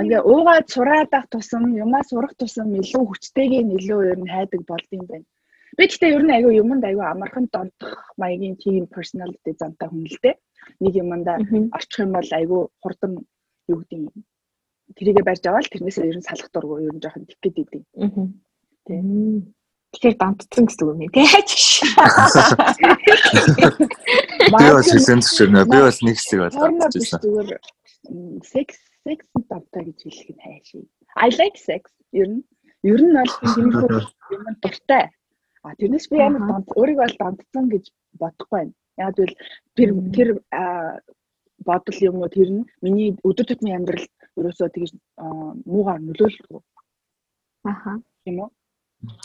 ингээ 0.00 0.22
уугаад 0.32 0.66
сураад 0.68 1.12
ах 1.18 1.26
тусам 1.32 1.64
юмаа 1.84 2.02
сурах 2.04 2.34
тусам 2.36 2.68
илүү 2.80 3.04
хүчтэйг 3.08 3.52
нь 3.64 3.74
илүү 3.78 4.00
ер 4.12 4.18
нь 4.20 4.32
хайдаг 4.34 4.60
болдсон 4.68 5.04
байна. 5.08 5.28
Би 5.76 5.82
гэхдээ 5.88 6.14
ер 6.16 6.24
нь 6.24 6.34
айгүй 6.36 6.52
юмд 6.60 6.84
айгүй 6.84 7.06
амархан 7.08 7.46
донтох 7.52 7.96
маягийн 8.20 8.56
тийм 8.60 8.84
personality 8.96 9.52
зантай 9.56 9.88
хүн 9.88 10.04
л 10.04 10.18
дээ. 10.24 10.36
Нэг 10.84 10.94
юмдаа 11.00 11.36
орчих 11.76 12.04
юм 12.04 12.12
бол 12.12 12.30
айгүй 12.40 12.60
хурдан 12.82 13.12
юу 13.72 13.78
гэдэг 13.80 13.98
юм. 14.04 14.24
Тэрийгэ 14.96 15.22
барьж 15.24 15.44
аваад 15.48 15.72
тэрнээсээ 15.72 16.10
ер 16.12 16.18
нь 16.20 16.28
салах 16.28 16.52
дургу 16.52 16.84
ер 16.84 16.92
нь 16.92 17.00
жоохон 17.00 17.24
тик 17.24 17.40
гэдэг 17.40 17.66
юм. 17.72 17.80
Тийм. 18.84 19.54
Тэгэхээр 19.92 20.16
донтцсон 20.16 20.64
гэсэн 20.66 20.88
үг 20.88 21.04
юм 21.04 21.12
тий. 21.12 21.22
Би 24.52 24.66
бас 24.72 24.88
хэлсэн 24.88 25.20
зөвшөөрнө. 25.20 25.68
Би 25.68 25.78
бас 25.84 26.00
нэг 26.00 26.16
хэсэг 26.16 26.40
бол 26.40 26.80
донтчихсан. 26.80 27.20
Зүгээр 27.20 27.60
секс 28.40 28.80
секс 29.04 29.28
донтой 29.36 29.92
гэж 29.92 30.00
хэлэх 30.00 30.32
нь 30.32 30.42
хайшаа. 30.42 30.88
I 31.20 31.28
like 31.36 31.60
sex. 31.60 31.92
Ер 32.12 32.28
нь 32.28 32.42
ер 32.82 33.00
нь 33.04 33.12
бол 33.12 33.32
тиймэрхүү 33.52 34.00
юм 34.32 34.44
дуртай. 34.62 35.04
А 35.62 35.74
тэрнээс 35.76 36.08
би 36.08 36.16
амар 36.24 36.42
донт 36.48 36.68
өөрийгөө 36.72 37.04
бол 37.04 37.20
донтцсон 37.20 37.68
гэж 37.68 37.84
бодохгүй 38.16 38.58
байна. 38.58 38.72
Яг 38.96 39.20
л 39.20 39.36
тэр 39.76 39.90
тэр 40.16 40.28
бодол 41.68 41.98
юм 42.00 42.16
уу 42.22 42.32
тэр 42.32 42.48
нь 42.48 42.64
миний 42.80 43.12
өдөр 43.28 43.46
тутмын 43.46 43.76
амьдрал 43.76 44.08
ерөөсөө 44.40 44.68
тэгж 44.72 44.92
муугаар 45.68 46.00
нөлөөлөхгүй. 46.00 46.60
Аха. 47.68 48.00
Тийм 48.24 48.40
үү? 48.42 48.50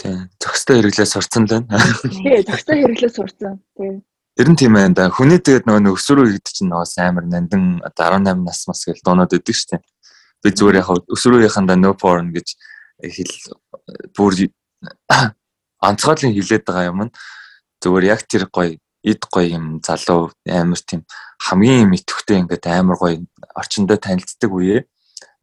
Тийм. 0.02 0.30
Зөкстэй 0.42 0.82
хэрэглээ 0.82 1.08
сурцсан 1.08 1.46
л 1.46 1.52
байна. 1.54 1.82
Тийм, 2.02 2.42
зөкстэй 2.46 2.78
хэрэглээ 2.82 3.12
сурцсан. 3.14 3.62
Тийм. 3.78 4.02
Ер 4.38 4.50
нь 4.50 4.58
тийм 4.58 4.74
байна 4.74 4.94
да. 4.94 5.10
Хүний 5.14 5.38
тэгээд 5.38 5.70
нөгөө 5.70 5.98
өсвөрөө 5.98 6.34
хийдэг 6.34 6.54
чинь 6.54 6.70
нөгөө 6.74 7.02
амар 7.06 7.26
нандин 7.26 7.82
18 7.86 8.42
нас 8.42 8.66
мас 8.70 8.82
гэж 8.86 9.02
дуунууд 9.06 9.38
өгдөг 9.38 9.54
шүү 9.54 9.78
дээ. 9.78 9.82
Би 10.42 10.50
зүгээр 10.54 10.80
яг 10.82 10.90
өсвөрөөгийнхандаа 11.10 11.78
no 11.78 11.94
porn 11.94 12.34
гэж 12.34 12.48
хэл 13.02 13.34
бүр 14.18 14.34
онцгойлон 15.88 16.34
хилээд 16.34 16.66
байгаа 16.66 16.90
юм 16.90 17.02
нь 17.06 17.14
зүгээр 17.82 18.06
яг 18.14 18.22
тэр 18.26 18.50
гоё 18.50 18.78
эд 19.06 19.22
гоё 19.30 19.58
юм 19.58 19.66
залуу 19.86 20.34
амар 20.46 20.82
тийм 20.82 21.06
хамгийн 21.46 21.86
юм 21.86 21.94
итгэвтэй 21.94 22.42
ингээд 22.42 22.66
амар 22.66 22.98
гоё 22.98 23.22
орчиндөө 23.54 23.98
танилцдаг 24.02 24.52
үе 24.52 24.86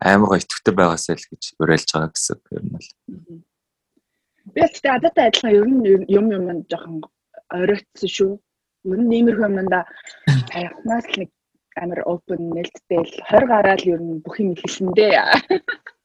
амар 0.02 0.28
гоё 0.34 0.42
итгэвтэй 0.42 0.74
байгаасаа 0.74 1.14
л 1.14 1.28
гэж 1.30 1.42
уриалж 1.62 1.88
байгаа 1.94 2.10
гэсэн 2.10 2.38
юм 2.58 2.66
бол. 2.74 2.88
Би 4.54 4.60
гэхдээ 4.62 4.92
адаатай 4.94 5.24
адилхан 5.28 5.54
ер 5.58 5.66
нь 5.66 5.82
юм 6.18 6.26
юм 6.36 6.44
жоохон 6.70 7.02
оройтсон 7.50 8.10
шүү. 8.16 8.32
Ер 8.92 9.00
нь 9.02 9.14
иймэрхүү 9.18 9.46
юмда 9.50 9.80
таахнаас 10.50 11.06
л 11.10 11.18
нэг 11.20 11.30
амар 11.82 12.00
open 12.06 12.40
нэлттэй 12.54 13.02
л 13.02 13.14
20 13.30 13.50
гараад 13.50 13.82
ер 13.82 14.00
нь 14.00 14.22
бүх 14.24 14.38
юм 14.38 14.54
хэлсэндээ. 14.54 15.12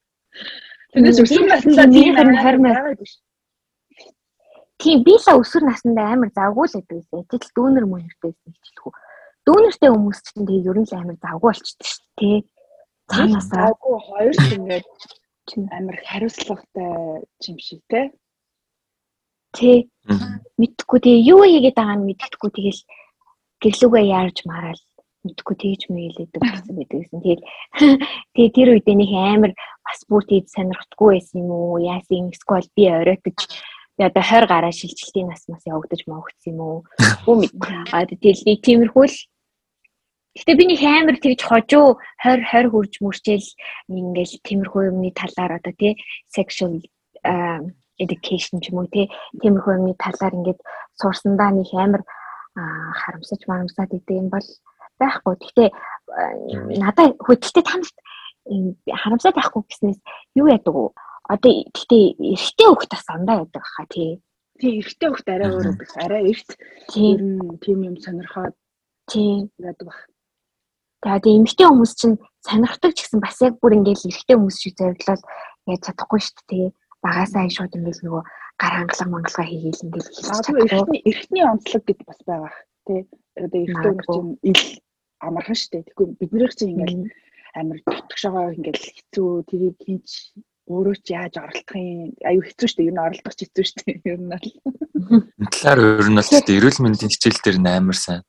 Тэрнээс 0.91 1.21
өсвөр 1.21 1.45
наснда 1.45 1.85
тийм 1.93 2.13
20 2.17 2.65
байгаа 2.65 2.95
биш. 2.97 3.13
Тийм 4.81 5.03
би 5.05 5.13
л 5.13 5.27
өсвөр 5.41 5.63
наснда 5.69 6.01
амар 6.09 6.31
завгүй 6.33 6.65
л 6.65 6.81
гэсэн. 6.89 7.21
Тэгэл 7.29 7.53
дүүнер 7.53 7.85
мөнөртэй 7.85 8.31
хэлчихлэхүү. 8.33 8.93
Дүүнертэй 9.45 9.89
хүмүүс 9.93 10.19
чинь 10.25 10.47
тэгээ 10.49 10.69
ер 10.73 10.77
нь 10.81 10.89
л 10.89 10.97
амар 10.97 11.17
завгүй 11.21 11.49
болчихсон 11.53 11.85
шүү 11.85 12.05
дээ. 12.17 12.39
Цаанаасаа. 13.13 13.61
Завгүй 13.69 13.97
хоёр 14.09 14.33
ч 14.33 14.45
ингээд 14.57 14.87
амар 15.77 15.97
хариуцлагатай 16.09 16.89
юм 17.49 17.57
шиг 17.61 17.81
те. 17.91 18.01
Тэ. 19.55 19.89
Мэдхгүй 20.59 20.99
тэгээ 21.01 21.27
юу 21.31 21.41
хийгээд 21.45 21.77
байгаа 21.77 21.97
нь 21.97 22.07
мэдхгүй 22.09 22.49
тэгэл 22.53 22.81
гэрлүүгээ 23.61 24.05
яарж 24.09 24.37
мараал 24.45 24.81
мэдхгүй 25.23 25.55
тэгж 25.59 25.81
мэйлээдэг 25.91 26.41
гэсэн 26.41 26.75
мэдээсэн. 26.79 27.19
Тэгэл 27.19 27.43
тэгээ 28.33 28.55
тэр 28.55 28.69
үедээ 28.73 28.95
нэг 28.95 29.11
амар 29.13 29.51
бас 29.83 29.99
бүр 30.07 30.23
тийж 30.23 30.47
сонирхтгүй 30.53 31.09
байсан 31.19 31.43
юм 31.43 31.51
уу? 31.51 31.83
Яасан 31.83 32.31
сквал 32.33 32.67
би 32.75 32.87
оройтож 32.87 33.39
би 33.99 34.01
одоо 34.07 34.23
20 34.23 34.47
гараа 34.47 34.71
шилжилтийн 34.71 35.27
нас 35.27 35.43
мас 35.51 35.63
явагдаж 35.67 36.01
мавагдсан 36.07 36.55
юм 36.55 36.59
уу? 36.63 36.77
Бүү 37.27 37.35
мэдгүй. 37.43 37.71
А 37.91 38.07
тэгэл 38.07 38.47
нэг 38.47 38.59
тиймэрхүү 38.63 39.05
л 39.05 39.17
Гэтэ 40.39 40.55
би 40.55 40.63
нэг 40.71 40.81
амар 40.85 41.17
тэгж 41.19 41.41
хожуу 41.41 41.99
20 42.23 42.47
20 42.47 42.71
хурж 42.71 42.93
мөрчээл 43.03 43.47
ингээл 43.91 44.45
тиймэрхүү 44.45 44.81
юмны 44.93 45.11
талаар 45.11 45.59
одоо 45.59 45.73
тий 45.75 45.99
sexual 46.31 46.79
education 47.99 48.63
ч 48.63 48.71
юм 48.71 48.81
уу 48.81 48.89
тиймэрхүү 48.89 49.73
юмны 49.75 49.93
талаар 49.99 50.33
ингээд 50.35 50.59
сурсандаа 50.99 51.51
нэг 51.51 51.69
амар 51.75 52.03
харамсаж 52.55 53.41
марамсаад 53.47 53.93
идэв 53.93 54.17
юм 54.17 54.29
бол 54.33 54.47
байхгүй. 54.99 55.35
Гэхдээ 55.39 55.69
надад 56.81 57.15
хөдөлтэй 57.19 57.63
танарт 57.63 57.97
харамсаад 58.87 59.35
байхгүй 59.37 59.61
гэснээс 59.67 59.99
юу 60.35 60.47
яадаг 60.49 60.75
вэ? 60.75 60.91
Одоо 61.29 61.51
гэхдээ 61.75 62.05
эрэгтэй 62.17 62.67
хөхт 62.67 62.91
бас 62.91 63.05
андаа 63.07 63.35
яадаг 63.43 63.63
хаа 63.63 63.85
тий. 63.87 64.21
Тий 64.59 64.81
эрэгтэй 64.81 65.09
хөхт 65.09 65.27
арай 65.29 65.49
өөр 65.53 65.67
байдаг. 65.77 65.91
Арай 66.03 66.23
эрт 66.33 66.49
тийм 66.91 67.21
тийм 67.63 67.79
юм 67.85 67.95
сонирхоод 68.01 68.55
тий 69.07 69.47
яадаг 69.61 69.85
баг. 69.87 69.99
Тэгээд 70.99 71.31
эмэгтэй 71.31 71.67
хүмүүс 71.69 71.93
чинь 71.95 72.17
сонирхдаг 72.43 72.91
ч 72.97 73.07
гэсэн 73.07 73.21
бас 73.23 73.37
яг 73.45 73.55
бүр 73.61 73.77
ингээд 73.77 74.03
эрэгтэй 74.09 74.35
хүмүүс 74.35 74.57
шиг 74.59 74.75
зориглол 74.75 75.23
яаж 75.69 75.81
чадахгүй 75.85 76.19
шүү 76.19 76.43
дээ 76.49 76.67
багасаа 77.03 77.47
шууд 77.49 77.75
ингээл 77.75 78.03
нөгөө 78.05 78.23
гар 78.59 78.73
хангалга 78.75 79.05
мангалга 79.07 79.43
хийгээл 79.47 79.85
ингээл 79.87 80.09
хэлж 80.09 80.37
чадахгүй. 80.43 80.67
Эртний 80.67 81.01
эртний 81.07 81.43
онцлог 81.47 81.83
гэдэг 81.87 82.07
бас 82.07 82.21
байгаа. 82.27 82.53
Тэ 82.85 82.93
одоо 83.39 83.59
эртний 83.63 83.85
хүмүүс 83.87 84.07
чинь 84.11 84.31
ил 84.43 84.63
амархан 85.23 85.57
штэ. 85.57 85.83
Тэгэхгүй 85.87 86.07
биднийх 86.19 86.53
чинь 86.55 86.73
ингээл 86.75 86.97
амар 87.55 87.79
тутагшагаа 87.87 88.55
ингээл 88.55 88.83
хэцүү 88.83 89.29
тэрийг 89.47 89.77
хийж 89.79 90.07
өөрөө 90.69 90.95
ч 91.01 91.07
яаж 91.15 91.33
оролдохын 91.39 92.13
аюу 92.27 92.43
хэцүү 92.43 92.67
штэ. 92.67 92.87
Ер 92.87 92.93
нь 92.93 93.03
оролдох 93.03 93.35
ч 93.35 93.39
хэцүү 93.47 93.65
штэ. 93.65 93.89
Ер 94.03 94.19
нь 94.19 94.29
бол. 94.29 94.47
Талаар 95.55 95.79
ер 96.03 96.09
нь 96.11 96.17
бол 96.19 96.27
штэ 96.27 96.51
эрүүл 96.59 96.79
мэндийн 96.83 97.11
хичээл 97.15 97.41
дээр 97.41 97.57
амар 97.63 97.97
сайн 97.97 98.21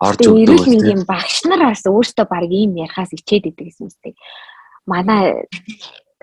орж 0.00 0.24
өгдөг. 0.24 0.44
Эрүүл 0.44 0.66
мэндийн 0.66 1.02
багш 1.06 1.44
нараас 1.46 1.84
өөртөө 1.86 2.26
баг 2.26 2.48
ийм 2.48 2.80
ярихаас 2.80 3.12
ичээд 3.14 3.52
идэг 3.52 3.70
гэсэн 3.70 3.86
үстэй. 3.86 4.16
Манай 4.88 5.46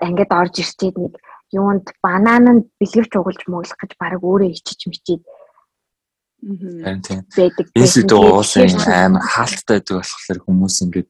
ангид 0.06 0.30
орж 0.32 0.54
ирчээд 0.62 0.96
нэг 0.98 1.14
юунд 1.52 1.86
банананд 2.04 2.68
бэлгэвч 2.80 3.12
угалж 3.16 3.42
мөглөх 3.48 3.78
гэж 3.80 3.92
баг 3.98 4.20
өөрөө 4.22 4.50
ичиж 4.52 4.80
мичээд 4.88 5.22
тийм. 7.02 7.22
Энэ 7.74 8.06
зүйл 8.06 8.38
уусан 8.38 8.70
амар 8.86 9.24
хаалттай 9.24 9.80
байдаг 9.80 9.96
болохоор 9.98 10.38
хүмүүс 10.44 10.76
ингээд 10.84 11.08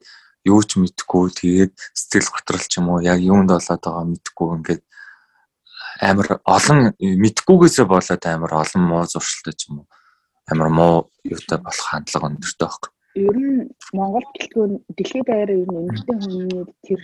юу 0.48 0.60
ч 0.64 0.70
мэдэхгүй 0.80 1.24
тэгээд 1.36 1.72
сэтгэл 1.92 2.32
готрол 2.32 2.64
ч 2.64 2.72
юм 2.80 2.88
уу 2.88 3.04
яг 3.04 3.20
юунд 3.20 3.50
болоод 3.52 3.82
байгаа 3.82 4.04
мэдэхгүй 4.08 4.48
ингээд 4.56 4.82
амар 6.00 6.28
олон 6.46 6.78
мэдхгүйгээсээ 7.02 7.86
болоод 7.90 8.22
амар 8.24 8.52
олон 8.62 8.82
муу 8.88 9.04
зуршилтай 9.04 9.54
ч 9.58 9.68
юм 9.68 9.84
уу 9.84 9.86
амар 10.48 10.68
муу 10.72 10.94
юутай 11.26 11.58
болох 11.60 11.86
хандлага 11.90 12.28
өндөртэй 12.30 12.64
байхгүй. 12.64 12.90
Ер 13.18 13.36
нь 13.36 13.68
Монгол 13.92 14.26
гэлтгүй 14.32 14.66
дэлхийд 14.96 15.26
даяараа 15.28 15.58
ер 15.58 15.68
нь 15.68 15.80
эмэгтэй 15.82 16.16
хүний 16.22 16.64
тэр 16.86 17.00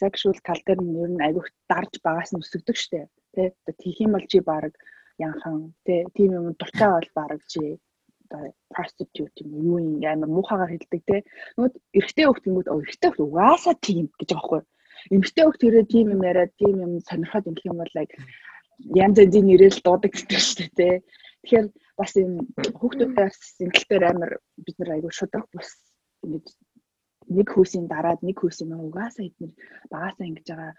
sexual 0.00 0.36
тал 0.46 0.60
дээр 0.66 0.80
нь 0.82 0.98
ер 1.02 1.10
нь 1.12 1.24
аявих 1.26 1.48
дарж 1.70 1.92
багаас 2.06 2.30
нь 2.32 2.40
өсөгдөг 2.42 2.76
штэ. 2.76 3.10
Тэ 3.34 3.52
тийх 3.80 3.98
юм 4.04 4.12
бол 4.14 4.26
чи 4.30 4.38
баг 4.40 4.72
янхан 5.18 5.74
тэ 5.86 6.06
тийм 6.16 6.30
юм 6.38 6.46
дуртай 6.58 6.88
бол 6.94 7.10
баг 7.18 7.40
чи 7.52 7.78
одоо 8.30 8.52
prostitute 8.72 9.40
юм 9.42 9.50
юу 9.70 9.78
юм 9.78 10.04
амар 10.04 10.30
муухагаар 10.36 10.70
хэлдэг 10.72 11.02
те. 11.08 11.16
Нөгөө 11.56 11.70
эрэгтэй 11.98 12.26
хөлт 12.28 12.48
юмуд 12.50 12.68
эрэгтэй 12.68 13.08
хөлт 13.10 13.26
угаасаа 13.26 13.74
тийм 13.86 14.06
гэж 14.18 14.30
байгаа 14.32 14.42
байхгүй. 14.42 14.62
Эмэгтэй 15.14 15.44
хөлт 15.44 15.62
тэрээ 15.62 15.84
тийм 15.92 16.06
юм 16.14 16.22
яриад 16.30 16.52
тийм 16.60 16.76
юм 16.84 16.92
сонирхоод 17.08 17.48
юм 17.50 17.56
юм 17.70 17.76
бол 17.80 17.92
like 17.96 18.14
янз 19.04 19.16
янзын 19.18 19.46
нэрэл 19.48 19.80
дуудаг 19.84 20.12
гэдэг 20.12 20.28
дээ 20.28 20.70
те. 20.78 20.88
Тэгэхээр 21.42 21.66
бас 21.98 22.12
юм 22.22 22.32
хүүхдүүдээ 22.78 23.18
бас 23.18 23.36
сэнгэлтээр 23.58 24.04
амар 24.10 24.30
бид 24.64 24.76
нар 24.78 24.90
айгүй 24.94 25.12
шудраг 25.14 25.46
бус 25.54 25.70
ингэж 26.24 26.46
нэг 27.36 27.48
хөөсийн 27.52 27.86
дараад 27.92 28.20
нэг 28.22 28.36
хөөсийн 28.40 28.68
мөн 28.70 28.86
угаасаа 28.88 29.24
эднэр 29.28 29.52
багасаа 29.92 30.26
ингэж 30.28 30.46
байгаа 30.50 30.72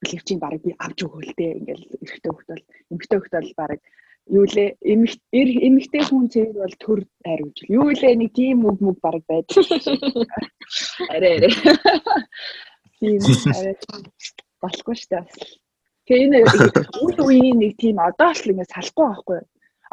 бэлэвчийн 0.00 0.40
барыг 0.42 0.62
би 0.64 0.72
авч 0.84 0.98
өгөөлтэй 1.06 1.50
ингээл 1.58 1.84
эрэгтэй 2.04 2.32
хөлт 2.32 2.48
бол 2.52 2.64
эмэгтэй 2.92 3.18
хөлт 3.18 3.34
бол 3.36 3.52
барыг 3.60 3.80
юу 4.38 4.44
лээ 4.54 4.70
эмэгтэй 5.66 6.02
хүн 6.04 6.26
цэвэр 6.32 6.56
бол 6.64 6.76
төр 6.84 7.00
айрвж 7.28 7.56
юу 7.68 7.88
лээ 7.92 8.14
нэг 8.16 8.30
тийм 8.32 8.64
үг 8.68 8.78
мүг 8.80 8.98
бараг 9.04 9.24
байд 9.28 9.48
арай 11.12 11.32
арай. 11.36 11.52
Тийм 13.00 13.20
арай. 13.58 13.76
Болохгүй 14.64 14.96
шүү 14.96 15.10
дээ. 15.12 15.24
Тэгээ 16.08 16.24
энэ 16.24 16.38
үйл 17.04 17.18
үеийн 17.20 17.58
нэг 17.60 17.72
тийм 17.76 17.96
одоо 18.00 18.32
л 18.32 18.48
ингэ 18.48 18.64
салахгүй 18.72 19.04
байхгүй 19.08 19.40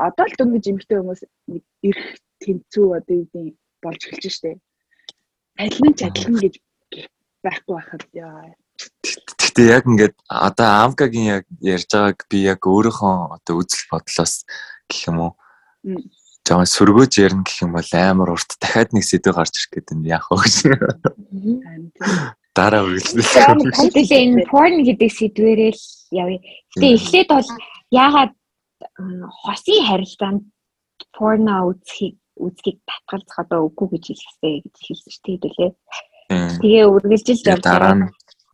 одоо 0.08 0.26
л 0.28 0.38
дөнгөж 0.40 0.66
эмэгтэй 0.72 0.98
хүмүүс 1.00 1.22
нэг 1.52 1.64
эрх 1.88 2.06
тэнцүү 2.40 2.88
одоо 2.98 3.16
юу 3.20 3.28
гэдэг 3.32 3.56
болж 3.84 4.02
эхэлж 4.08 4.26
штэ 4.32 4.52
адил 5.58 5.86
нь 5.88 5.98
ч 5.98 6.00
адилхан 6.08 6.38
гэж 6.40 6.56
байхгүй 7.44 7.74
байхад 7.76 8.04
яа. 8.14 8.54
Гэтэ 9.42 9.62
яг 9.68 9.84
ингээд 9.86 10.16
одоо 10.28 10.70
Амкагийн 10.86 11.28
яг 11.42 11.46
ярьж 11.62 11.90
байгааг 11.92 12.20
би 12.30 12.38
яг 12.46 12.62
өөрийнхөө 12.66 13.16
одоо 13.38 13.56
үзэл 13.62 13.90
бодлоос 13.92 14.46
гэх 14.90 15.10
юм 15.10 15.18
уу 15.22 15.32
жоохон 16.46 16.70
сөргөөж 16.70 17.14
ярина 17.22 17.44
гэх 17.46 17.62
юм 17.66 17.74
бол 17.78 17.92
амар 17.94 18.30
урт 18.34 18.58
дахиад 18.62 18.94
нэг 18.94 19.06
сэдв 19.06 19.34
гарч 19.34 19.54
ирэх 19.58 19.72
гэдэг 19.74 19.96
нь 19.98 20.10
яах 20.10 20.28
вэ 20.30 20.38
гэж. 20.42 20.56
Дараа 22.58 22.84
үргэлжлүүлээ. 22.86 23.96
Тэгвэл 23.96 24.14
энэ 24.22 24.46
porn 24.50 24.76
гэдэг 24.84 25.10
сэдвэрээ 25.10 25.72
л 25.72 25.84
явъя. 26.12 26.40
Гэтэ 26.76 26.88
эхлээд 26.98 27.30
бол 27.30 27.50
яагаад 27.94 28.34
хосын 29.46 29.80
харилцаанд 29.88 30.42
порно 31.14 31.70
үзхийг 31.70 32.21
үзхийг 32.42 32.78
татгалзах 32.90 33.38
одоо 33.46 33.70
үгүй 33.70 33.88
гэж 33.94 34.04
хэлэхтэй 34.10 34.56
гэж 34.66 34.76
хэлсэн 34.82 35.12
шүү 35.14 35.38
дээ 35.42 35.54
лээ. 35.58 35.72
Тэгээ 36.62 36.86
үргэлжилж 36.90 37.44
явж. 37.48 37.66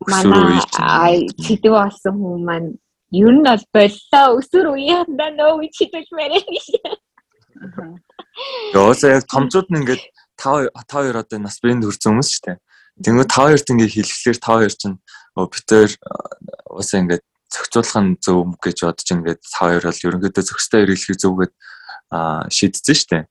Манай 0.07 1.25
сэдв 1.41 1.73
болсон 1.73 2.15
хүмүүс 2.19 2.43
маань 2.45 2.69
ер 3.11 3.31
нь 3.31 3.43
бол 3.47 3.65
боллоо 3.73 4.25
өсөр 4.37 4.65
үеиндаа 4.75 5.31
нөө 5.33 5.71
хэлж 5.71 6.09
мэрэ 6.11 6.39
гэж. 6.43 6.65
Яосаа 8.75 9.17
яг 9.17 9.25
томчууд 9.31 9.67
нь 9.71 9.79
ингээд 9.81 10.03
та 10.37 10.69
та 10.85 11.01
хоёр 11.01 11.17
одоо 11.23 11.39
нас 11.39 11.57
биенд 11.63 11.87
хүрсэн 11.87 12.13
хүмүүс 12.13 12.29
шүү 12.29 12.43
дээ. 12.45 12.57
Тэнгүү 13.03 13.25
та 13.25 13.41
хоёрт 13.47 13.71
ингээд 13.71 13.95
хэлэхлээр 13.95 14.39
та 14.41 14.51
хоёр 14.57 14.73
чинь 14.73 14.97
Питер 15.37 15.89
уусаа 16.69 16.99
ингээд 17.01 17.23
зохицуулах 17.49 17.97
нь 18.03 18.17
зөв 18.21 18.37
гэж 18.61 18.77
бодож 18.85 19.07
ингээд 19.07 19.41
та 19.41 19.59
хоёр 19.65 19.83
бол 19.85 20.03
ерөнхийдөө 20.05 20.43
зохистой 20.43 20.79
хэрэглэхийг 20.83 21.19
зөвгээд 21.21 21.53
шийдсэн 22.53 22.95
шүү 22.97 23.09
дээ. 23.11 23.23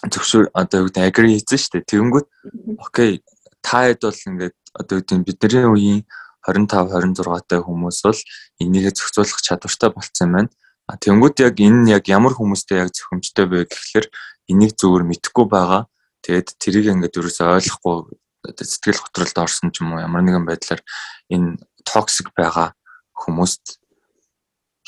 Зөвшөөр 0.00 0.46
одоо 0.56 0.78
юу 0.80 0.88
гэдэг 0.88 1.04
агри 1.04 1.36
хийсэн 1.36 1.58
шүү 1.60 1.72
дээ. 1.76 1.90
Тэгэнгүүт 1.92 2.28
окей 2.80 3.12
та 3.60 3.84
хэд 3.84 4.00
бол 4.00 4.24
ингээд 4.28 4.56
одоо 4.80 4.94
юу 4.96 5.04
гэдэг 5.04 5.26
бидний 5.28 5.66
үеийн 5.68 6.00
25 6.48 7.20
26 7.20 7.44
тай 7.44 7.60
хүмүүс 7.60 7.98
бол 8.08 8.20
энийгээ 8.64 8.96
зохицуулах 8.96 9.40
чадвартай 9.44 9.90
болцсон 9.92 10.30
байна. 10.32 10.50
А 10.88 10.96
тэнгууд 10.96 11.36
яг 11.44 11.60
энэ 11.60 12.00
яг 12.00 12.08
ямар 12.08 12.32
хүмүүстэй 12.32 12.80
яг 12.80 12.90
зөвхөмжтэй 12.96 13.44
вэ 13.44 13.68
гэхэлэр 13.68 14.06
энийг 14.48 14.72
зүгээр 14.80 15.04
мэдэхгүй 15.04 15.46
байгаа. 15.46 15.84
Тэгээд 16.24 16.48
тэрийг 16.56 16.86
ингээд 16.96 17.18
ерөөсөй 17.20 17.46
ойлгохгүй 17.60 17.96
сэтгэл 18.56 19.04
готролд 19.04 19.36
орсон 19.36 19.68
ч 19.70 19.84
юм 19.84 19.92
уу 19.94 20.00
ямар 20.00 20.24
нэгэн 20.24 20.48
байдлаар 20.48 20.80
энэ 21.28 21.60
токсик 21.84 22.32
байгаа 22.32 22.72
хүмүүст 23.12 23.80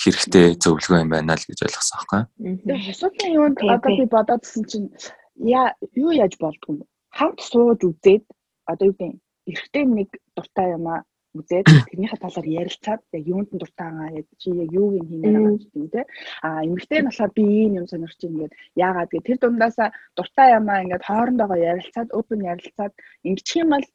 хэрэгтэй 0.00 0.46
зөвлөгөө 0.62 1.02
юм 1.04 1.10
байна 1.12 1.36
л 1.36 1.46
гэж 1.48 1.58
ойлгосон 1.66 1.96
байхгүй. 1.98 2.22
Тэгээ 2.64 2.92
асуудлын 2.92 3.36
юунд 3.36 3.58
одоо 3.60 3.90
би 3.98 4.04
бодоодсэн 4.08 4.62
чинь 4.70 4.88
яа 5.36 5.76
юу 5.94 6.12
яаж 6.12 6.34
болдгоо? 6.40 6.84
Хамт 7.12 7.40
сууж 7.44 7.80
үзээд 7.84 8.24
одоо 8.66 8.84
юу 8.88 8.96
гэдэг 8.96 9.20
эрэгтэй 9.48 9.84
нэг 9.84 10.10
дуртай 10.36 10.68
юм 10.76 10.86
а 10.88 11.04
үзээд 11.36 11.66
тэрнийхээ 11.88 12.20
талаар 12.20 12.48
ярилцаад 12.60 13.00
яг 13.16 13.24
юунд 13.26 13.48
нь 13.52 13.60
дуртай 13.60 13.88
байгаа 13.88 14.10
яг 14.20 14.26
чи 14.40 14.48
яг 14.52 14.70
юуг 14.72 14.92
нь 15.00 15.08
хийнэ 15.08 15.28
байгаа 15.32 15.56
ч 15.60 15.64
юм 15.76 15.88
те 15.94 16.00
а 16.46 16.48
эмэгтэй 16.66 17.00
нь 17.00 17.08
болохоор 17.08 17.32
би 17.36 17.42
ийм 17.42 17.72
юм 17.80 17.86
сонирч 17.88 18.20
юм 18.24 18.32
ингээд 18.36 18.54
яагаад 18.86 19.10
гэ 19.12 19.20
тэр 19.26 19.38
дундаасаа 19.40 19.88
дуртай 20.16 20.48
юмаа 20.58 20.82
ингээд 20.84 21.06
хоорондоо 21.08 21.56
ярилцаад 21.72 22.08
open 22.18 22.40
ярилцаад 22.52 22.92
ингэчих 23.28 23.60
юм 23.64 23.68
бол 23.72 23.86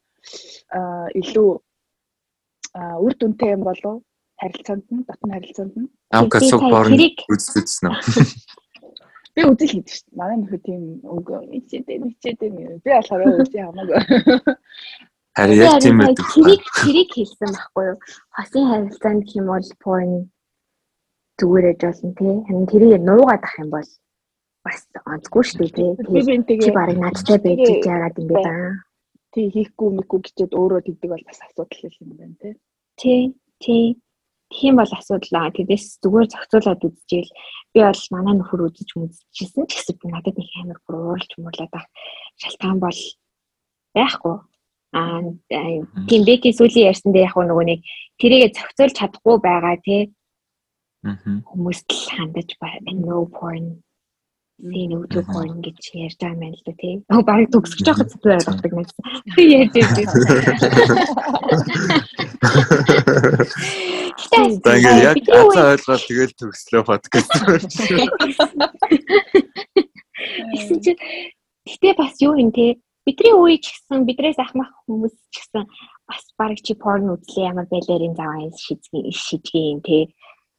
илүү 1.20 1.50
үр 3.06 3.14
дүнтэй 3.18 3.50
юм 3.56 3.64
болов 3.70 3.96
харилцаанд 4.42 4.86
нь 4.94 5.06
дотны 5.08 5.32
харилцаанд 5.34 5.74
нь 5.82 5.90
амка 6.18 6.40
суг 6.50 6.62
борн 6.74 6.98
үзсэн 7.34 7.86
үү 7.90 7.98
би 9.36 9.42
үзэл 9.46 9.74
хийдэг 9.74 9.94
шүү 9.94 10.06
дээ 10.10 10.20
манай 10.20 10.38
нөхөд 10.42 10.64
тийм 10.66 10.84
үг 11.16 11.28
ичээдээ 11.58 11.98
ичээдээ 12.10 12.50
би 12.84 12.90
болохоор 12.90 13.22
үзээ 13.42 13.64
хамаагүй 13.66 14.00
Харин 15.38 15.62
яг 15.62 15.78
тийм 15.78 16.02
байдаг. 16.02 16.26
Тэрийг 16.34 16.64
тэрийг 16.82 17.10
хэлсэн 17.14 17.52
байхгүй 17.54 17.86
юу? 17.94 17.98
Хосын 18.34 18.66
харилцаанд 18.74 19.22
гэх 19.22 19.38
юм 19.38 19.48
бол 19.54 19.70
porn 19.86 20.12
зүгээрэж 21.38 21.80
болно 21.86 22.12
тий. 22.18 22.34
Харин 22.48 22.66
тэрийг 22.66 23.02
нуугаад 23.06 23.44
ах 23.46 23.56
юм 23.62 23.70
бол 23.70 23.90
бас 24.66 24.80
онцгүй 25.06 25.44
шүү 25.46 25.58
дээ 25.62 25.94
тий. 26.42 26.58
Чи 26.66 26.70
барыг 26.74 26.98
надтай 26.98 27.38
байж 27.38 27.62
яагаад 27.86 28.18
ингэ 28.18 28.34
даа. 28.34 28.82
Тий 29.30 29.46
хийхгүй 29.54 29.90
мэхгүй 29.94 30.20
гэчээд 30.26 30.58
өөрөө 30.58 30.82
тэгдэг 30.90 31.10
бол 31.14 31.26
бас 31.30 31.40
асуудал 31.46 31.86
юм 32.02 32.10
байна 32.18 32.36
тий. 32.42 32.54
Тий 32.98 33.22
тий 33.62 33.86
Тийм 34.48 34.80
бол 34.80 34.88
асуудал 34.88 35.36
аа. 35.44 35.52
Тэдээс 35.52 36.00
зүгээр 36.00 36.28
зохицуулаад 36.32 36.80
үзчихэл 36.88 37.32
би 37.76 37.80
бол 37.84 38.04
манай 38.16 38.34
нөхөр 38.40 38.72
үзэж 38.72 38.90
мүзчихсэн 38.96 39.68
ч 39.68 39.72
гэсэн 39.76 39.96
би 40.00 40.08
надад 40.08 40.40
нэг 40.40 40.50
амар 40.56 40.80
бүр 40.88 40.96
ууралж 41.20 41.32
муурлаад 41.36 41.72
байх 41.76 41.88
шалтгаан 42.40 42.80
бол 42.80 43.00
байхгүй. 43.92 44.36
Аа 44.96 45.20
тийм 46.08 46.22
бэки 46.24 46.56
сүүлийн 46.56 46.96
ярьсан 46.96 47.12
дээр 47.12 47.28
яг 47.28 47.36
нөгөө 47.36 47.66
нэг 47.68 47.84
тэрийгэ 48.24 48.56
зохицуулж 48.56 48.96
чадахгүй 48.96 49.36
байгаа 49.44 49.76
тий. 49.84 50.16
Хүмүүст 51.04 51.92
л 51.92 52.08
хандаж 52.16 52.50
байна. 52.64 52.92
No 52.96 53.28
porn. 53.28 53.84
Тийм 54.58 54.96
өвдөө 54.96 55.24
porn 55.28 55.60
гэж 55.60 55.92
ярьж 56.08 56.18
байгаа 56.24 56.40
юм 56.40 56.56
л 56.56 56.64
да 56.64 56.74
тий. 56.80 57.04
Оо 57.12 57.20
баг 57.20 57.52
төгсөж 57.52 57.84
байгаа 57.84 58.08
зүйл 58.08 58.48
байдаг 58.48 58.72
нэг. 58.72 58.88
Яаж 64.18 64.34
яаж. 64.34 64.62
Тэгээд 64.66 65.04
яг 65.04 65.18
азаа 65.30 65.74
ойлгоод 65.78 66.04
тэгэл 66.10 66.34
төгслөө 66.42 66.84
подкаст. 66.90 67.32
Гэсэн 70.52 70.78
чи 70.86 70.92
гэтээ 71.68 71.94
бас 71.98 72.16
юу 72.24 72.34
юм 72.34 72.50
те 72.52 72.82
бидний 73.06 73.34
үе 73.36 73.62
ч 73.62 73.72
гэсэн 73.72 74.04
бидрээс 74.10 74.40
ахмах 74.42 74.74
хүмүүс 74.84 75.14
ч 75.30 75.36
гэсэн 75.46 75.64
бас 76.10 76.24
баг 76.40 76.58
чи 76.66 76.74
порн 76.74 77.14
үзлээ 77.14 77.52
ямар 77.52 77.68
байлэрийн 77.70 78.18
заваа 78.18 78.50
шийдгийн 78.58 79.14
шийдгийн 79.14 79.80
те 79.86 80.10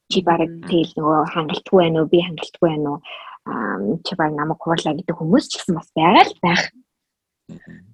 чи 0.08 0.22
баг 0.22 0.46
тэгэл 0.70 0.94
нөгөө 0.96 1.20
хангалтгүй 1.34 1.78
байна 1.82 1.98
уу 2.04 2.12
би 2.12 2.18
хангалтгүй 2.22 2.68
байна 2.70 2.88
уу 2.94 3.98
чи 4.06 4.12
баг 4.14 4.32
намайг 4.38 4.60
хуурлаа 4.62 4.94
гэдэг 4.94 5.16
хүмүүс 5.18 5.44
ч 5.50 5.52
гэсэн 5.58 5.74
бас 5.74 5.88
байгаа 5.96 6.24
л 6.24 6.36
байх. 6.44 6.62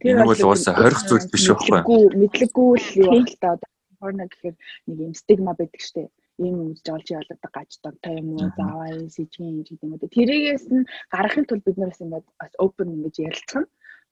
Тэр 0.02 0.26
бол 0.26 0.42
уусаа 0.50 0.74
хорих 0.74 1.00
зүйл 1.06 1.26
биш 1.30 1.44
байхгүй. 1.48 2.10
Мэдлэггүй 2.18 2.70
л 2.78 2.88
юу 3.00 3.10
бол 3.10 3.34
та 3.38 3.54
одоо 3.54 3.70
порно 4.04 4.28
гэхээр 4.28 4.56
нэг 4.86 4.98
юм 5.00 5.14
стигма 5.16 5.56
байдаг 5.56 5.80
штеп. 5.80 6.12
Ийм 6.36 6.76
үзэж 6.76 6.86
олж 6.92 7.06
яваад 7.16 7.40
гаж 7.56 7.70
донтой 7.80 8.20
юм 8.20 8.28
уу? 8.36 8.52
Зааваа 8.58 8.92
сэжгийн 9.16 9.48
юм 9.48 9.56
гэдэг 9.64 9.80
юм 9.80 9.92
уу 9.96 10.12
тэрийгээс 10.12 10.66
нь 10.68 10.84
гаргахын 11.08 11.48
тулд 11.48 11.64
бид 11.64 11.78
нараас 11.80 12.04
ингээд 12.04 12.26
open 12.60 12.88
ингэж 12.92 13.16
ярилцах 13.24 13.64
нь 13.64 13.70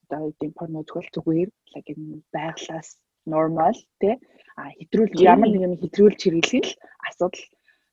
одоо 0.09 0.33
үеийн 0.33 0.53
порно 0.57 0.81
үзвэл 0.81 1.13
зүгээр 1.15 1.51
like 1.75 1.89
энэ 1.93 2.25
байглаас 2.33 2.89
normal 3.27 3.75
тий 4.01 4.17
а 4.57 4.71
хэтрүүл 4.79 5.13
ямар 5.21 5.49
нэг 5.51 5.63
юм 5.67 5.75
хэтрүүлж 5.81 6.21
хэрэглэх 6.23 6.67
л 6.69 6.79
асуудал 7.09 7.45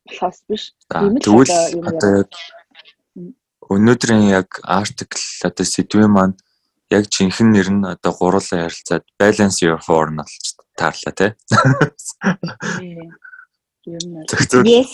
болохоос 0.06 0.40
биш. 0.50 0.64
Тийм 0.92 1.16
л 1.20 1.88
одоо 1.90 2.12
яг 2.24 2.32
өнөөдрийн 3.70 4.26
яг 4.34 4.50
артикл 4.64 5.22
одоо 5.46 5.66
сэдвийн 5.66 6.12
маань 6.12 6.36
яг 6.90 7.06
жинхэнэ 7.14 7.52
нэр 7.54 7.70
нь 7.70 7.86
одоо 7.86 8.12
гурлаа 8.18 8.66
ярилцаад 8.66 9.06
balance 9.22 9.62
your 9.62 9.78
phone 9.86 10.18
болж 10.18 10.59
таарлаа 10.80 11.14
тий. 11.20 11.32
Зөвхөн 14.32 14.88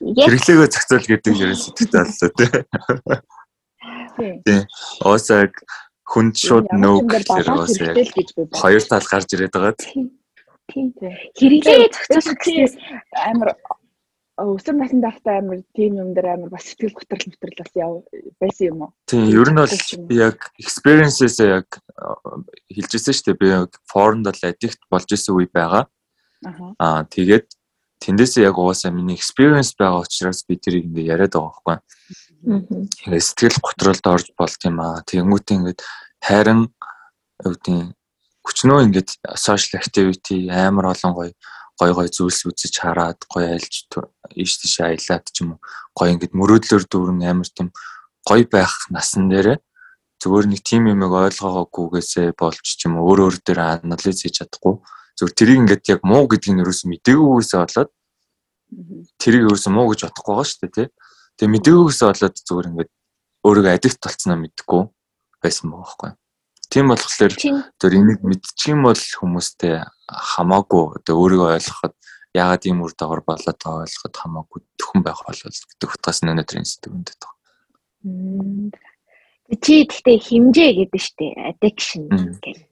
хэрэглээгөө 0.00 0.68
зохицуул 0.72 1.06
гэдэг 1.08 1.34
ерөн 1.36 1.60
сэтгэлтэй 1.60 2.04
боллоо 2.04 2.30
тий. 2.36 2.50
Тийм. 4.44 4.62
Оосаг 5.04 5.52
хүнд 6.08 6.34
шууд 6.40 6.66
нөө 6.72 7.04
гэхээр 7.04 7.48
яг 7.48 7.96
хоёр 8.56 8.82
тал 8.88 9.04
гарч 9.04 9.28
ирээд 9.36 9.52
байгаа. 9.52 9.76
Тийм. 9.76 10.08
Хэрэглээ 11.36 11.92
зохицуулах 11.92 12.38
гэсэн 12.40 12.80
амар 13.12 13.48
өсөр 14.40 14.76
наснд 14.78 15.04
байхдаа 15.04 15.38
амар 15.40 15.60
тийм 15.76 16.00
юм 16.00 16.14
дээр 16.14 16.34
амар 16.34 16.50
бас 16.54 16.64
сэтгэл 16.68 16.96
готрол 16.96 17.28
мэтрэл 17.28 17.60
бас 17.60 17.72
яв 17.76 17.92
байсан 18.40 18.66
юм 18.70 18.78
уу? 18.86 18.90
Тийм, 19.06 19.28
ер 19.28 19.48
нь 19.52 19.60
бол 19.60 19.74
яг 20.16 20.38
experiences 20.56 21.36
яг 21.44 21.68
хэлжсэн 22.72 23.14
шүү 23.14 23.26
дээ. 23.26 23.40
Би 23.40 23.48
форонд 23.90 24.24
бол 24.24 24.42
addict 24.48 24.80
болж 24.88 25.08
исэн 25.12 25.36
үе 25.36 25.48
байгаа. 25.50 25.84
Аа 26.80 27.04
тэгээд 27.04 27.46
тэндээсээ 28.00 28.48
яг 28.48 28.56
угаасаа 28.56 28.90
миний 28.90 29.16
experience 29.16 29.76
байгаа 29.76 30.04
учраас 30.04 30.40
би 30.48 30.56
тэрийг 30.56 30.88
ингээ 30.88 31.12
яриад 31.12 31.36
байгаа 31.36 31.52
байхгүй. 31.52 31.76
Аа. 32.48 33.20
Сэтгэл 33.20 33.60
готролд 33.60 34.04
орж 34.08 34.28
болт 34.38 34.60
юм 34.64 34.80
аа. 34.80 35.04
Тэнгүүтээ 35.04 35.56
ингээд 35.60 35.80
харин 36.24 36.72
үүдийн 37.44 37.92
хүчнөө 38.44 38.88
ингээд 38.88 39.10
social 39.36 39.76
activity 39.80 40.48
амар 40.48 40.96
олон 40.96 41.12
гоё 41.12 41.32
гой 41.80 41.90
гой 41.96 42.08
зүйлс 42.12 42.44
үзэж 42.44 42.74
хараад 42.84 43.24
гой 43.32 43.56
айлж 43.56 43.88
ийш 44.36 44.52
тийш 44.60 44.84
аялаад 44.84 45.24
ч 45.32 45.40
юм 45.40 45.56
уу 45.56 45.60
гой 45.96 46.12
ингээд 46.12 46.36
мөрөөдлөөр 46.36 46.84
дүүрэн 46.84 47.24
амар 47.24 47.48
тийм 47.48 47.72
гой 48.28 48.44
байх 48.44 48.76
насан 48.92 49.32
дээрээ 49.32 49.58
зүгээр 50.20 50.46
нэг 50.52 50.60
тим 50.60 50.84
юмыг 50.92 51.12
ойлгоогоогүйгээсээ 51.16 52.36
болж 52.36 52.60
ч 52.60 52.84
юм 52.84 53.00
өөр 53.00 53.18
өөр 53.24 53.36
дээр 53.40 53.80
анализ 53.80 54.20
хийж 54.20 54.44
чадахгүй. 54.44 54.76
Зүгээр 55.16 55.36
тэрийг 55.36 55.60
ингээд 55.64 55.84
яг 55.96 56.00
муу 56.04 56.28
гэдгийг 56.28 56.54
нь 56.60 56.62
ерөөс 56.62 56.84
мдэггүйгээсээ 56.84 57.60
болоод 57.64 57.90
тэрийг 59.16 59.42
ерөөс 59.48 59.66
муу 59.72 59.86
гэж 59.88 60.00
бодохгүй 60.04 60.34
байгаа 60.36 60.48
шүү 60.52 60.60
дээ 60.60 60.76
тий. 60.76 60.88
Тэгээ 61.40 61.52
мдэггүйгээсээ 61.56 62.08
болоод 62.12 62.36
зүгээр 62.36 62.68
ингээд 62.68 62.90
өөрийгөө 63.48 63.72
адикт 63.72 64.00
болцсноо 64.04 64.36
мэдхгүй 64.36 64.82
байсан 65.40 65.66
байгаа 65.72 65.80
байхгүй. 65.88 66.10
Тийм 66.70 66.86
болохоор 66.86 67.34
зөв 67.34 67.90
энийг 67.90 68.22
мэдчих 68.22 68.70
юм 68.70 68.86
бол 68.86 68.94
хүмүүстэй 68.94 69.82
хамаагүй 70.06 71.02
одоо 71.02 71.14
өөрийгөө 71.18 71.58
ойлгоход 71.58 71.94
яагаад 72.30 72.62
ийм 72.70 72.86
үр 72.86 72.94
дагавар 72.94 73.26
болоод 73.26 73.58
байгаа 73.58 73.82
ойлгоход 73.82 74.14
хамаагүй 74.14 74.60
төхөн 74.78 75.02
байх 75.02 75.18
болол 75.26 75.50
гэдэг 75.50 75.90
утгаас 75.90 76.22
өнөөдрийн 76.22 76.70
сэдв 76.70 76.94
өндөд 76.94 77.18
байгаа. 77.26 77.34
Чи 79.58 79.82
гэхдээ 79.82 80.18
химжээ 80.22 80.70
гэдэг 80.78 81.02
штэ 81.02 81.26
addiction 81.50 82.06
гэх. 82.38 82.62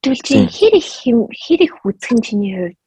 Тэгвэл 0.00 0.24
чи 0.24 0.34
хэр 0.48 0.74
их 0.80 0.88
хэр 0.88 1.60
их 1.68 1.74
үзхэн 1.84 2.24
чиний 2.24 2.56
хувьд? 2.56 2.80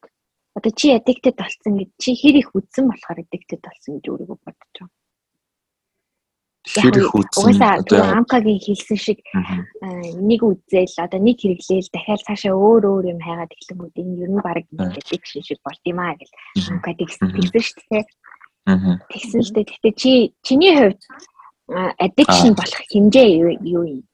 Одоо 0.57 0.71
чи 0.73 0.89
addicted 0.97 1.37
болсон 1.37 1.77
гэж 1.77 1.89
чи 2.01 2.17
хэр 2.17 2.41
их 2.41 2.49
үзсэн 2.57 2.89
болохоор 2.89 3.21
addicted 3.21 3.61
болсон 3.61 4.01
гэж 4.01 4.05
өөрийгөө 4.09 4.37
бодож 4.41 4.73
байгаа 4.73 5.00
хэр 6.61 6.97
их 7.01 7.15
үзсэн 7.17 7.57
одоо 7.57 8.01
амкагийн 8.21 8.61
хэлсэн 8.61 8.97
шиг 8.97 9.19
нэг 10.21 10.41
үзэл 10.45 10.97
одоо 11.01 11.19
нэг 11.19 11.41
хэрэглээл 11.41 11.89
дахиад 11.89 12.21
цаашаа 12.21 12.53
өөр 12.53 12.83
өөр 12.85 13.05
юм 13.17 13.19
хайгаад 13.25 13.49
эхлэнгүүд 13.49 13.97
энэ 13.97 14.21
ер 14.21 14.29
нь 14.29 14.45
баг 14.45 14.65
гэдэг 14.69 15.21
шиг 15.25 15.59
болт 15.65 15.81
юм 15.89 15.99
аа 15.99 16.13
гэл. 16.13 16.33
Амка 16.69 16.93
тэгсэн 16.93 17.33
шүү 17.33 17.81
дээ. 17.89 18.05
Тэгсэн 19.09 19.41
л 19.41 19.51
дээ. 19.57 19.65
Гэхдээ 19.65 19.93
чи 19.97 20.11
чиний 20.45 20.73
хувьд 20.77 21.01
addiction 21.97 22.53
болох 22.53 22.81
хэмжээ 22.93 23.27
юу 23.65 23.83
юм? 23.89 24.05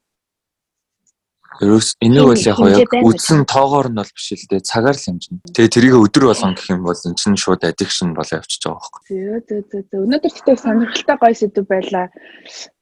Ерөөс 1.61 1.97
энийг 2.05 2.25
бол 2.29 2.37
яг 2.37 2.59
яг 2.77 2.93
үдсэн 3.01 3.45
тоогоор 3.49 3.89
нь 3.89 3.97
бол 3.97 4.11
биш 4.13 4.27
л 4.33 4.49
дээ 4.49 4.61
цагаар 4.61 4.93
л 4.93 5.05
хэмжинэ. 5.05 5.41
Тэгээ 5.49 5.73
тэрийг 5.73 5.95
өдөр 5.97 6.23
болгон 6.29 6.53
гэх 6.53 6.69
юм 6.69 6.83
бол 6.85 7.01
эн 7.01 7.15
чинь 7.17 7.37
шууд 7.39 7.65
addiction 7.65 8.13
болоо 8.13 8.37
явчихж 8.37 8.63
байгаа 8.67 8.77
байхгүй. 8.77 9.01
Зөө 9.09 9.39
зөө 9.47 9.81
зөө. 9.89 10.01
Өнөөдөр 10.05 10.31
тэгтээ 10.37 10.57
сонирхолтой 10.61 11.17
гоё 11.17 11.35
сэдв 11.37 11.65
байлаа. 11.65 12.05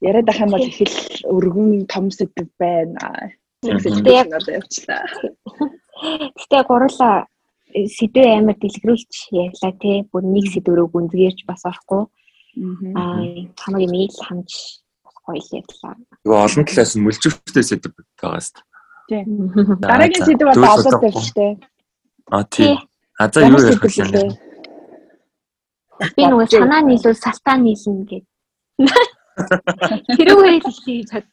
Яриад 0.03 0.29
ах 0.29 0.41
юм 0.43 0.51
бол 0.51 0.65
их 0.67 0.79
л 0.83 0.97
өргөн 1.31 1.87
том 1.87 2.05
сэдв 2.11 2.47
байна. 2.59 3.31
Тэгээ 3.63 4.27
одоо 4.27 4.53
явчлаа. 4.59 5.03
Гэтэ 6.35 6.57
гурлаа 6.67 7.15
сэдв 7.71 8.23
амар 8.23 8.57
дэлгэрүүлж 8.59 9.13
ярьлаа 9.31 9.73
те. 9.79 10.03
Бүр 10.11 10.23
нэг 10.27 10.51
сэдвөрөө 10.51 10.87
гүнзгийрч 10.91 11.47
бас 11.47 11.63
орохгүй. 11.63 12.03
Аа 12.95 13.23
хамаг 13.55 13.81
юм 13.83 13.93
ил 13.95 14.15
хамж 14.15 14.83
гоё 15.25 15.39
л 15.39 15.49
ярьлаа. 15.59 15.95
Тэгээ 16.25 16.41
олон 16.41 16.65
талаас 16.65 16.93
нь 16.97 17.05
мөлжөвтэй 17.05 17.61
сэдв 17.61 17.93
байгаас. 18.17 18.49
Тийм. 19.05 19.53
Дараагийн 19.77 20.25
сэдв 20.25 20.49
бол 20.49 20.65
албад 20.65 20.97
байх 21.05 21.17
шүү 21.21 21.37
дээ. 21.37 21.53
А 22.33 22.41
тийм. 22.49 22.81
А 23.21 23.29
за 23.29 23.45
юу 23.45 23.61
ярих 23.61 23.85
вэ? 23.85 24.33
Би 26.17 26.23
нөгөө 26.25 26.49
санаа 26.49 26.81
нийлүүл 26.81 27.13
салтаа 27.13 27.61
нийлнэ 27.61 28.03
гэдэг. 28.09 28.25
Тэрүүгээр 30.17 30.65
л 30.65 30.79
хийж 30.81 31.13
чад. 31.13 31.29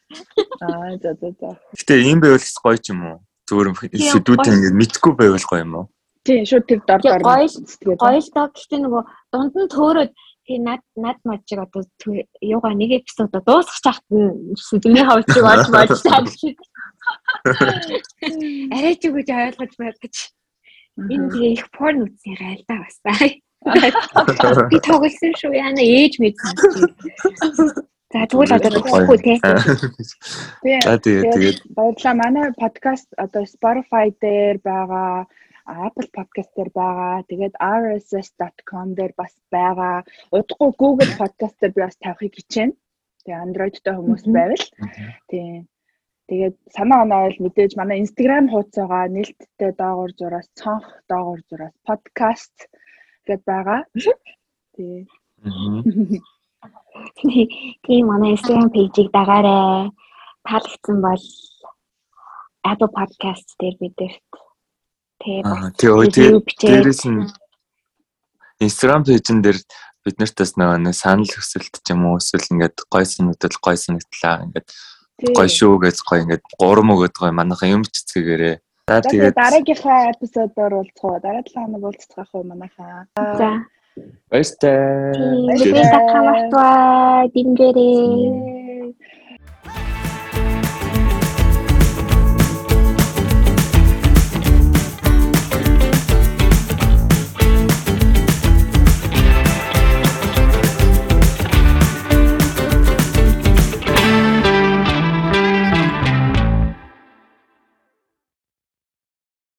Аа 0.61 1.01
за 1.01 1.16
за 1.16 1.28
за. 1.40 1.57
Гэтэ 1.72 2.05
ийм 2.05 2.20
байвал 2.20 2.45
гоё 2.45 2.76
ч 2.76 2.93
юм 2.93 3.01
уу? 3.09 3.18
Зүгээр 3.49 3.68
сэдвүүдээ 3.97 4.55
ингэ 4.55 4.76
мэдхгүй 4.76 5.12
байвал 5.16 5.47
гоё 5.49 5.64
юм 5.64 5.74
уу? 5.80 5.86
Тийм 6.22 6.45
шууд 6.47 6.68
тэр 6.68 6.84
дор 6.86 7.01
дор. 7.01 7.24
Гоё 7.24 7.49
л 7.49 7.57
гоё 7.97 8.20
л 8.20 8.30
доо 8.36 8.47
гэхдээ 8.53 8.80
нөгөө 8.84 9.03
дунд 9.32 9.55
нь 9.57 9.72
төөрөөд 9.72 10.12
тий 10.53 10.59
над 10.59 10.80
над 10.96 11.16
мажиг 11.24 11.59
одоо 11.59 11.84
юугаа 12.40 12.74
нэг 12.76 13.00
эпизод 13.00 13.32
дуусгах 13.32 13.80
чахт 13.80 14.05
сэдвний 14.61 15.05
хавчиг 15.05 15.44
олж 15.44 15.68
болж 15.72 16.03
тань 16.05 16.28
шиг. 16.28 16.59
Арай 18.76 18.94
ч 19.00 19.09
үгүй 19.09 19.24
ойлгож 19.24 19.72
байна 19.80 19.96
гэж. 20.03 20.14
Энэ 21.09 21.30
тэгээ 21.32 21.53
их 21.57 21.64
порн 21.72 22.05
үзсэн 22.05 22.36
гал 22.36 22.62
да 22.68 22.76
бас. 22.84 22.96
Би 24.70 24.76
тоглосон 24.84 25.32
шүү 25.40 25.57
яана 25.57 25.80
ээж 25.80 26.20
мэдсэн. 26.20 26.53
За 28.12 28.28
тэгвэл 28.28 28.53
одоо 28.53 28.70
болохгүй 28.76 29.18
тий. 29.24 29.38
За 29.40 31.00
тэгээ 31.00 31.32
тэгээ. 31.32 31.55
Баярлалаа 31.72 32.14
манай 32.20 32.53
подкаст 32.53 33.09
одоо 33.16 33.48
Spotify 33.48 34.12
дээр 34.20 34.61
байгаа 34.61 35.24
Apple 35.66 36.08
Podcast 36.16 36.50
дээр 36.56 36.70
байгаа. 36.74 37.22
Тэгээд 37.28 37.54
rss.com 37.58 38.88
дээр 38.98 39.12
бас 39.16 39.34
байгаа. 39.50 40.02
Удахгүй 40.34 40.70
Google 40.78 41.12
Podcast 41.20 41.56
дээр 41.60 41.72
би 41.74 41.80
бас 41.86 41.96
тавихыг 42.02 42.34
хичээнэ. 42.38 42.74
Тэгээ 43.22 43.42
Android-тэй 43.46 43.94
хүмүүс 43.94 44.24
байвал. 44.26 44.66
Тийм. 45.30 45.70
Тэгээд 46.26 46.56
санаа 46.74 47.02
оноо 47.04 47.20
бол 47.26 47.38
мэдээж 47.44 47.72
манай 47.76 48.02
Instagram 48.02 48.46
хуудасгаа 48.50 49.06
нээлттэй 49.14 49.70
доогуур 49.78 50.12
зураас 50.18 50.48
цонх 50.58 50.86
доогуур 51.10 51.40
зураас 51.46 51.76
podcast 51.86 52.56
гэд 53.26 53.42
байгаа. 53.46 53.80
Тий. 54.74 55.06
Тийм 57.86 58.02
манай 58.10 58.34
Instagram 58.34 58.70
пэйжийг 58.74 59.08
дагаарай. 59.14 59.90
Таалагдсан 60.46 60.98
бол 61.06 61.24
Apple 62.70 62.90
Podcast 62.96 63.48
дээр 63.60 63.76
бидэрт 63.82 64.30
Тэгээ 65.22 66.42
дээрээс 66.58 67.02
нь 67.06 67.30
Instagram 68.62 69.02
пэйжэн 69.06 69.38
дээр 69.42 69.58
бид 70.02 70.16
нарт 70.18 70.36
бас 70.38 70.52
нөгөө 70.58 70.92
санал 70.94 71.30
хүсэлт 71.30 71.74
ч 71.82 71.86
юм 71.94 72.10
уу 72.10 72.18
эсвэл 72.18 72.50
ингээд 72.50 72.76
гой 72.90 73.04
санагдал 73.06 73.56
гой 73.62 73.76
санагдлаа 73.78 74.42
ингээд 74.50 74.68
гой 75.30 75.48
шүү 75.48 75.78
гэж 75.78 75.96
гой 76.02 76.18
ингээд 76.26 76.44
гурам 76.58 76.90
өгöd 76.94 77.14
гой 77.14 77.30
манайхан 77.30 77.82
юм 77.82 77.82
ч 77.86 78.02
цэгээрээ. 78.10 78.56
За 78.90 78.98
тэгээд 78.98 79.38
дараагийнхаа 79.38 80.10
эпизодоор 80.18 80.72
уулзах. 80.82 81.22
Дараа 81.22 81.46
7 81.46 81.54
хоног 81.54 81.82
уулзах 81.86 82.30
уу 82.34 82.42
манайхаа. 82.42 83.06
За. 83.14 83.62
Баяртай. 84.26 85.14
Баярлалаа. 85.46 87.30
Димгэрээ. 87.30 88.61